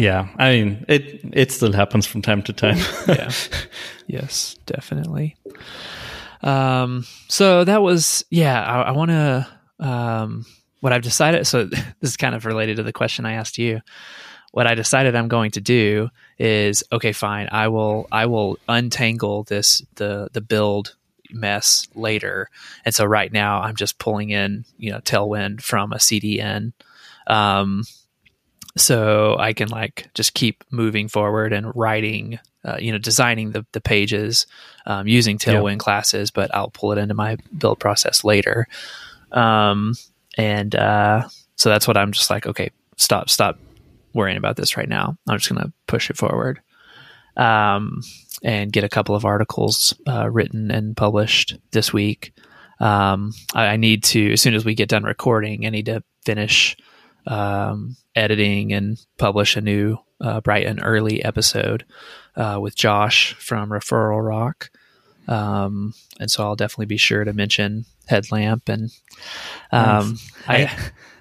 Yeah. 0.00 0.28
I 0.38 0.52
mean, 0.52 0.84
it, 0.88 1.20
it 1.32 1.52
still 1.52 1.72
happens 1.72 2.06
from 2.06 2.22
time 2.22 2.42
to 2.44 2.54
time. 2.54 2.78
yeah, 3.08 3.30
yes, 4.06 4.56
definitely. 4.64 5.36
Um, 6.42 7.04
so 7.28 7.64
that 7.64 7.82
was 7.82 8.24
yeah. 8.30 8.64
I, 8.64 8.82
I 8.82 8.90
want 8.92 9.10
to 9.10 9.46
um, 9.78 10.46
what 10.80 10.94
I've 10.94 11.02
decided. 11.02 11.46
So 11.46 11.64
this 11.64 11.84
is 12.00 12.16
kind 12.16 12.34
of 12.34 12.46
related 12.46 12.76
to 12.76 12.82
the 12.82 12.94
question 12.94 13.26
I 13.26 13.34
asked 13.34 13.58
you. 13.58 13.82
What 14.52 14.66
I 14.66 14.74
decided 14.74 15.14
I'm 15.14 15.28
going 15.28 15.50
to 15.52 15.60
do 15.60 16.08
is 16.38 16.82
okay, 16.90 17.12
fine. 17.12 17.48
I 17.52 17.68
will 17.68 18.08
I 18.10 18.24
will 18.24 18.58
untangle 18.68 19.44
this 19.44 19.82
the 19.96 20.28
the 20.32 20.40
build 20.40 20.96
mess 21.30 21.86
later. 21.94 22.48
And 22.86 22.94
so 22.94 23.04
right 23.04 23.30
now 23.30 23.60
I'm 23.60 23.76
just 23.76 23.98
pulling 23.98 24.30
in 24.30 24.64
you 24.78 24.92
know 24.92 25.00
Tailwind 25.00 25.60
from 25.60 25.92
a 25.92 25.96
CDN. 25.96 26.72
Um, 27.26 27.84
so 28.76 29.36
I 29.38 29.52
can 29.52 29.68
like 29.68 30.08
just 30.14 30.34
keep 30.34 30.64
moving 30.70 31.08
forward 31.08 31.52
and 31.52 31.74
writing, 31.74 32.38
uh, 32.64 32.76
you 32.78 32.92
know, 32.92 32.98
designing 32.98 33.50
the, 33.50 33.66
the 33.72 33.80
pages 33.80 34.46
um, 34.86 35.06
using 35.06 35.38
Tailwind 35.38 35.78
classes, 35.78 36.30
but 36.30 36.54
I'll 36.54 36.70
pull 36.70 36.92
it 36.92 36.98
into 36.98 37.14
my 37.14 37.36
build 37.56 37.80
process 37.80 38.24
later. 38.24 38.68
Um, 39.32 39.94
and 40.36 40.74
uh, 40.74 41.28
so 41.56 41.68
that's 41.68 41.88
what 41.88 41.96
I'm 41.96 42.12
just 42.12 42.30
like, 42.30 42.46
okay, 42.46 42.70
stop, 42.96 43.28
stop 43.28 43.58
worrying 44.14 44.38
about 44.38 44.56
this 44.56 44.76
right 44.76 44.88
now. 44.88 45.16
I'm 45.28 45.38
just 45.38 45.52
going 45.52 45.62
to 45.62 45.72
push 45.86 46.10
it 46.10 46.16
forward 46.16 46.60
um, 47.36 48.02
and 48.42 48.72
get 48.72 48.84
a 48.84 48.88
couple 48.88 49.14
of 49.14 49.24
articles 49.24 49.94
uh, 50.06 50.30
written 50.30 50.70
and 50.70 50.96
published 50.96 51.58
this 51.72 51.92
week. 51.92 52.32
Um, 52.78 53.32
I, 53.54 53.66
I 53.66 53.76
need 53.76 54.04
to, 54.04 54.32
as 54.32 54.40
soon 54.40 54.54
as 54.54 54.64
we 54.64 54.74
get 54.74 54.88
done 54.88 55.04
recording, 55.04 55.66
I 55.66 55.70
need 55.70 55.86
to 55.86 56.02
finish 56.24 56.76
um, 57.30 57.96
editing 58.14 58.72
and 58.72 58.98
publish 59.18 59.56
a 59.56 59.60
new 59.60 59.96
uh, 60.20 60.40
bright 60.42 60.66
and 60.66 60.80
early 60.82 61.24
episode 61.24 61.84
uh, 62.36 62.58
with 62.60 62.76
Josh 62.76 63.34
from 63.34 63.70
Referral 63.70 64.22
Rock. 64.26 64.70
Um, 65.28 65.94
and 66.18 66.30
so 66.30 66.42
I'll 66.42 66.56
definitely 66.56 66.86
be 66.86 66.96
sure 66.96 67.22
to 67.24 67.32
mention 67.32 67.84
Headlamp 68.08 68.68
and 68.68 68.90
um, 69.70 70.18
I, 70.48 70.64
I, 70.64 70.76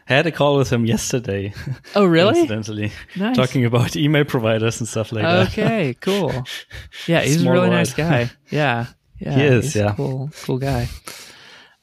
I 0.09 0.13
had 0.15 0.25
a 0.25 0.31
call 0.31 0.57
with 0.57 0.71
him 0.73 0.85
yesterday. 0.87 1.53
oh 1.95 2.05
really 2.05 2.39
Incidentally, 2.41 2.91
nice. 3.15 3.35
talking 3.35 3.65
about 3.65 3.95
email 3.95 4.25
providers 4.25 4.79
and 4.79 4.89
stuff 4.89 5.11
like 5.11 5.23
that. 5.23 5.49
okay, 5.49 5.95
cool. 6.01 6.43
Yeah, 7.07 7.21
he's 7.21 7.39
Small 7.41 7.51
a 7.51 7.53
really 7.53 7.69
world. 7.69 7.77
nice 7.79 7.93
guy. 7.93 8.31
Yeah, 8.49 8.87
yeah, 9.19 9.35
He 9.35 9.43
is, 9.43 9.75
yeah. 9.75 9.93
cool, 9.95 10.31
cool 10.43 10.57
guy. 10.57 10.87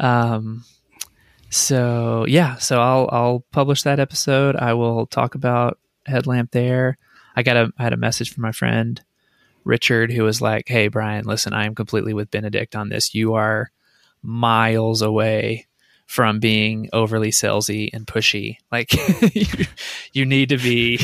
Um, 0.01 0.65
so 1.51 2.25
yeah, 2.29 2.57
so 2.57 2.81
I'll 2.81 3.09
I'll 3.13 3.45
publish 3.53 3.83
that 3.83 4.01
episode. 4.01 4.57
I 4.57 4.75
will 4.75 5.07
talk 5.07 5.35
about 5.35 5.79
Headlamp 6.07 6.51
there. 6.51 6.99
I 7.35 7.43
got 7.43 7.57
a 7.57 7.73
I 7.79 7.83
had 7.83 7.93
a 7.93 7.99
message 7.99 8.33
from 8.33 8.43
my 8.43 8.53
friend 8.53 9.03
Richard 9.65 10.13
who 10.13 10.23
was 10.25 10.41
like, 10.41 10.69
"Hey 10.69 10.89
Brian, 10.89 11.25
listen, 11.25 11.53
I 11.53 11.67
am 11.67 11.75
completely 11.75 12.15
with 12.15 12.31
Benedikt 12.31 12.75
on 12.77 12.89
this. 12.89 13.15
You 13.15 13.35
are 13.35 13.71
miles 14.23 15.03
away." 15.03 15.67
From 16.07 16.39
being 16.39 16.89
overly 16.93 17.33
salesy 17.33 17.91
and 17.93 18.07
pushy, 18.07 18.59
like 18.71 18.93
you, 19.35 19.67
you 20.13 20.25
need 20.25 20.51
to 20.51 20.57
be, 20.57 21.01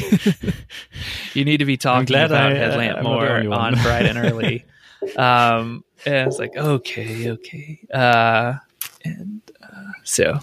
you 1.34 1.44
need 1.44 1.56
to 1.56 1.64
be 1.64 1.76
talking 1.76 2.14
about 2.14 2.30
I- 2.30 2.52
uh, 2.52 2.54
Headlamp 2.54 2.98
I'm 2.98 3.02
not 3.02 3.20
the 3.42 3.48
more 3.48 3.52
on 3.58 3.74
bright 3.82 4.06
and 4.06 4.16
early. 4.16 4.64
um, 5.16 5.84
and 6.06 6.16
I 6.16 6.26
was 6.26 6.38
like, 6.38 6.56
okay, 6.56 7.32
okay. 7.32 7.80
Uh, 7.92 8.54
and 9.04 9.42
so 10.04 10.38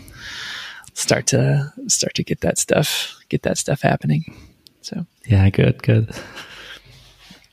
start 0.93 1.27
to 1.27 1.71
start 1.87 2.13
to 2.15 2.23
get 2.23 2.41
that 2.41 2.57
stuff, 2.57 3.17
get 3.29 3.43
that 3.43 3.57
stuff 3.57 3.81
happening. 3.81 4.35
So 4.81 5.05
Yeah, 5.25 5.49
good, 5.49 5.81
good. 5.83 6.09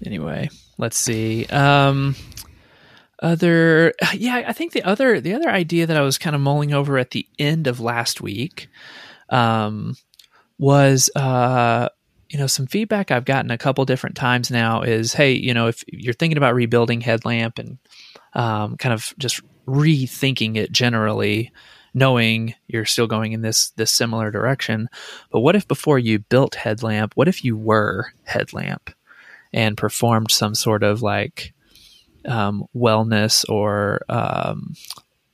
anyway, 0.04 0.48
let's 0.78 0.96
see. 0.98 1.46
Um, 1.46 2.16
other, 3.22 3.94
yeah, 4.14 4.44
I 4.46 4.52
think 4.52 4.72
the 4.72 4.82
other 4.82 5.20
the 5.20 5.34
other 5.34 5.48
idea 5.48 5.86
that 5.86 5.96
I 5.96 6.02
was 6.02 6.18
kind 6.18 6.36
of 6.36 6.42
mulling 6.42 6.74
over 6.74 6.98
at 6.98 7.12
the 7.12 7.26
end 7.38 7.66
of 7.66 7.80
last 7.80 8.20
week, 8.20 8.68
um, 9.30 9.96
was 10.58 11.10
uh, 11.16 11.88
you 12.28 12.38
know, 12.38 12.46
some 12.46 12.66
feedback 12.66 13.10
I've 13.10 13.24
gotten 13.24 13.50
a 13.50 13.58
couple 13.58 13.84
different 13.84 14.16
times 14.16 14.50
now 14.50 14.82
is, 14.82 15.14
hey, 15.14 15.32
you 15.32 15.54
know, 15.54 15.68
if 15.68 15.84
you're 15.86 16.14
thinking 16.14 16.36
about 16.36 16.54
rebuilding 16.54 17.00
Headlamp 17.00 17.58
and 17.58 17.78
um, 18.34 18.76
kind 18.76 18.92
of 18.92 19.14
just 19.18 19.40
rethinking 19.66 20.56
it 20.56 20.72
generally, 20.72 21.52
knowing 21.94 22.54
you're 22.68 22.84
still 22.84 23.06
going 23.06 23.32
in 23.32 23.42
this 23.42 23.70
this 23.70 23.90
similar 23.90 24.30
direction, 24.30 24.88
but 25.30 25.40
what 25.40 25.56
if 25.56 25.66
before 25.66 25.98
you 25.98 26.18
built 26.18 26.54
Headlamp, 26.54 27.14
what 27.14 27.28
if 27.28 27.44
you 27.44 27.56
were 27.56 28.12
Headlamp 28.24 28.90
and 29.52 29.76
performed 29.76 30.30
some 30.30 30.54
sort 30.54 30.82
of 30.82 31.02
like 31.02 31.52
um, 32.26 32.64
wellness 32.74 33.48
or 33.48 34.02
um, 34.08 34.74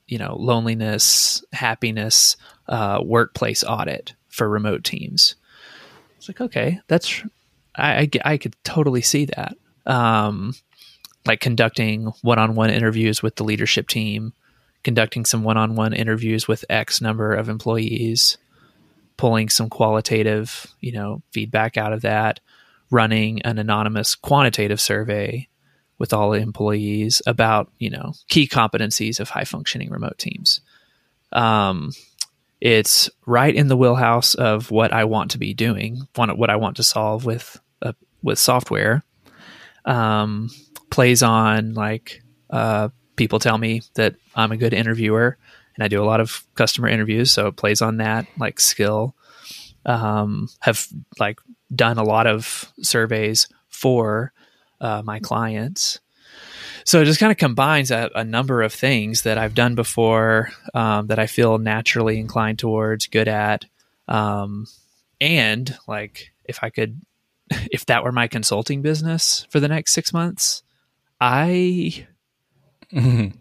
you 0.07 0.19
know 0.19 0.37
loneliness, 0.39 1.45
happiness 1.53 2.37
uh, 2.69 3.01
workplace 3.03 3.65
audit 3.65 4.15
for 4.29 4.49
remote 4.49 4.85
teams? 4.85 5.35
It's 6.17 6.29
like 6.29 6.41
okay, 6.41 6.81
that's 6.87 7.23
I, 7.75 8.03
I, 8.03 8.11
I 8.25 8.37
could 8.37 8.57
totally 8.65 9.03
see 9.03 9.27
that. 9.27 9.57
Um, 9.87 10.55
like 11.27 11.41
conducting 11.41 12.07
one-on-one 12.23 12.71
interviews 12.71 13.23
with 13.23 13.37
the 13.37 13.45
leadership 13.45 13.89
team, 13.89 14.33
conducting 14.83 15.25
some 15.25 15.45
one-on-one 15.45 15.93
interviews 15.93 16.49
with 16.49 16.65
X 16.69 17.01
number 17.01 17.35
of 17.35 17.49
employees, 17.49 18.39
pulling 19.17 19.49
some 19.49 19.69
qualitative, 19.69 20.67
you 20.81 20.93
know, 20.93 21.23
feedback 21.33 21.77
out 21.77 21.93
of 21.93 22.03
that, 22.03 22.41
running 22.91 23.43
an 23.43 23.59
anonymous 23.59 24.15
quantitative 24.15 24.81
survey 24.81 25.49
with 25.99 26.13
all 26.13 26.33
employees 26.33 27.23
about, 27.27 27.71
you 27.79 27.89
know, 27.89 28.13
key 28.29 28.49
competencies 28.49 29.21
of 29.21 29.31
high 29.31 29.45
functioning 29.45 29.91
remote 29.91 30.19
teams. 30.19 30.61
Um, 31.31 31.93
it's 32.61 33.09
right 33.27 33.55
in 33.55 33.69
the 33.69 33.77
wheelhouse 33.77 34.35
of 34.35 34.71
what 34.71 34.93
I 34.93 35.05
want 35.05 35.33
to 35.33 35.39
be 35.39 35.55
doing, 35.55 36.07
what 36.15 36.51
I 36.51 36.57
want 36.57 36.77
to 36.77 36.83
solve 36.83 37.25
with 37.25 37.61
uh, 37.81 37.93
with 38.23 38.39
software. 38.39 39.05
Um, 39.85 40.51
plays 40.93 41.23
on 41.23 41.75
like 41.75 42.23
uh, 42.51 42.91
people 43.17 43.41
tell 43.41 43.59
me 43.59 43.83
that 43.95 44.15
I'm 44.37 44.53
a 44.53 44.57
good 44.57 44.75
interviewer, 44.75 45.37
and 45.75 45.83
I 45.83 45.89
do 45.89 46.03
a 46.03 46.07
lot 46.07 46.21
of 46.21 46.47
customer 46.55 46.89
interviews, 46.89 47.33
so 47.33 47.49
it 47.49 47.57
plays 47.57 47.83
on 47.83 47.97
that 47.97 48.27
like 48.39 48.61
skill. 48.61 49.17
Um, 49.85 50.49
have 50.61 50.87
like 51.19 51.41
done 51.75 51.99
a 51.99 52.05
lot 52.05 52.29
of 52.29 52.73
surveys 52.83 53.49
for 53.69 54.33
uh, 54.81 55.03
my 55.05 55.19
clients. 55.19 55.99
so 56.85 57.01
it 57.01 57.07
just 57.07 57.19
kind 57.19 57.33
of 57.33 57.39
combines 57.39 57.91
a, 57.91 58.09
a, 58.15 58.23
number 58.23 58.63
of 58.63 58.73
things 58.73 59.23
that 59.23 59.39
I've 59.39 59.57
done 59.57 59.75
before 59.75 60.51
um, 60.73 61.09
that 61.09 61.19
I 61.19 61.27
feel 61.27 61.59
naturally 61.59 62.21
inclined 62.21 62.61
towards, 62.61 63.09
good 63.09 63.27
at, 63.27 63.65
um, 64.07 64.69
and 65.21 65.77
like 65.89 66.33
if 66.45 66.63
I 66.63 66.71
could, 66.71 67.01
if 67.51 67.87
that 67.87 68.05
were 68.05 68.13
my 68.13 68.29
consulting 68.29 68.83
business 68.83 69.47
for 69.51 69.59
the 69.59 69.69
next 69.69 69.95
six 69.95 70.13
months, 70.13 70.63
I 71.23 72.05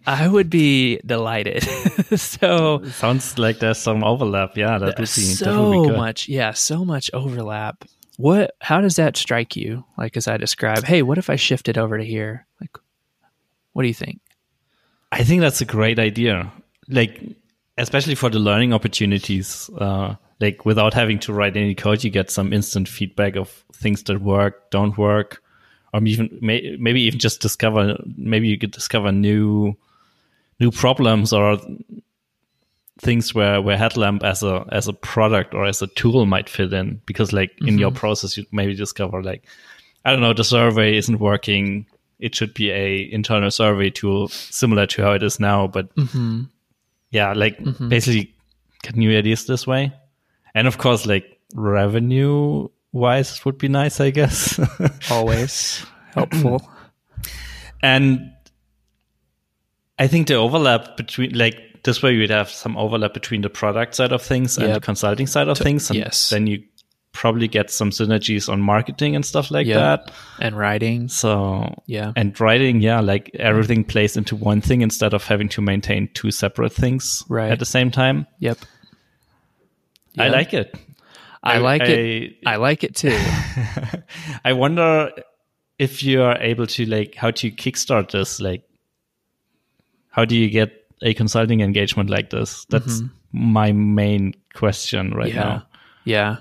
I 0.05 0.27
would 0.27 0.51
be 0.51 0.99
delighted. 1.03 1.63
so 2.15 2.85
sounds 2.85 3.39
like 3.39 3.57
there's 3.57 3.79
some 3.79 4.03
overlap. 4.03 4.55
Yeah, 4.55 4.77
that 4.77 4.85
would 4.85 4.97
be 4.97 5.05
so 5.05 5.85
much. 5.85 6.29
Yeah, 6.29 6.51
so 6.51 6.85
much 6.85 7.09
overlap. 7.11 7.83
What? 8.17 8.51
How 8.61 8.81
does 8.81 8.97
that 8.97 9.17
strike 9.17 9.55
you? 9.55 9.83
Like 9.97 10.15
as 10.15 10.27
I 10.27 10.37
describe, 10.37 10.83
hey, 10.83 11.01
what 11.01 11.17
if 11.17 11.31
I 11.31 11.37
shifted 11.37 11.79
over 11.79 11.97
to 11.97 12.05
here? 12.05 12.45
Like, 12.61 12.77
what 13.73 13.81
do 13.81 13.87
you 13.87 13.95
think? 13.95 14.21
I 15.11 15.23
think 15.23 15.41
that's 15.41 15.61
a 15.61 15.65
great 15.65 15.97
idea. 15.97 16.53
Like, 16.87 17.19
especially 17.79 18.15
for 18.15 18.29
the 18.29 18.39
learning 18.39 18.73
opportunities. 18.73 19.71
Uh, 19.75 20.15
like 20.39 20.65
without 20.65 20.93
having 20.93 21.17
to 21.19 21.33
write 21.33 21.57
any 21.57 21.73
code, 21.73 22.03
you 22.03 22.11
get 22.11 22.29
some 22.29 22.53
instant 22.53 22.87
feedback 22.87 23.35
of 23.35 23.49
things 23.73 24.03
that 24.03 24.21
work, 24.21 24.69
don't 24.69 24.97
work 24.99 25.41
or 25.93 26.03
even 26.03 26.37
may, 26.41 26.75
maybe 26.79 27.01
even 27.01 27.19
just 27.19 27.41
discover 27.41 27.97
maybe 28.17 28.47
you 28.47 28.57
could 28.57 28.71
discover 28.71 29.11
new 29.11 29.75
new 30.59 30.71
problems 30.71 31.33
or 31.33 31.57
things 32.99 33.33
where 33.33 33.61
where 33.61 33.77
headlamp 33.77 34.23
as 34.23 34.43
a 34.43 34.65
as 34.71 34.87
a 34.87 34.93
product 34.93 35.53
or 35.53 35.65
as 35.65 35.81
a 35.81 35.87
tool 35.87 36.25
might 36.25 36.49
fit 36.49 36.71
in 36.71 37.01
because 37.05 37.33
like 37.33 37.51
mm-hmm. 37.55 37.69
in 37.69 37.77
your 37.77 37.89
mm-hmm. 37.89 37.97
process 37.97 38.37
you 38.37 38.45
maybe 38.51 38.75
discover 38.75 39.23
like 39.23 39.43
i 40.05 40.11
don't 40.11 40.21
know 40.21 40.33
the 40.33 40.43
survey 40.43 40.95
isn't 40.95 41.19
working 41.19 41.85
it 42.19 42.35
should 42.35 42.53
be 42.53 42.69
a 42.69 43.11
internal 43.11 43.49
survey 43.49 43.89
tool 43.89 44.27
similar 44.27 44.85
to 44.85 45.01
how 45.01 45.13
it 45.13 45.23
is 45.23 45.39
now 45.39 45.67
but 45.67 45.93
mm-hmm. 45.95 46.43
yeah 47.09 47.33
like 47.33 47.57
mm-hmm. 47.57 47.89
basically 47.89 48.33
get 48.83 48.95
new 48.95 49.17
ideas 49.17 49.47
this 49.47 49.65
way 49.65 49.91
and 50.53 50.67
of 50.67 50.77
course 50.77 51.05
like 51.07 51.39
revenue 51.55 52.67
wise 52.91 53.43
would 53.45 53.57
be 53.57 53.67
nice, 53.67 53.99
I 53.99 54.11
guess. 54.11 54.59
Always 55.11 55.85
helpful. 56.13 56.61
And 57.83 58.31
I 59.97 60.05
think 60.05 60.27
the 60.27 60.35
overlap 60.35 60.97
between 60.97 61.35
like 61.35 61.55
this 61.83 62.03
way 62.03 62.13
you'd 62.13 62.29
have 62.29 62.49
some 62.49 62.77
overlap 62.77 63.13
between 63.13 63.41
the 63.41 63.49
product 63.49 63.95
side 63.95 64.11
of 64.11 64.21
things 64.21 64.57
yep. 64.57 64.65
and 64.65 64.75
the 64.75 64.79
consulting 64.79 65.27
side 65.27 65.47
of 65.47 65.57
things. 65.57 65.89
And 65.89 65.97
yes. 65.97 66.29
then 66.29 66.45
you 66.47 66.63
probably 67.11 67.47
get 67.47 67.69
some 67.69 67.89
synergies 67.89 68.47
on 68.47 68.61
marketing 68.61 69.15
and 69.15 69.25
stuff 69.25 69.51
like 69.51 69.67
yep. 69.67 70.05
that. 70.05 70.13
And 70.39 70.57
writing. 70.57 71.07
So 71.07 71.83
yeah. 71.87 72.13
And 72.15 72.39
writing, 72.39 72.81
yeah, 72.81 72.99
like 72.99 73.31
everything 73.35 73.83
plays 73.83 74.15
into 74.15 74.35
one 74.35 74.61
thing 74.61 74.81
instead 74.81 75.13
of 75.13 75.23
having 75.23 75.49
to 75.49 75.61
maintain 75.61 76.09
two 76.13 76.31
separate 76.31 76.73
things 76.73 77.23
right. 77.29 77.51
at 77.51 77.59
the 77.59 77.65
same 77.65 77.91
time. 77.91 78.27
Yep. 78.39 78.59
I 80.17 80.27
like 80.27 80.53
it. 80.53 80.75
I, 81.43 81.57
like 81.57 81.81
I, 81.81 81.85
it. 81.85 82.37
I 82.45 82.55
like 82.57 82.83
it 82.83 82.95
too. 82.95 83.17
I 84.45 84.53
wonder 84.53 85.11
if 85.79 86.03
you 86.03 86.21
are 86.21 86.37
able 86.39 86.67
to 86.67 86.85
like 86.85 87.15
how 87.15 87.31
to 87.31 87.51
kickstart 87.51 88.11
this. 88.11 88.39
Like, 88.39 88.63
how 90.09 90.25
do 90.25 90.37
you 90.37 90.49
get 90.49 90.71
a 91.01 91.13
consulting 91.13 91.61
engagement 91.61 92.09
like 92.09 92.29
this? 92.29 92.65
That's 92.69 93.01
mm-hmm. 93.01 93.53
my 93.53 93.71
main 93.71 94.35
question 94.53 95.13
right 95.13 95.33
yeah. 95.33 95.43
now. 95.43 95.67
Yeah. 96.05 96.37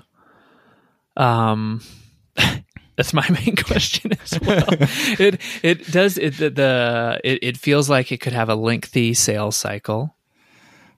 Um. 1.17 1.81
that's 2.95 3.13
my 3.13 3.27
main 3.29 3.55
question 3.65 4.11
as 4.23 4.39
well. 4.41 4.67
it 5.19 5.41
it 5.63 5.91
does 5.91 6.19
it 6.19 6.37
the, 6.37 6.51
the 6.51 7.21
it, 7.23 7.39
it 7.41 7.57
feels 7.57 7.89
like 7.89 8.11
it 8.11 8.17
could 8.17 8.33
have 8.33 8.49
a 8.49 8.55
lengthy 8.55 9.15
sales 9.15 9.55
cycle. 9.55 10.15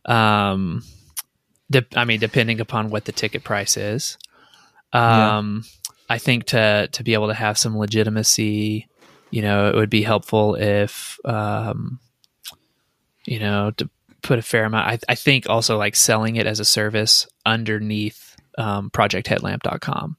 Um 0.06 0.84
De- 1.72 1.86
I 1.96 2.06
mean, 2.06 2.20
depending 2.20 2.60
upon 2.60 2.90
what 2.90 3.06
the 3.06 3.12
ticket 3.12 3.44
price 3.44 3.78
is. 3.78 4.18
Um, 4.92 5.64
yeah. 5.66 5.90
I 6.10 6.18
think 6.18 6.46
to 6.48 6.88
to 6.92 7.04
be 7.04 7.14
able 7.14 7.28
to 7.28 7.34
have 7.34 7.58
some 7.58 7.78
legitimacy, 7.78 8.88
you 9.32 9.42
know, 9.42 9.70
it 9.70 9.76
would 9.76 9.90
be 9.90 10.04
helpful 10.04 10.56
if, 10.56 11.18
um, 11.26 12.00
you 13.26 13.40
know, 13.40 13.72
to 13.78 13.90
put 14.22 14.40
a 14.40 14.44
fair 14.44 14.66
amount. 14.66 14.88
I, 14.88 15.00
I 15.10 15.16
think 15.16 15.50
also 15.50 15.78
like 15.78 15.96
selling 15.96 16.36
it 16.36 16.46
as 16.46 16.60
a 16.60 16.66
service 16.66 17.28
underneath 17.46 18.36
um, 18.58 18.90
projectheadlamp.com, 18.92 20.18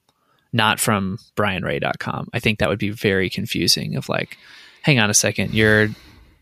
not 0.53 0.81
from 0.81 1.19
brianrhea.com. 1.37 2.29
I 2.33 2.41
think 2.41 2.59
that 2.59 2.69
would 2.69 2.79
be 2.79 2.91
very 2.91 3.31
confusing. 3.31 3.97
Of 3.97 4.09
like, 4.09 4.37
hang 4.83 4.99
on 4.99 5.11
a 5.11 5.15
second, 5.15 5.55
you're 5.55 5.89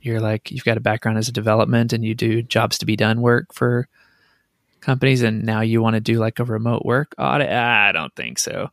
you're 0.00 0.20
like 0.20 0.50
you've 0.50 0.64
got 0.64 0.76
a 0.76 0.80
background 0.80 1.18
as 1.18 1.28
a 1.28 1.32
development 1.32 1.92
and 1.92 2.04
you 2.04 2.14
do 2.14 2.42
jobs 2.42 2.78
to 2.78 2.86
be 2.86 2.96
done 2.96 3.20
work 3.20 3.52
for 3.52 3.88
companies 4.82 5.22
and 5.22 5.44
now 5.44 5.60
you 5.60 5.80
want 5.80 5.94
to 5.94 6.00
do 6.00 6.18
like 6.18 6.38
a 6.38 6.44
remote 6.44 6.84
work 6.84 7.14
audit? 7.18 7.48
I 7.48 7.92
don't 7.92 8.14
think 8.14 8.38
so. 8.38 8.68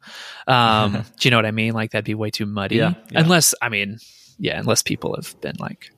Um, 0.47 1.05
do 1.17 1.27
you 1.27 1.31
know 1.31 1.37
what 1.37 1.45
i 1.45 1.51
mean? 1.51 1.73
Like 1.73 1.91
that'd 1.91 2.05
be 2.05 2.15
way 2.15 2.29
too 2.29 2.45
muddy. 2.45 2.77
Yeah, 2.77 2.95
yeah. 3.11 3.21
unless 3.21 3.53
i 3.61 3.69
mean 3.69 3.99
yeah 4.37 4.59
unless 4.59 4.81
people 4.83 5.15
have 5.15 5.39
been 5.41 5.55
like 5.59 5.91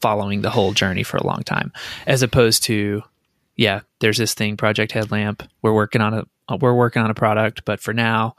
following 0.00 0.42
the 0.42 0.50
whole 0.50 0.72
journey 0.72 1.02
for 1.02 1.16
a 1.18 1.26
long 1.26 1.42
time. 1.42 1.72
As 2.06 2.22
opposed 2.22 2.62
to 2.64 3.02
yeah 3.56 3.80
there's 4.00 4.18
this 4.18 4.34
thing 4.34 4.56
project 4.56 4.92
headlamp. 4.92 5.42
We're 5.62 5.74
working 5.74 6.00
on 6.00 6.14
a 6.14 6.56
we're 6.58 6.74
working 6.74 7.02
on 7.02 7.10
a 7.10 7.14
product 7.14 7.64
but 7.64 7.80
for 7.80 7.92
now 7.92 8.36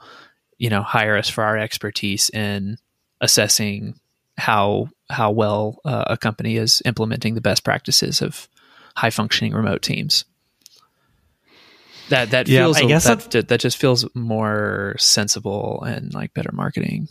you 0.56 0.70
know 0.70 0.82
hire 0.82 1.16
us 1.16 1.28
for 1.28 1.44
our 1.44 1.56
expertise 1.56 2.30
in 2.30 2.78
assessing 3.20 3.98
how 4.36 4.88
how 5.10 5.30
well 5.30 5.80
uh, 5.84 6.04
a 6.06 6.16
company 6.16 6.56
is 6.56 6.82
implementing 6.84 7.34
the 7.34 7.40
best 7.40 7.64
practices 7.64 8.22
of 8.22 8.48
high 8.96 9.10
functioning 9.10 9.52
remote 9.52 9.82
teams 9.82 10.24
that 12.08 12.30
that 12.30 12.48
yeah, 12.48 12.60
feels 12.60 12.76
I 12.78 12.84
guess 12.84 13.04
that, 13.04 13.30
that, 13.30 13.48
that 13.48 13.60
just 13.60 13.76
feels 13.76 14.06
more 14.14 14.94
sensible 14.98 15.82
and 15.82 16.12
like 16.14 16.34
better 16.34 16.52
marketing. 16.52 17.08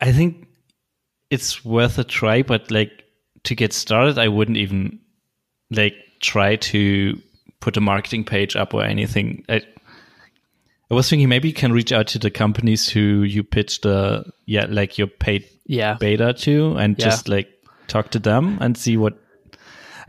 I 0.00 0.12
think 0.12 0.48
it's 1.30 1.64
worth 1.64 1.98
a 1.98 2.04
try, 2.04 2.42
but 2.42 2.70
like 2.70 2.90
to 3.44 3.54
get 3.54 3.72
started, 3.72 4.18
I 4.18 4.28
wouldn't 4.28 4.58
even 4.58 5.00
like 5.70 5.94
try 6.20 6.56
to 6.56 7.20
put 7.60 7.76
a 7.76 7.80
marketing 7.80 8.24
page 8.24 8.56
up 8.56 8.74
or 8.74 8.82
anything. 8.82 9.44
I, 9.48 9.62
I 10.90 10.94
was 10.94 11.08
thinking 11.08 11.28
maybe 11.28 11.48
you 11.48 11.54
can 11.54 11.72
reach 11.72 11.92
out 11.92 12.08
to 12.08 12.18
the 12.18 12.30
companies 12.30 12.88
who 12.88 13.22
you 13.22 13.44
pitch 13.44 13.82
the 13.82 14.24
yeah 14.46 14.66
like 14.68 14.98
your 14.98 15.06
paid 15.06 15.46
yeah. 15.66 15.96
beta 16.00 16.32
to 16.32 16.76
and 16.76 16.98
yeah. 16.98 17.04
just 17.04 17.28
like 17.28 17.48
talk 17.86 18.10
to 18.10 18.18
them 18.18 18.58
and 18.60 18.76
see 18.76 18.96
what 18.96 19.18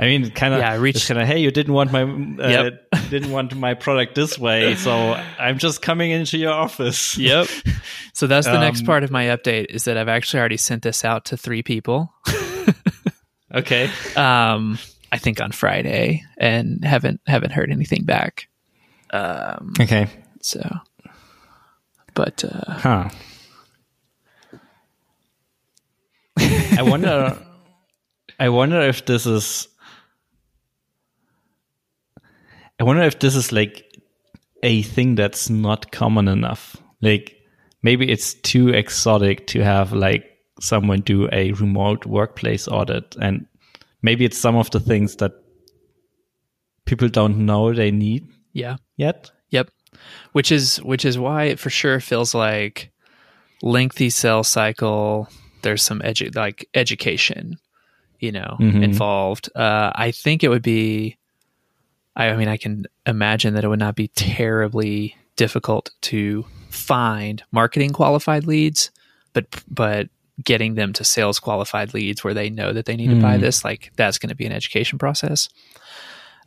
I 0.01 0.05
mean, 0.05 0.31
kind 0.31 0.55
of. 0.55 0.61
Yeah, 0.61 0.71
I 0.71 0.75
reached. 0.75 1.07
Kind 1.07 1.21
of. 1.21 1.27
Hey, 1.27 1.39
you 1.39 1.51
didn't 1.51 1.73
want 1.73 1.91
my 1.91 2.01
uh, 2.01 2.49
yep. 2.49 2.87
didn't 3.11 3.31
want 3.31 3.55
my 3.55 3.75
product 3.75 4.15
this 4.15 4.37
way, 4.37 4.73
so 4.73 5.13
I'm 5.37 5.59
just 5.59 5.83
coming 5.83 6.09
into 6.09 6.37
your 6.37 6.51
office. 6.51 7.17
Yep. 7.21 7.47
So 8.13 8.25
that's 8.25 8.47
the 8.47 8.55
um, 8.55 8.61
next 8.61 8.83
part 8.83 9.03
of 9.03 9.11
my 9.11 9.25
update 9.25 9.65
is 9.65 9.83
that 9.83 9.95
I've 9.95 10.07
actually 10.07 10.39
already 10.39 10.57
sent 10.57 10.81
this 10.81 11.05
out 11.05 11.25
to 11.25 11.37
three 11.37 11.61
people. 11.61 12.11
okay. 13.53 13.91
Um, 14.15 14.79
I 15.11 15.19
think 15.19 15.39
on 15.39 15.51
Friday, 15.51 16.23
and 16.37 16.83
haven't 16.83 17.21
haven't 17.27 17.51
heard 17.51 17.69
anything 17.69 18.03
back. 18.05 18.47
Um, 19.11 19.73
okay. 19.79 20.07
So, 20.41 20.67
but 22.15 22.43
uh, 22.43 22.71
huh. 22.71 23.09
I 26.39 26.81
wonder. 26.81 27.37
I 28.39 28.49
wonder 28.49 28.81
if 28.81 29.05
this 29.05 29.27
is 29.27 29.67
I 32.81 32.83
wonder 32.83 33.03
if 33.03 33.19
this 33.19 33.35
is 33.35 33.51
like 33.51 33.85
a 34.63 34.81
thing 34.81 35.13
that's 35.13 35.51
not 35.51 35.91
common 35.91 36.27
enough. 36.27 36.75
Like 36.99 37.37
maybe 37.83 38.09
it's 38.09 38.33
too 38.33 38.69
exotic 38.69 39.45
to 39.47 39.63
have 39.63 39.93
like 39.93 40.25
someone 40.59 41.01
do 41.01 41.29
a 41.31 41.51
remote 41.51 42.07
workplace 42.07 42.67
audit 42.67 43.15
and 43.21 43.45
maybe 44.01 44.25
it's 44.25 44.39
some 44.39 44.55
of 44.55 44.71
the 44.71 44.79
things 44.79 45.17
that 45.17 45.31
people 46.85 47.07
don't 47.07 47.37
know 47.37 47.73
they 47.73 47.91
need 47.91 48.27
yeah 48.53 48.75
yet 48.97 49.31
yep 49.49 49.69
which 50.33 50.51
is 50.51 50.77
which 50.77 51.05
is 51.05 51.17
why 51.17 51.45
it 51.45 51.59
for 51.59 51.69
sure 51.69 51.99
feels 51.99 52.35
like 52.35 52.91
lengthy 53.63 54.09
sales 54.09 54.47
cycle 54.47 55.27
there's 55.63 55.81
some 55.81 55.99
edu- 56.01 56.35
like 56.35 56.67
education 56.75 57.57
you 58.19 58.31
know 58.31 58.57
mm-hmm. 58.59 58.83
involved 58.83 59.49
uh, 59.55 59.91
i 59.95 60.11
think 60.11 60.43
it 60.43 60.49
would 60.49 60.63
be 60.63 61.17
I 62.15 62.35
mean, 62.35 62.47
I 62.47 62.57
can 62.57 62.85
imagine 63.05 63.53
that 63.53 63.63
it 63.63 63.67
would 63.67 63.79
not 63.79 63.95
be 63.95 64.09
terribly 64.09 65.15
difficult 65.35 65.91
to 66.01 66.45
find 66.69 67.43
marketing 67.51 67.91
qualified 67.91 68.45
leads, 68.45 68.91
but 69.33 69.45
but 69.67 70.09
getting 70.43 70.75
them 70.75 70.93
to 70.93 71.03
sales 71.03 71.39
qualified 71.39 71.93
leads 71.93 72.23
where 72.23 72.33
they 72.33 72.49
know 72.49 72.73
that 72.73 72.85
they 72.85 72.95
need 72.95 73.09
mm. 73.09 73.15
to 73.15 73.21
buy 73.21 73.37
mm. 73.37 73.41
this, 73.41 73.63
like 73.63 73.91
that's 73.95 74.17
going 74.17 74.29
to 74.29 74.35
be 74.35 74.45
an 74.45 74.51
education 74.51 74.97
process. 74.97 75.49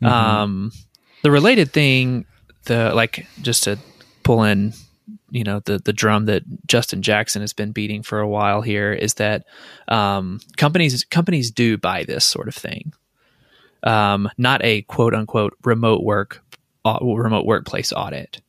Mm-hmm. 0.03 0.05
Um, 0.05 0.71
the 1.23 1.31
related 1.31 1.71
thing, 1.71 2.25
the 2.65 2.93
like 2.93 3.25
just 3.41 3.63
to 3.63 3.79
pull 4.23 4.43
in 4.43 4.73
you 5.31 5.43
know 5.43 5.59
the 5.61 5.79
the 5.79 5.93
drum 5.93 6.25
that 6.25 6.43
Justin 6.67 7.01
Jackson 7.01 7.41
has 7.41 7.53
been 7.53 7.71
beating 7.71 8.03
for 8.03 8.19
a 8.19 8.27
while 8.27 8.61
here 8.61 8.93
is 8.93 9.15
that 9.15 9.45
um, 9.87 10.39
companies 10.57 11.03
companies 11.05 11.51
do 11.51 11.77
buy 11.77 12.03
this 12.03 12.25
sort 12.25 12.47
of 12.47 12.55
thing. 12.55 12.93
Um, 13.85 14.29
not 14.37 14.63
a 14.65 14.81
quote 14.83 15.13
unquote 15.13 15.53
remote 15.63 16.03
work 16.03 16.41
uh, 16.83 16.97
remote 17.01 17.45
workplace 17.45 17.93
audit, 17.93 18.41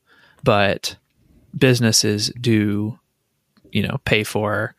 but 0.42 0.96
businesses 1.57 2.31
do 2.40 2.99
you 3.72 3.83
know 3.83 3.99
pay 4.05 4.25
for 4.25 4.75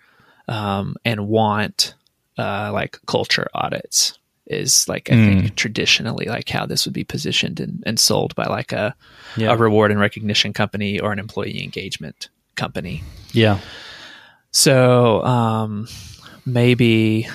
um, 0.47 0.95
and 1.05 1.27
want 1.27 1.93
uh, 2.37 2.71
like 2.73 2.99
culture 3.07 3.47
audits 3.53 4.17
is 4.45 4.87
like 4.87 5.11
I 5.11 5.15
Mm. 5.15 5.25
think 5.25 5.55
traditionally 5.55 6.25
like 6.25 6.49
how 6.49 6.65
this 6.65 6.85
would 6.85 6.93
be 6.93 7.03
positioned 7.03 7.59
and, 7.59 7.83
and 7.85 7.99
sold 7.99 8.33
by 8.35 8.45
like 8.45 8.71
a 8.71 8.95
Yeah. 9.35 9.51
a 9.51 9.57
reward 9.57 9.91
and 9.91 9.99
recognition 9.99 10.53
company 10.53 10.99
or 10.99 11.11
an 11.11 11.19
employee 11.19 11.61
engagement 11.63 12.29
company. 12.55 13.03
Yeah. 13.33 13.59
So 14.51 15.23
um, 15.23 15.87
maybe, 16.45 17.27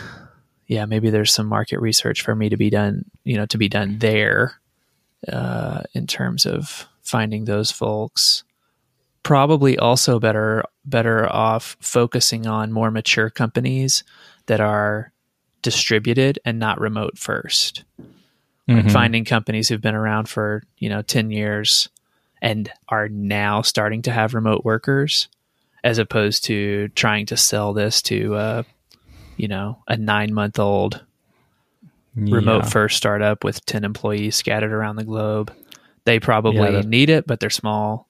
yeah, 0.73 0.87
maybe 0.87 1.11
there's 1.11 1.33
some 1.35 1.47
market 1.47 1.81
research 1.81 2.23
for 2.23 2.35
me 2.35 2.49
to 2.49 2.57
be 2.57 2.71
done, 2.71 3.05
you 3.25 3.37
know, 3.37 3.47
to 3.47 3.59
be 3.59 3.69
done 3.69 3.99
there 3.99 4.55
uh, 5.31 5.83
in 5.93 6.07
terms 6.07 6.47
of 6.47 6.87
finding 7.03 7.45
those 7.45 7.71
folks. 7.71 8.43
Probably 9.23 9.79
also 9.79 10.19
better 10.19 10.65
better 10.85 11.31
off 11.33 11.77
focusing 11.81 12.47
on 12.47 12.73
more 12.73 12.91
mature 12.91 13.31
companies 13.31 14.03
that 14.47 14.61
are 14.61 15.13
distributed 15.63 16.39
and 16.45 16.59
not 16.59 16.81
remote 16.81 17.17
first 17.19 17.85
like 18.69 18.87
Mhm. 18.87 18.93
finding 18.93 19.25
companies 19.25 19.69
who've 19.69 19.81
been 19.81 19.95
around 19.95 20.29
for 20.29 20.63
you 20.79 20.89
know 20.89 21.03
10 21.03 21.31
years 21.31 21.89
and 22.41 22.71
are 22.89 23.09
now 23.09 23.61
starting 23.63 24.03
to 24.03 24.11
have 24.13 24.35
remote 24.35 24.65
workers 24.65 25.29
as 25.85 25.99
opposed 25.99 26.45
to 26.45 26.89
trying 26.97 27.27
to 27.27 27.37
sell 27.37 27.73
this 27.73 28.03
to 28.03 28.35
uh, 28.35 28.63
you 29.43 29.49
know 29.49 29.83
a 29.89 29.97
nine 29.97 30.33
month 30.33 30.59
old 30.59 31.03
remote 32.15 32.63
Yeah. 32.65 32.69
first 32.71 32.97
startup 32.97 33.43
with 33.43 33.65
10 33.67 33.85
employees 33.85 34.37
scattered 34.37 34.73
around 34.73 34.97
the 34.97 35.05
globe 35.05 35.53
they 36.05 36.21
probably 36.21 36.61
Yeah, 36.61 36.71
that- 36.83 36.87
need 36.87 37.11
it 37.11 37.27
but 37.27 37.41
they're 37.41 37.51
small 37.51 38.09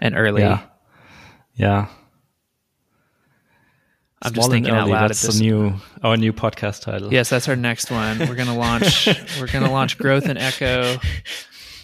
and 0.00 0.16
early 0.16 0.42
Yeah. 0.42 0.62
Yeah. 1.54 1.86
i'm 4.22 4.32
just 4.32 4.34
Small 4.34 4.44
and 4.46 4.52
thinking 4.64 4.72
out 4.74 4.82
early, 4.84 4.92
loud 4.92 5.04
at 5.04 5.08
That's 5.08 5.22
this 5.22 5.36
the 5.38 5.42
new 5.42 5.74
our 6.02 6.16
new 6.16 6.32
podcast 6.32 6.82
title. 6.82 7.12
Yes, 7.12 7.28
that's 7.28 7.48
our 7.48 7.56
next 7.56 7.90
one. 7.90 8.18
We're 8.20 8.34
gonna 8.36 8.56
launch. 8.56 9.06
we're 9.40 9.48
gonna 9.48 9.70
launch 9.70 9.98
Growth 9.98 10.26
and 10.26 10.38
Echo 10.38 10.96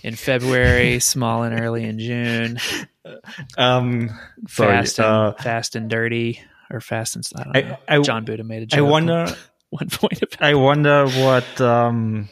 in 0.02 0.14
February, 0.14 1.00
small 1.00 1.42
and 1.42 1.58
early 1.60 1.84
in 1.84 1.98
June, 1.98 2.58
Um. 3.58 4.08
Sorry. 4.48 4.70
fast 4.72 4.98
and 4.98 5.06
uh, 5.06 5.32
fast 5.34 5.76
and 5.76 5.90
dirty, 5.90 6.40
or 6.70 6.80
fast 6.80 7.16
and 7.16 7.24
I 7.36 7.42
don't 7.44 7.52
know. 7.68 7.76
I, 7.88 7.96
I, 7.96 8.00
Jon 8.00 8.24
Buda 8.24 8.44
made 8.44 8.62
a 8.62 8.66
joke. 8.66 8.78
I 8.78 8.82
wonder. 8.82 9.26
one 9.70 9.88
point 9.88 10.22
about. 10.22 10.42
I 10.42 10.54
wonder 10.54 11.06
what. 11.08 11.60
Um. 11.60 12.28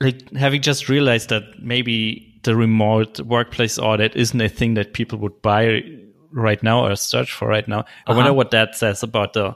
Like 0.00 0.32
having 0.32 0.62
just 0.62 0.88
realized 0.88 1.28
that 1.28 1.62
maybe 1.62 2.40
the 2.42 2.56
remote 2.56 3.20
workplace 3.20 3.78
audit 3.78 4.16
isn't 4.16 4.40
a 4.40 4.48
thing 4.48 4.74
that 4.74 4.94
people 4.94 5.18
would 5.20 5.40
buy 5.42 5.82
right 6.32 6.60
now 6.62 6.84
or 6.84 6.96
search 6.96 7.32
for 7.32 7.46
right 7.46 7.68
now. 7.68 7.84
I 8.06 8.10
wonder 8.12 8.30
Uh-huh. 8.30 8.34
what 8.34 8.50
that 8.50 8.74
says 8.74 9.02
about 9.04 9.34
the 9.34 9.54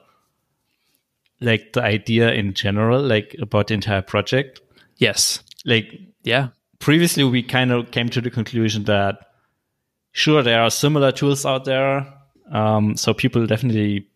like 1.40 1.72
the 1.72 1.82
idea 1.82 2.32
in 2.32 2.54
general, 2.54 3.02
like 3.02 3.34
about 3.40 3.66
the 3.66 3.74
entire 3.74 4.02
project. 4.02 4.60
Yes. 4.98 5.42
Like 5.64 5.92
Yeah. 6.22 6.48
previously 6.78 7.24
we 7.24 7.42
kind 7.42 7.72
of 7.72 7.90
came 7.90 8.08
to 8.10 8.20
the 8.20 8.30
conclusion 8.30 8.84
that 8.84 9.18
sure 10.12 10.42
there 10.42 10.62
are 10.62 10.70
similar 10.70 11.10
tools 11.12 11.44
out 11.44 11.64
there 11.64 12.06
um, 12.52 12.96
so 12.96 13.12
people 13.14 13.46
definitely 13.46 14.06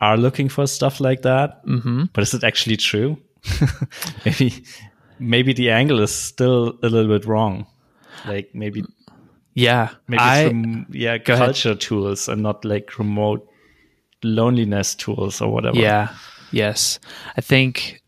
are 0.00 0.16
looking 0.16 0.48
for 0.48 0.66
stuff 0.66 1.00
like 1.00 1.22
that 1.22 1.64
Mm-hmm. 1.66 2.04
but 2.12 2.22
is 2.22 2.34
it 2.34 2.44
actually 2.44 2.76
true 2.76 3.16
maybe 4.24 4.64
maybe 5.18 5.52
the 5.52 5.70
angle 5.70 6.00
is 6.00 6.14
still 6.14 6.78
a 6.82 6.88
little 6.88 7.08
bit 7.18 7.26
wrong 7.26 7.66
like 8.26 8.50
maybe 8.54 8.82
Yeah. 9.54 9.90
maybe 10.08 10.20
I, 10.22 10.44
rem- 10.46 10.86
yeah 10.90 11.18
Go 11.18 11.34
ahead. 11.34 11.46
culture 11.46 11.74
tools 11.74 12.28
and 12.28 12.42
not 12.42 12.64
like 12.64 12.98
remote 12.98 13.46
loneliness 14.22 14.94
tools 14.94 15.40
or 15.40 15.50
whatever 15.52 15.76
Yeah. 15.76 16.08
Yes. 16.52 16.98
I 17.36 17.40
think 17.40 18.02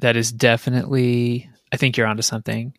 that 0.00 0.16
is 0.16 0.32
definitely 0.32 1.48
I 1.72 1.76
think 1.76 1.96
you're 1.96 2.06
onto 2.06 2.22
something 2.22 2.74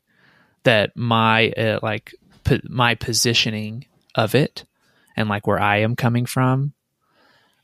that 0.64 0.96
my 0.96 1.50
uh, 1.52 1.80
like 1.82 2.14
po- 2.44 2.60
my 2.70 2.96
positioning 2.96 3.86
of 4.16 4.36
it 4.36 4.66
and 5.18 5.28
like 5.28 5.48
where 5.48 5.60
I 5.60 5.78
am 5.78 5.96
coming 5.96 6.26
from 6.26 6.74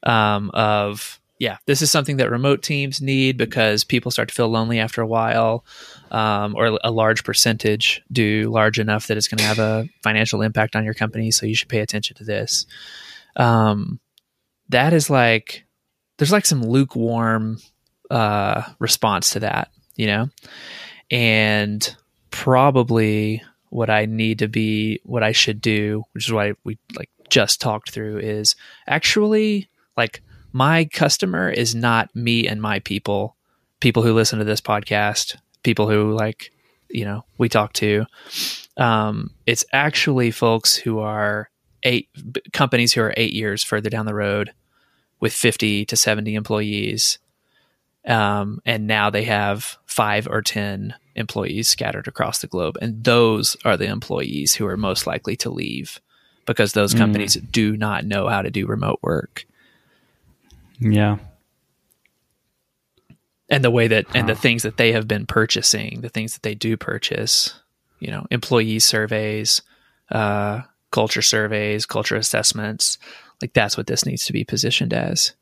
um 0.04 0.52
of 0.54 1.22
yeah, 1.44 1.58
this 1.66 1.82
is 1.82 1.92
something 1.92 2.18
that 2.18 2.32
remote 2.32 2.62
teams 2.62 3.02
need 3.02 3.38
because 3.38 3.84
people 3.84 4.12
start 4.12 4.30
to 4.30 4.34
feel 4.34 4.48
lonely 4.48 4.80
after 4.80 5.02
a 5.02 5.08
while, 5.08 5.66
um, 6.10 6.56
or 6.56 6.80
a 6.82 6.89
large 6.89 7.26
percentage 7.26 8.02
do, 8.12 8.50
large 8.50 8.80
enough 8.80 9.08
that 9.08 9.18
it's 9.18 9.28
going 9.28 9.39
to 9.39 9.44
have 9.44 9.60
a 9.60 9.89
financial 10.04 10.42
impact 10.42 10.74
on 10.74 10.86
your 10.86 10.94
company. 10.94 11.32
So 11.32 11.46
you 11.46 11.54
should 11.54 11.68
pay 11.68 11.80
attention 11.80 12.16
to 12.18 12.24
this. 12.24 12.66
Um, 13.36 14.00
that 14.70 14.94
is 14.94 15.10
like 15.10 15.66
there's 16.18 16.32
like 16.32 16.46
some 16.46 16.63
lukewarm 16.63 17.60
uh, 18.10 18.63
response 18.80 19.32
to 19.32 19.42
that, 19.42 19.70
you 19.98 20.08
know, 20.08 20.30
and 21.12 21.96
probably 22.32 23.44
what 23.70 23.89
I 23.89 24.06
need 24.06 24.39
to 24.39 24.48
be, 24.48 25.02
what 25.04 25.24
I 25.24 25.34
should 25.34 25.60
do, 25.60 26.04
which 26.13 26.28
is 26.28 26.32
why 26.32 26.54
we 26.63 26.78
like 26.96 27.10
just 27.34 27.60
talked 27.60 27.89
through, 27.89 28.19
is 28.19 28.56
actually 28.86 29.67
like 29.98 30.22
my 30.52 30.86
customer 30.86 31.50
is 31.50 31.74
not 31.74 32.15
me 32.15 32.48
and 32.48 32.62
my 32.62 32.78
people, 32.78 33.36
people 33.80 34.04
who 34.04 34.13
listen 34.13 34.38
to 34.38 34.46
this 34.46 34.62
podcast, 34.62 35.36
people 35.63 35.89
who 35.89 36.13
like, 36.13 36.52
you 36.91 37.04
know, 37.04 37.26
we 37.39 37.50
talk 37.50 37.74
to. 37.74 38.06
Um, 38.78 39.32
it's 39.48 39.65
actually 39.74 40.30
folks 40.30 40.76
who 40.76 41.00
are 41.00 41.50
eight 41.82 42.08
companies 42.54 42.93
who 42.93 43.02
are 43.02 43.15
eight 43.17 43.34
years 43.34 43.63
further 43.63 43.89
down 43.89 44.06
the 44.06 44.13
road 44.13 44.54
with 45.19 45.34
50 45.34 45.86
to 45.86 45.98
70 45.98 46.36
employees. 46.36 47.17
Um, 48.06 48.60
and 48.63 48.86
now 48.86 49.10
they 49.10 49.24
have 49.24 49.78
five 49.88 50.28
or 50.28 50.43
10 50.43 50.93
employees 51.15 51.67
scattered 51.67 52.08
across 52.08 52.39
the 52.39 52.48
globe. 52.48 52.78
And 52.80 53.04
those 53.04 53.58
are 53.65 53.76
the 53.76 53.88
employees 53.88 54.54
who 54.54 54.67
are 54.67 54.78
most 54.78 55.08
likely 55.08 55.36
to 55.38 55.50
leave 55.50 56.00
because 56.45 56.73
those 56.73 56.93
Mm. 56.93 56.97
companies 56.97 57.36
do 57.36 57.75
not 57.77 58.06
know 58.06 58.27
how 58.27 58.41
to 58.41 58.51
do 58.51 58.65
remote 58.67 58.99
work. 59.01 59.45
yeah 60.79 61.17
and 63.49 63.63
the 63.63 63.71
way 63.71 63.88
that 63.88 64.06
and 64.15 64.27
the 64.27 64.36
things 64.36 64.63
that 64.63 64.77
they 64.77 64.91
have 64.91 65.08
been 65.08 65.25
purchasing 65.25 66.01
the 66.01 66.10
things 66.10 66.34
that 66.34 66.41
they 66.43 66.56
do 66.56 66.75
purchase 66.75 67.60
you 67.99 68.10
know 68.12 68.25
employee 68.32 68.79
surveys 68.79 69.62
uh, 70.12 70.62
culture 70.91 71.21
surveys 71.21 71.86
culture 71.86 72.15
assessments 72.15 72.97
like 73.41 73.53
that's 73.53 73.77
what 73.77 73.88
this 73.88 74.06
needs 74.06 74.25
to 74.25 74.34
be 74.34 74.43
positioned 74.43 74.93
as 74.93 75.34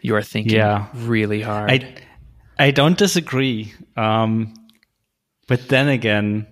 you 0.00 0.14
are 0.14 0.22
thinking 0.22 0.52
Yeah. 0.52 0.86
really 0.92 1.40
hard 1.42 1.70
I 1.70 1.94
I 2.58 2.70
don't 2.70 2.96
disagree. 2.96 3.74
Um, 3.96 4.54
but 5.46 5.68
then 5.68 5.88
again, 5.88 6.46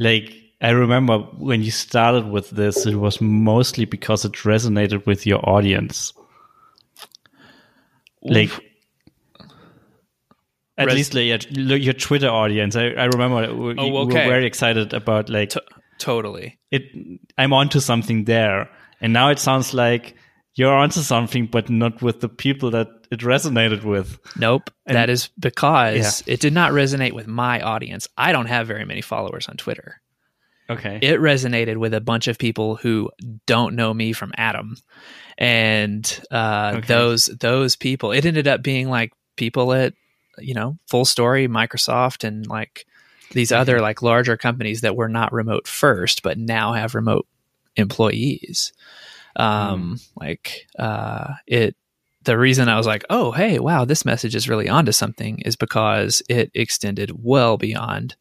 like 0.00 0.34
I 0.60 0.70
remember 0.70 1.18
when 1.38 1.62
you 1.62 1.70
started 1.70 2.28
with 2.28 2.50
this, 2.50 2.84
it 2.86 2.96
was 2.96 3.20
mostly 3.20 3.84
because 3.84 4.24
it 4.24 4.32
resonated 4.32 5.06
with 5.06 5.26
your 5.26 5.48
audience. 5.48 6.12
Like 8.22 8.50
at 10.76 10.86
Res- 10.86 10.94
least 10.94 11.14
like 11.14 11.56
your, 11.56 11.76
your 11.78 11.94
Twitter 11.94 12.28
audience. 12.28 12.76
I, 12.76 12.88
I 12.90 13.04
remember 13.04 13.46
Oh, 13.46 13.54
we 13.74 13.74
okay. 13.74 14.26
were 14.26 14.30
very 14.32 14.46
excited 14.46 14.92
about 14.92 15.28
like 15.28 15.50
T- 15.50 15.60
totally 15.98 16.58
it. 16.70 16.82
I'm 17.38 17.52
onto 17.52 17.80
something 17.80 18.24
there, 18.24 18.70
and 19.00 19.12
now 19.12 19.28
it 19.30 19.38
sounds 19.38 19.74
like 19.74 20.14
you're 20.54 20.74
onto 20.74 21.00
something, 21.00 21.46
but 21.46 21.70
not 21.70 22.02
with 22.02 22.20
the 22.20 22.28
people 22.28 22.70
that 22.72 22.88
it 23.10 23.20
resonated 23.20 23.82
with. 23.84 24.18
nope 24.36 24.70
And- 24.86 24.96
that 24.96 25.10
is 25.10 25.28
because 25.38 26.22
it 26.26 26.40
did 26.40 26.52
not 26.52 26.72
resonate 26.72 27.12
with 27.12 27.26
my 27.26 27.60
audience 27.60 28.06
i 28.16 28.32
don't 28.32 28.46
have 28.46 28.66
very 28.66 28.84
many 28.84 29.00
followers 29.00 29.48
on 29.48 29.56
twitter 29.56 30.00
Okay. 30.70 31.00
it 31.02 31.18
resonated 31.18 31.78
with 31.78 31.92
a 31.94 32.00
bunch 32.00 32.28
of 32.28 32.38
people 32.38 32.76
who 32.76 33.10
don't 33.46 33.74
know 33.74 33.92
me 33.92 34.12
from 34.12 34.30
Adam, 34.36 34.76
and 35.36 36.20
uh, 36.30 36.74
Okay. 36.76 36.86
those 36.86 37.26
those 37.26 37.74
people. 37.74 38.12
It 38.12 38.24
ended 38.24 38.46
up 38.46 38.62
being 38.62 38.88
like 38.88 39.12
people 39.34 39.72
at 39.72 39.94
you 40.38 40.54
know 40.54 40.78
FullStory, 40.88 41.48
Microsoft, 41.48 42.22
and 42.22 42.46
like 42.46 42.86
these 43.32 43.50
other 43.50 43.80
like 43.80 44.00
larger 44.00 44.36
companies 44.36 44.82
that 44.82 44.94
were 44.94 45.08
not 45.08 45.32
remote 45.32 45.66
first, 45.66 46.22
but 46.22 46.38
now 46.38 46.72
have 46.74 46.94
remote 46.94 47.26
employees. 47.74 48.72
Um, 49.34 49.98
Like 50.16 50.66
uh, 50.78 51.34
it. 51.48 51.74
The 52.30 52.38
reason 52.38 52.68
I 52.68 52.76
was 52.76 52.86
like, 52.86 53.04
oh, 53.10 53.32
hey, 53.32 53.58
wow, 53.58 53.84
this 53.84 54.04
message 54.04 54.36
is 54.36 54.48
really 54.48 54.68
onto 54.68 54.92
something 54.92 55.40
is 55.40 55.56
because 55.56 56.22
it 56.28 56.52
extended 56.54 57.10
well 57.20 57.56
beyond 57.56 58.14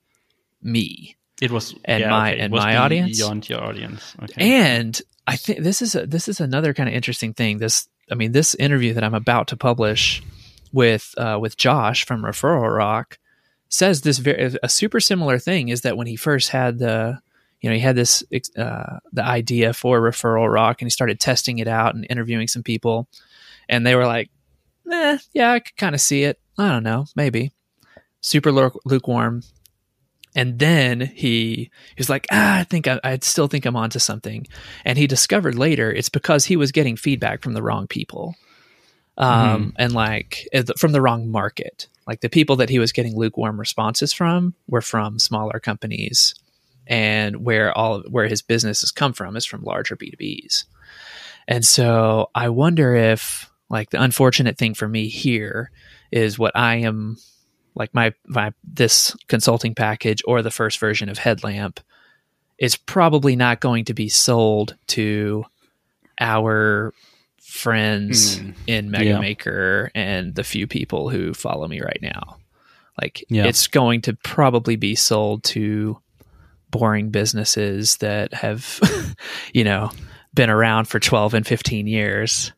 me 0.63 1.15
It 1.39 1.51
was 1.51 1.75
And 1.85 2.01
yeah, 2.01 2.09
my- 2.09 2.31
okay. 2.33 2.39
And 2.41 2.51
my 2.51 2.77
audience? 2.77 3.19
beyond 3.19 3.47
your 3.47 3.63
audience. 3.63 4.15
Okay. 4.23 4.51
And 4.63 4.99
I 5.27 5.35
think 5.35 5.59
this 5.59 5.83
is 5.83 5.93
a, 5.93 6.07
this 6.07 6.27
is 6.27 6.39
another 6.41 6.73
kind 6.73 6.89
of 6.89 6.95
interesting 6.95 7.35
thing. 7.35 7.59
This, 7.59 7.87
I 8.11 8.15
mean, 8.15 8.31
this 8.31 8.55
interview 8.55 8.95
that 8.95 9.03
I'm 9.03 9.13
about 9.13 9.47
to 9.49 9.55
publish 9.57 10.23
with 10.73 11.13
uh, 11.15 11.37
with 11.39 11.55
Josh 11.55 12.03
from 12.03 12.23
Referral 12.23 12.75
Rock 12.75 13.19
says 13.69 14.01
this 14.01 14.17
very 14.17 14.55
a 14.63 14.69
super 14.69 14.99
similar 14.99 15.37
thing. 15.37 15.69
Is 15.69 15.81
that 15.81 15.97
when 15.97 16.07
he 16.07 16.15
first 16.15 16.49
had 16.49 16.79
the 16.79 17.19
you 17.61 17.69
know 17.69 17.75
he 17.75 17.81
had 17.81 17.95
this 17.95 18.23
uh, 18.57 18.97
the 19.13 19.23
idea 19.23 19.71
for 19.73 20.01
Referral 20.01 20.51
Rock 20.51 20.81
and 20.81 20.87
he 20.87 20.89
started 20.89 21.19
testing 21.19 21.59
it 21.59 21.67
out 21.67 21.93
and 21.93 22.07
interviewing 22.09 22.47
some 22.47 22.63
people, 22.63 23.07
and 23.69 23.85
they 23.85 23.95
were 23.95 24.05
like, 24.05 24.29
"Eh, 24.91 25.17
yeah, 25.33 25.51
I 25.53 25.59
could 25.59 25.77
kind 25.77 25.95
of 25.95 26.01
see 26.01 26.23
it. 26.23 26.39
I 26.57 26.67
don't 26.69 26.83
know, 26.83 27.05
maybe." 27.15 27.53
Super 28.21 28.51
lu- 28.51 28.79
lukewarm. 28.83 29.43
And 30.35 30.59
then 30.59 31.01
he, 31.01 31.55
he 31.55 31.71
was 31.97 32.09
like, 32.09 32.27
ah, 32.31 32.59
I 32.59 32.63
think 32.63 32.87
I, 32.87 32.99
I 33.03 33.17
still 33.21 33.47
think 33.47 33.65
I'm 33.65 33.75
onto 33.75 33.99
something. 33.99 34.45
And 34.85 34.97
he 34.97 35.07
discovered 35.07 35.55
later 35.55 35.91
it's 35.91 36.09
because 36.09 36.45
he 36.45 36.55
was 36.55 36.71
getting 36.71 36.95
feedback 36.95 37.41
from 37.41 37.53
the 37.53 37.63
wrong 37.63 37.87
people, 37.87 38.35
um, 39.17 39.73
and 39.77 39.93
like 39.93 40.47
uh, 40.53 40.63
from 40.77 40.91
the 40.91 41.01
wrong 41.01 41.29
market. 41.29 41.87
Like 42.07 42.21
the 42.21 42.29
people 42.29 42.55
that 42.57 42.69
he 42.69 42.79
was 42.79 42.91
getting 42.91 43.15
lukewarm 43.17 43.59
responses 43.59 44.13
from 44.13 44.53
were 44.67 44.81
from 44.81 45.19
smaller 45.19 45.59
companies, 45.59 46.35
and 46.87 47.43
where 47.45 47.75
all 47.77 47.95
of, 47.95 48.05
where 48.09 48.27
his 48.27 48.41
business 48.41 48.81
has 48.81 48.91
come 48.91 49.13
from 49.13 49.35
is 49.35 49.45
from 49.45 49.63
larger 49.63 49.95
B2Bs. 49.95 50.65
And 51.47 51.65
so 51.65 52.29
I 52.35 52.49
wonder 52.49 52.95
if 52.95 53.48
like 53.69 53.89
the 53.91 54.01
unfortunate 54.01 54.57
thing 54.57 54.73
for 54.73 54.87
me 54.87 55.07
here 55.07 55.71
is 56.11 56.39
what 56.39 56.55
I 56.55 56.75
am 56.77 57.17
like 57.75 57.93
my 57.93 58.13
my 58.25 58.53
this 58.63 59.15
consulting 59.27 59.75
package 59.75 60.21
or 60.25 60.41
the 60.41 60.51
first 60.51 60.79
version 60.79 61.07
of 61.09 61.17
Headlamp 61.19 61.79
is 62.57 62.75
probably 62.75 63.35
not 63.35 63.61
going 63.61 63.85
to 63.85 63.93
be 63.93 64.09
sold 64.09 64.75
to 64.87 65.45
our 66.19 66.93
friends 67.41 68.37
Hmm. 68.37 68.51
in 68.67 68.91
Mega 68.91 69.05
Yeah. 69.05 69.19
Maker 69.19 69.91
and 69.95 70.35
the 70.35 70.43
few 70.43 70.67
people 70.67 71.09
who 71.09 71.33
follow 71.33 71.67
me 71.67 71.79
right 71.81 71.99
now. 72.01 72.37
Like 73.01 73.23
Yeah. 73.29 73.45
it's 73.45 73.67
going 73.67 74.01
to 74.01 74.13
probably 74.13 74.75
be 74.75 74.95
sold 74.95 75.43
to 75.45 75.99
boring 76.69 77.09
businesses 77.09 77.97
that 77.97 78.33
have 78.33 78.79
you 79.53 79.63
know 79.63 79.89
been 80.33 80.49
around 80.49 80.85
for 80.87 80.99
12 80.99 81.33
and 81.33 81.47
15 81.47 81.87
years 81.87 82.51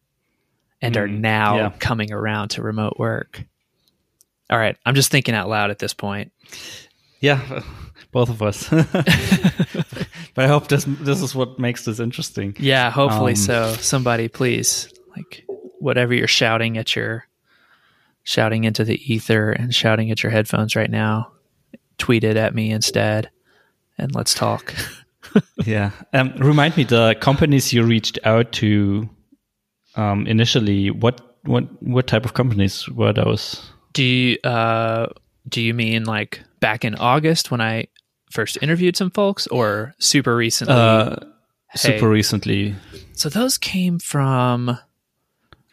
and 0.82 0.98
are 0.98 1.08
Mm, 1.08 1.20
now 1.20 1.56
yeah. 1.58 1.70
coming 1.80 2.12
around 2.12 2.50
to 2.50 2.62
remote 2.62 2.98
work. 2.98 3.44
All 4.50 4.58
right, 4.58 4.76
I'm 4.86 4.96
just 4.96 5.12
thinking 5.12 5.34
out 5.36 5.48
loud 5.50 5.72
at 5.72 5.80
this 5.80 5.94
point. 5.94 6.32
yeah, 7.20 7.62
both 8.12 8.30
of 8.30 8.42
us. 8.42 8.68
but 8.70 10.46
I 10.46 10.48
hope 10.48 10.68
this 10.68 10.86
this 10.86 11.22
is 11.22 11.34
what 11.36 11.60
makes 11.60 11.86
this 11.86 12.00
interesting. 12.00 12.56
Yeah, 12.60 12.90
hopefully 12.92 13.34
Um, 13.34 13.38
so. 13.38 13.74
Somebody 13.80 14.28
please 14.28 14.92
like 15.16 15.46
whatever 15.80 16.14
you're 16.14 16.28
shouting 16.28 16.78
at 16.78 16.96
your 16.96 17.26
shouting 18.24 18.64
into 18.66 18.84
the 18.84 19.00
ether 19.14 19.52
and 19.52 19.74
shouting 19.74 20.12
at 20.12 20.22
your 20.24 20.32
headphones 20.32 20.76
right 20.76 20.92
now, 20.92 21.32
tweet 21.98 22.24
it 22.24 22.38
at 22.38 22.54
me 22.54 22.72
instead 22.72 23.30
and 23.98 24.14
let's 24.16 24.34
talk. 24.34 24.74
Yeah. 25.66 25.92
Um, 26.12 26.34
remind 26.40 26.76
me 26.76 26.84
the 26.84 27.16
companies 27.22 27.72
you 27.72 27.84
reached 27.84 28.20
out 28.26 28.52
to 28.54 29.08
um, 29.96 30.28
initially. 30.28 30.92
What 30.92 31.22
what 31.44 31.64
what 31.84 32.08
type 32.08 32.26
of 32.26 32.34
companies 32.34 32.88
were 32.90 33.14
those? 33.14 33.62
Do 33.94 34.04
you 34.04 34.38
uh 34.44 35.08
do 35.50 35.62
you 35.62 35.74
mean 35.74 36.06
like 36.06 36.42
back 36.60 36.86
in 36.86 36.96
August 36.96 37.52
when 37.52 37.62
I 37.62 37.88
first 38.32 38.58
interviewed 38.62 38.96
some 38.96 39.12
folks 39.12 39.48
or 39.48 39.94
super 40.00 40.36
recently? 40.36 40.74
Uh, 40.76 41.16
Hey. 41.74 41.96
Super 41.96 42.10
recently. 42.10 42.76
So 43.14 43.30
those 43.30 43.58
came 43.58 43.98
from 43.98 44.78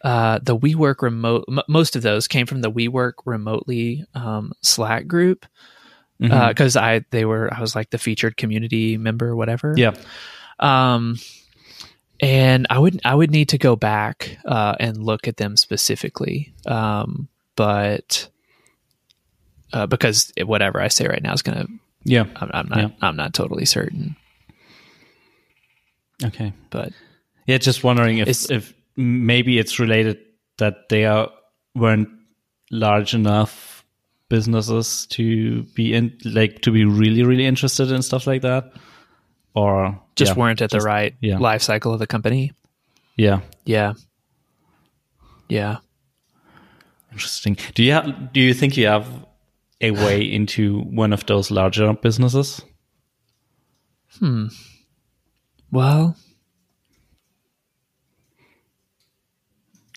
uh, 0.01 0.39
the 0.41 0.55
We 0.55 0.73
Work 0.73 1.01
Remote. 1.01 1.43
M- 1.49 1.59
most 1.67 1.97
of 1.97 2.03
those 2.03 2.25
came 2.25 2.45
from 2.45 2.61
the 2.61 2.71
WeWork 2.71 3.15
remotely 3.25 4.05
um, 4.15 4.53
Slack 4.61 5.07
group 5.07 5.45
because 6.17 6.77
I 6.77 7.03
they 7.11 7.25
were 7.25 7.53
I 7.53 7.59
was 7.59 7.75
like 7.75 7.89
the 7.89 7.97
featured 7.97 8.37
community 8.37 8.95
member, 8.97 9.35
whatever. 9.35 9.73
yeah. 9.75 9.91
Um, 10.57 11.17
and 12.19 12.67
I 12.69 12.79
would 12.79 12.99
I 13.05 13.15
would 13.15 13.31
need 13.31 13.49
to 13.49 13.57
go 13.57 13.75
back 13.75 14.37
uh, 14.45 14.75
and 14.79 14.97
look 14.97 15.27
at 15.27 15.37
them 15.37 15.57
specifically. 15.57 16.53
Um, 16.65 17.27
but 17.55 18.29
uh, 19.73 19.85
because 19.85 20.31
whatever 20.43 20.81
I 20.81 20.87
say 20.87 21.07
right 21.07 21.21
now 21.21 21.33
is 21.33 21.41
gonna, 21.41 21.67
Yeah. 22.03 22.25
I'm, 22.35 22.49
I'm 22.53 22.69
not 22.69 22.79
Yeah. 22.79 22.89
I'm 23.01 23.15
not 23.15 23.33
totally 23.33 23.65
certain. 23.65 24.15
Okay. 26.23 26.53
But 26.69 26.93
Yeah, 27.45 27.57
just 27.57 27.83
wondering 27.83 28.17
if 28.19 28.51
if 28.51 28.73
maybe 28.95 29.59
it's 29.59 29.79
related 29.79 30.19
that 30.57 30.89
they 30.89 31.05
are 31.05 31.29
weren't 31.75 32.09
large 32.71 33.13
enough 33.13 33.85
businesses 34.29 35.07
to 35.07 35.63
be 35.73 35.93
in 35.93 36.15
like 36.25 36.61
to 36.61 36.71
be 36.71 36.85
really 36.85 37.23
really 37.23 37.45
interested 37.45 37.91
in 37.91 38.01
stuff 38.01 38.27
like 38.27 38.41
that, 38.41 38.71
or 39.53 39.99
just 40.15 40.33
yeah, 40.35 40.39
weren't 40.39 40.61
at 40.61 40.69
the 40.71 40.79
right 40.79 41.15
yeah. 41.21 41.37
life 41.37 41.61
cycle 41.61 41.93
of 41.93 41.99
the 41.99 42.07
company. 42.07 42.51
yeah. 43.17 43.41
Yeah. 43.65 43.93
Yeah. 45.47 45.77
Interesting. 47.11 47.57
Do 47.73 47.83
you 47.83 47.93
have, 47.93 48.33
do 48.33 48.39
you 48.39 48.53
think 48.53 48.77
you 48.77 48.85
have 48.87 49.07
a 49.81 49.91
way 49.91 50.21
into 50.21 50.81
one 50.81 51.11
of 51.13 51.25
those 51.25 51.49
larger 51.49 51.91
businesses? 51.93 52.61
Hmm. 54.19 54.47
Well, 55.71 56.15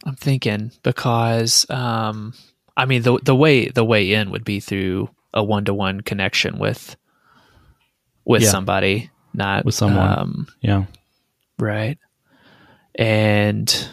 I'm 0.04 0.16
thinking 0.16 0.72
because 0.82 1.68
um, 1.70 2.34
I 2.76 2.86
mean 2.86 3.02
the 3.02 3.18
the 3.22 3.34
way 3.36 3.68
the 3.68 3.84
way 3.84 4.12
in 4.12 4.30
would 4.30 4.44
be 4.44 4.60
through 4.60 5.10
a 5.32 5.42
one 5.44 5.64
to 5.66 5.74
one 5.74 6.00
connection 6.00 6.58
with 6.58 6.96
with 8.24 8.42
Yeah. 8.42 8.50
somebody, 8.50 9.10
not 9.34 9.64
With 9.64 9.74
someone. 9.74 10.18
Um, 10.18 10.48
Yeah. 10.60 10.84
right. 11.58 11.98
And 12.94 13.88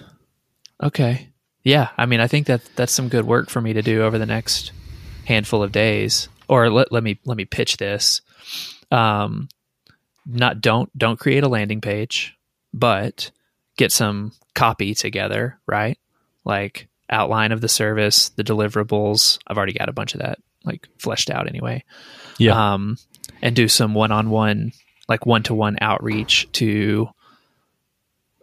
okay, 0.83 1.29
yeah. 1.63 1.89
I 1.97 2.05
mean, 2.05 2.19
I 2.19 2.27
think 2.27 2.47
that 2.47 2.61
that's 2.75 2.91
some 2.91 3.07
good 3.09 3.25
work 3.25 3.49
for 3.49 3.61
me 3.61 3.73
to 3.73 3.81
do 3.81 4.03
over 4.03 4.17
the 4.17 4.25
next 4.25 4.71
handful 5.25 5.63
of 5.63 5.71
days. 5.71 6.27
Or 6.47 6.69
let 6.69 6.91
let 6.91 7.03
me 7.03 7.19
let 7.25 7.37
me 7.37 7.45
pitch 7.45 7.77
this. 7.77 8.21
Um, 8.91 9.47
not 10.25 10.59
don't 10.61 10.95
don't 10.97 11.19
create 11.19 11.43
a 11.43 11.47
landing 11.47 11.79
page, 11.79 12.37
but 12.73 13.31
get 13.77 13.91
some 13.91 14.33
copy 14.53 14.93
together, 14.95 15.59
right? 15.65 15.97
Like 16.43 16.87
outline 17.09 17.51
of 17.51 17.61
the 17.61 17.69
service, 17.69 18.29
the 18.29 18.43
deliverables. 18.43 19.39
I've 19.47 19.57
already 19.57 19.73
got 19.73 19.89
a 19.89 19.93
bunch 19.93 20.13
of 20.15 20.21
that 20.21 20.39
like 20.65 20.87
fleshed 20.97 21.29
out 21.29 21.47
anyway. 21.47 21.83
Yeah. 22.37 22.73
Um, 22.73 22.97
and 23.41 23.55
do 23.55 23.67
some 23.69 23.93
one-on-one, 23.93 24.73
like 25.09 25.25
one-to-one 25.25 25.77
outreach 25.81 26.47
to, 26.53 27.09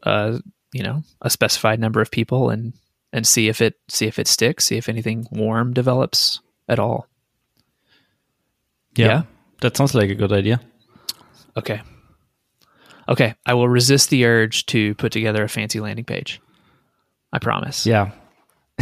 uh, 0.03 0.39
you 0.73 0.83
know, 0.83 1.03
a 1.23 1.31
specified 1.31 1.81
number 1.81 2.01
of 2.01 2.11
people, 2.11 2.51
and 2.51 2.75
and 3.13 3.27
see 3.27 3.49
if 3.49 3.61
it 3.61 3.75
see 3.89 4.07
if 4.07 4.19
it 4.19 4.29
sticks, 4.29 4.67
see 4.67 4.77
if 4.77 4.89
anything 4.89 5.27
warm 5.31 5.73
develops 5.73 6.41
at 6.69 6.79
all. 6.79 7.09
yeah. 8.95 9.07
yeah. 9.07 9.23
That 9.63 9.77
sounds 9.77 9.95
like 9.95 10.11
a 10.11 10.15
good 10.15 10.33
idea. 10.33 10.61
Okay. 11.57 11.81
Okay, 13.09 13.35
I 13.47 13.55
will 13.55 13.69
resist 13.69 14.11
the 14.11 14.27
urge 14.27 14.67
to 14.67 14.95
put 14.97 15.13
together 15.13 15.45
a 15.45 15.49
fancy 15.49 15.81
landing 15.81 16.05
page. 16.05 16.41
I 17.33 17.39
promise. 17.39 17.87
Yeah. 17.87 18.11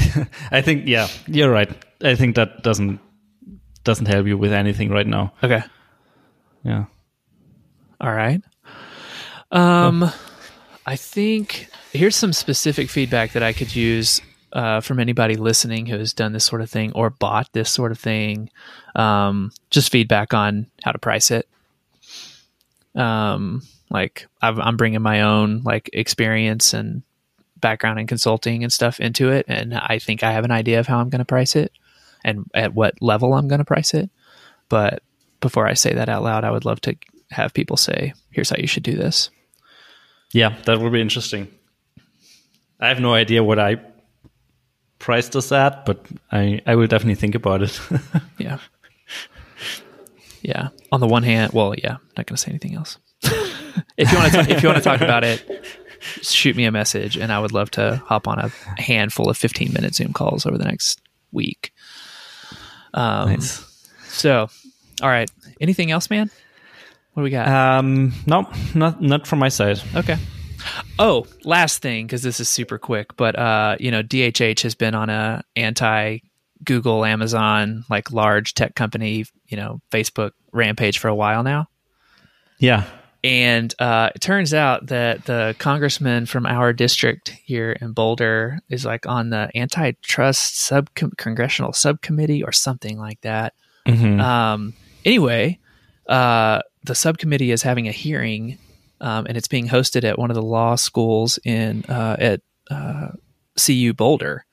I 0.51 0.63
think 0.63 0.87
yeah, 0.87 1.09
you're 1.27 1.51
right. 1.51 1.71
I 2.03 2.15
think 2.15 2.37
that 2.37 2.63
doesn't 2.63 3.01
doesn't 3.85 4.07
help 4.07 4.27
you 4.27 4.37
with 4.39 4.53
anything 4.53 4.91
right 4.91 5.07
now. 5.07 5.33
Okay. 5.43 5.63
Yeah. 6.65 6.87
All 8.01 8.13
right. 8.13 8.43
Um, 9.51 10.11
I 10.87 10.97
think 10.97 11.69
here's 11.93 12.17
some 12.17 12.33
specific 12.33 12.91
feedback 12.91 13.33
that 13.33 13.43
I 13.43 13.53
could 13.53 13.75
use 13.75 14.21
uh, 14.53 14.81
from 14.81 15.01
anybody 15.01 15.35
listening 15.37 15.87
who 15.87 15.99
has 15.99 16.13
done 16.13 16.33
this 16.33 16.45
sort 16.45 16.61
of 16.61 16.71
thing 16.71 16.93
or 16.93 17.11
bought 17.11 17.53
this 17.53 17.71
sort 17.71 17.91
of 17.91 17.99
thing. 17.99 18.51
Um, 18.95 19.51
just 19.71 19.91
feedback 19.91 20.35
on 20.35 20.67
how 20.85 20.93
to 20.93 20.99
price 20.99 21.31
it. 21.31 21.49
Um, 22.95 23.63
like 23.91 24.27
I've, 24.41 24.59
I'm 24.59 24.77
bringing 24.77 25.03
my 25.03 25.23
own 25.23 25.63
like 25.65 25.91
experience 25.93 26.73
and 26.75 27.03
background 27.57 27.99
in 27.99 28.07
consulting 28.07 28.63
and 28.63 28.73
stuff 28.73 29.01
into 29.01 29.31
it, 29.31 29.47
and 29.49 29.75
I 29.75 29.99
think 29.99 30.23
I 30.23 30.33
have 30.33 30.45
an 30.45 30.51
idea 30.51 30.81
of 30.81 30.87
how 30.87 30.99
I'm 30.99 31.09
going 31.09 31.21
to 31.21 31.25
price 31.25 31.57
it 31.57 31.73
and 32.25 32.49
at 32.55 32.75
what 32.75 33.01
level 33.03 33.35
I'm 33.35 33.49
going 33.49 33.59
to 33.59 33.65
price 33.65 33.95
it. 33.95 34.11
But 34.69 35.03
before 35.41 35.67
I 35.67 35.75
say 35.75 35.95
that 35.95 36.09
out 36.09 36.23
loud, 36.23 36.45
I 36.45 36.51
would 36.51 36.65
love 36.65 36.81
to 36.83 36.97
have 37.35 37.53
people 37.55 37.77
say, 37.77 38.13
"Here's 38.31 38.51
how 38.51 38.57
you 38.59 38.67
should 38.67 38.83
do 38.83 38.97
this." 38.97 39.31
Yeah, 40.33 40.55
that 40.65 40.81
would 40.81 40.93
be 40.93 41.01
interesting. 41.01 41.49
I 42.81 42.89
have 42.89 43.01
no 43.01 43.15
idea 43.15 43.43
what 43.45 43.59
I 43.59 43.77
priced 44.99 45.33
this 45.33 45.53
at, 45.53 45.85
but 45.87 46.05
I 46.33 46.61
I 46.67 46.75
will 46.77 46.87
definitely 46.89 47.15
think 47.21 47.35
about 47.35 47.63
it. 47.63 47.81
Yeah. 48.39 48.59
yeah. 50.43 50.69
On 50.93 51.01
the 51.01 51.07
one 51.07 51.23
hand, 51.23 51.53
well, 51.53 51.75
yeah, 51.77 51.95
I'm 51.95 52.01
not 52.17 52.27
going 52.27 52.37
to 52.37 52.43
say 52.43 52.51
anything 52.51 52.75
else. 52.75 52.99
if 53.23 54.13
you 54.13 54.19
want 54.19 54.33
to, 54.33 54.41
if 54.51 54.63
you 54.63 54.69
want 54.69 54.83
to 54.83 54.85
talk 54.85 55.01
about 55.01 55.25
it, 55.25 55.65
shoot 56.23 56.57
me 56.57 56.65
a 56.65 56.73
message, 56.73 57.17
and 57.17 57.33
I 57.33 57.39
would 57.39 57.53
love 57.53 57.71
to 57.73 58.03
hop 58.05 58.29
on 58.29 58.39
a 58.39 58.49
handful 58.81 59.31
of 59.31 59.37
15 59.37 59.73
minute 59.73 59.95
Zoom 59.95 60.13
calls 60.13 60.47
over 60.47 60.59
the 60.59 60.65
next 60.65 61.01
week. 61.33 61.73
Um, 62.93 63.31
Nice. 63.31 63.65
So, 64.09 64.49
all 65.03 65.09
right. 65.09 65.31
Anything 65.61 65.91
else, 65.91 66.11
man? 66.11 66.31
What 67.15 67.23
do 67.23 67.25
we 67.25 67.31
got? 67.31 67.49
Um, 67.49 68.13
no, 68.27 68.49
not 68.75 69.01
not 69.01 69.27
from 69.27 69.39
my 69.39 69.49
side. 69.49 69.81
Okay. 69.95 70.17
Oh, 70.99 71.27
last 71.45 71.83
thing 71.83 72.07
because 72.07 72.23
this 72.23 72.41
is 72.41 72.49
super 72.49 72.79
quick, 72.79 73.17
but 73.17 73.39
uh, 73.39 73.77
you 73.79 73.91
know, 73.91 74.03
DHH 74.03 74.63
has 74.63 74.75
been 74.75 74.95
on 74.95 75.11
a 75.11 75.43
anti 75.57 76.19
Google, 76.65 77.05
Amazon, 77.05 77.85
like 77.89 78.11
large 78.11 78.55
tech 78.55 78.75
company, 78.75 79.27
you 79.47 79.57
know, 79.57 79.81
Facebook 79.91 80.33
rampage 80.53 80.99
for 80.99 81.09
a 81.09 81.15
while 81.15 81.43
now. 81.43 81.69
Yeah. 82.59 82.85
And 83.23 83.75
uh, 83.79 84.11
it 84.15 84.21
turns 84.21 84.53
out 84.53 84.87
that 84.89 85.25
the 85.25 85.55
congressman 85.59 86.27
from 86.27 86.45
our 86.45 86.73
district 86.75 87.31
here 87.45 87.73
in 87.73 87.93
Boulder 87.93 88.59
is 88.69 88.85
like 88.85 89.07
on 89.07 89.31
the 89.31 89.51
antitrust 89.57 90.61
sub 90.61 90.91
congressional 90.95 91.73
subcommittee 91.73 92.43
or 92.45 92.53
something 92.53 92.99
like 92.99 93.21
that. 93.23 93.55
Mhm. 93.87 94.21
Um, 94.21 94.75
anyway, 95.07 95.59
uh, 96.07 96.61
the 96.85 96.95
subcommittee 96.95 97.51
is 97.51 97.63
having 97.63 97.89
a 97.89 97.93
hearing, 97.93 98.59
um, 99.01 99.27
and 99.27 99.37
it's 99.37 99.49
being 99.49 99.69
hosted 99.69 100.05
at 100.05 100.19
one 100.19 100.31
of 100.31 100.35
the 100.35 100.43
law 100.43 100.77
schools 100.77 101.39
in 101.45 101.85
uh, 101.89 102.17
at 102.19 102.41
uh, 102.71 103.09
CU 103.65 103.93
Boulder. 103.95 104.45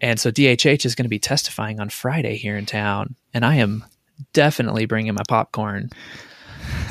And 0.00 0.18
so 0.18 0.30
DHH 0.30 0.84
is 0.86 0.94
going 0.94 1.04
to 1.04 1.08
be 1.10 1.18
testifying 1.20 1.78
on 1.80 1.88
Friday 1.88 2.36
here 2.36 2.56
in 2.56 2.66
town, 2.66 3.14
and 3.34 3.44
I 3.44 3.56
am 3.56 3.84
definitely 4.32 4.86
bringing 4.86 5.14
my 5.14 5.22
popcorn. 5.28 5.90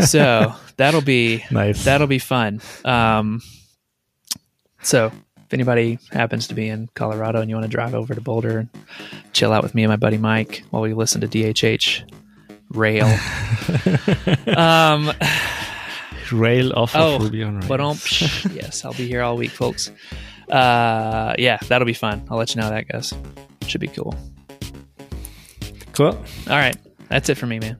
So 0.05 0.53
that'll 0.77 1.01
be 1.01 1.43
Nice. 1.51 1.83
that'll 1.85 2.07
be 2.07 2.19
fun. 2.19 2.61
Um, 2.85 3.41
so 4.81 5.11
if 5.37 5.53
anybody 5.53 5.99
happens 6.11 6.47
to 6.47 6.55
be 6.55 6.67
in 6.69 6.89
Colorado 6.95 7.41
and 7.41 7.49
you 7.49 7.55
want 7.55 7.65
to 7.65 7.69
drive 7.71 7.93
over 7.93 8.15
to 8.15 8.21
Boulder 8.21 8.59
and 8.59 8.69
chill 9.33 9.51
out 9.53 9.63
with 9.63 9.75
me 9.75 9.83
and 9.83 9.89
my 9.89 9.97
buddy 9.97 10.17
Mike 10.17 10.63
while 10.69 10.81
we 10.81 10.93
listen 10.93 11.21
to 11.21 11.27
DHH 11.27 12.09
rail. 12.71 13.05
um, 14.57 15.11
Rail 16.31 16.71
off 16.73 16.95
oh, 16.95 17.15
of 17.15 17.23
Ruby 17.23 17.43
on 17.43 17.55
Rails. 17.55 17.67
but 17.67 17.81
um, 17.81 17.97
yes, 18.53 18.85
I'll 18.85 18.93
be 18.93 19.07
here 19.07 19.21
all 19.21 19.35
week, 19.35 19.51
folks. 19.51 19.91
Uh, 20.49 21.35
yeah, 21.37 21.57
that'll 21.67 21.85
be 21.85 21.93
fun. 21.93 22.25
I'll 22.29 22.37
let 22.37 22.55
you 22.55 22.61
know 22.61 22.67
how 22.67 22.73
that 22.73 22.87
goes. 22.87 23.13
Should 23.67 23.81
be 23.81 23.87
cool. 23.87 24.15
cool. 25.93 26.07
All 26.07 26.15
right, 26.47 26.75
that's 27.09 27.29
it 27.29 27.35
for 27.35 27.47
me, 27.47 27.59
man. 27.59 27.77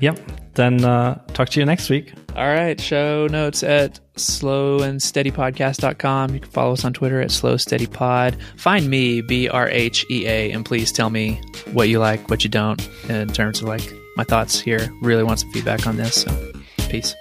Yep. 0.00 0.18
Then 0.58 0.84
uh, 0.84 1.14
talk 1.34 1.50
to 1.50 1.60
you 1.60 1.66
next 1.66 1.88
week. 1.88 2.12
All 2.34 2.48
right. 2.48 2.80
Show 2.80 3.28
notes 3.28 3.62
at 3.62 4.00
slowandsteadypodcast.com. 4.16 6.34
You 6.34 6.40
can 6.40 6.50
follow 6.50 6.72
us 6.72 6.84
on 6.84 6.92
Twitter 6.92 7.20
at 7.20 7.30
slowsteadypod. 7.30 8.40
Find 8.56 8.90
me, 8.90 9.20
B 9.20 9.48
R 9.48 9.68
H 9.68 10.04
E 10.10 10.26
A, 10.26 10.50
and 10.50 10.64
please 10.64 10.90
tell 10.90 11.10
me 11.10 11.40
what 11.72 11.88
you 11.88 12.00
like, 12.00 12.28
what 12.28 12.42
you 12.42 12.50
don't, 12.50 12.84
in 13.08 13.28
terms 13.28 13.62
of 13.62 13.68
like 13.68 13.88
my 14.16 14.24
thoughts 14.24 14.58
here. 14.58 14.92
Really 15.00 15.22
want 15.22 15.38
some 15.38 15.52
feedback 15.52 15.86
on 15.86 15.96
this. 15.96 16.22
So, 16.22 16.52
peace. 16.88 17.14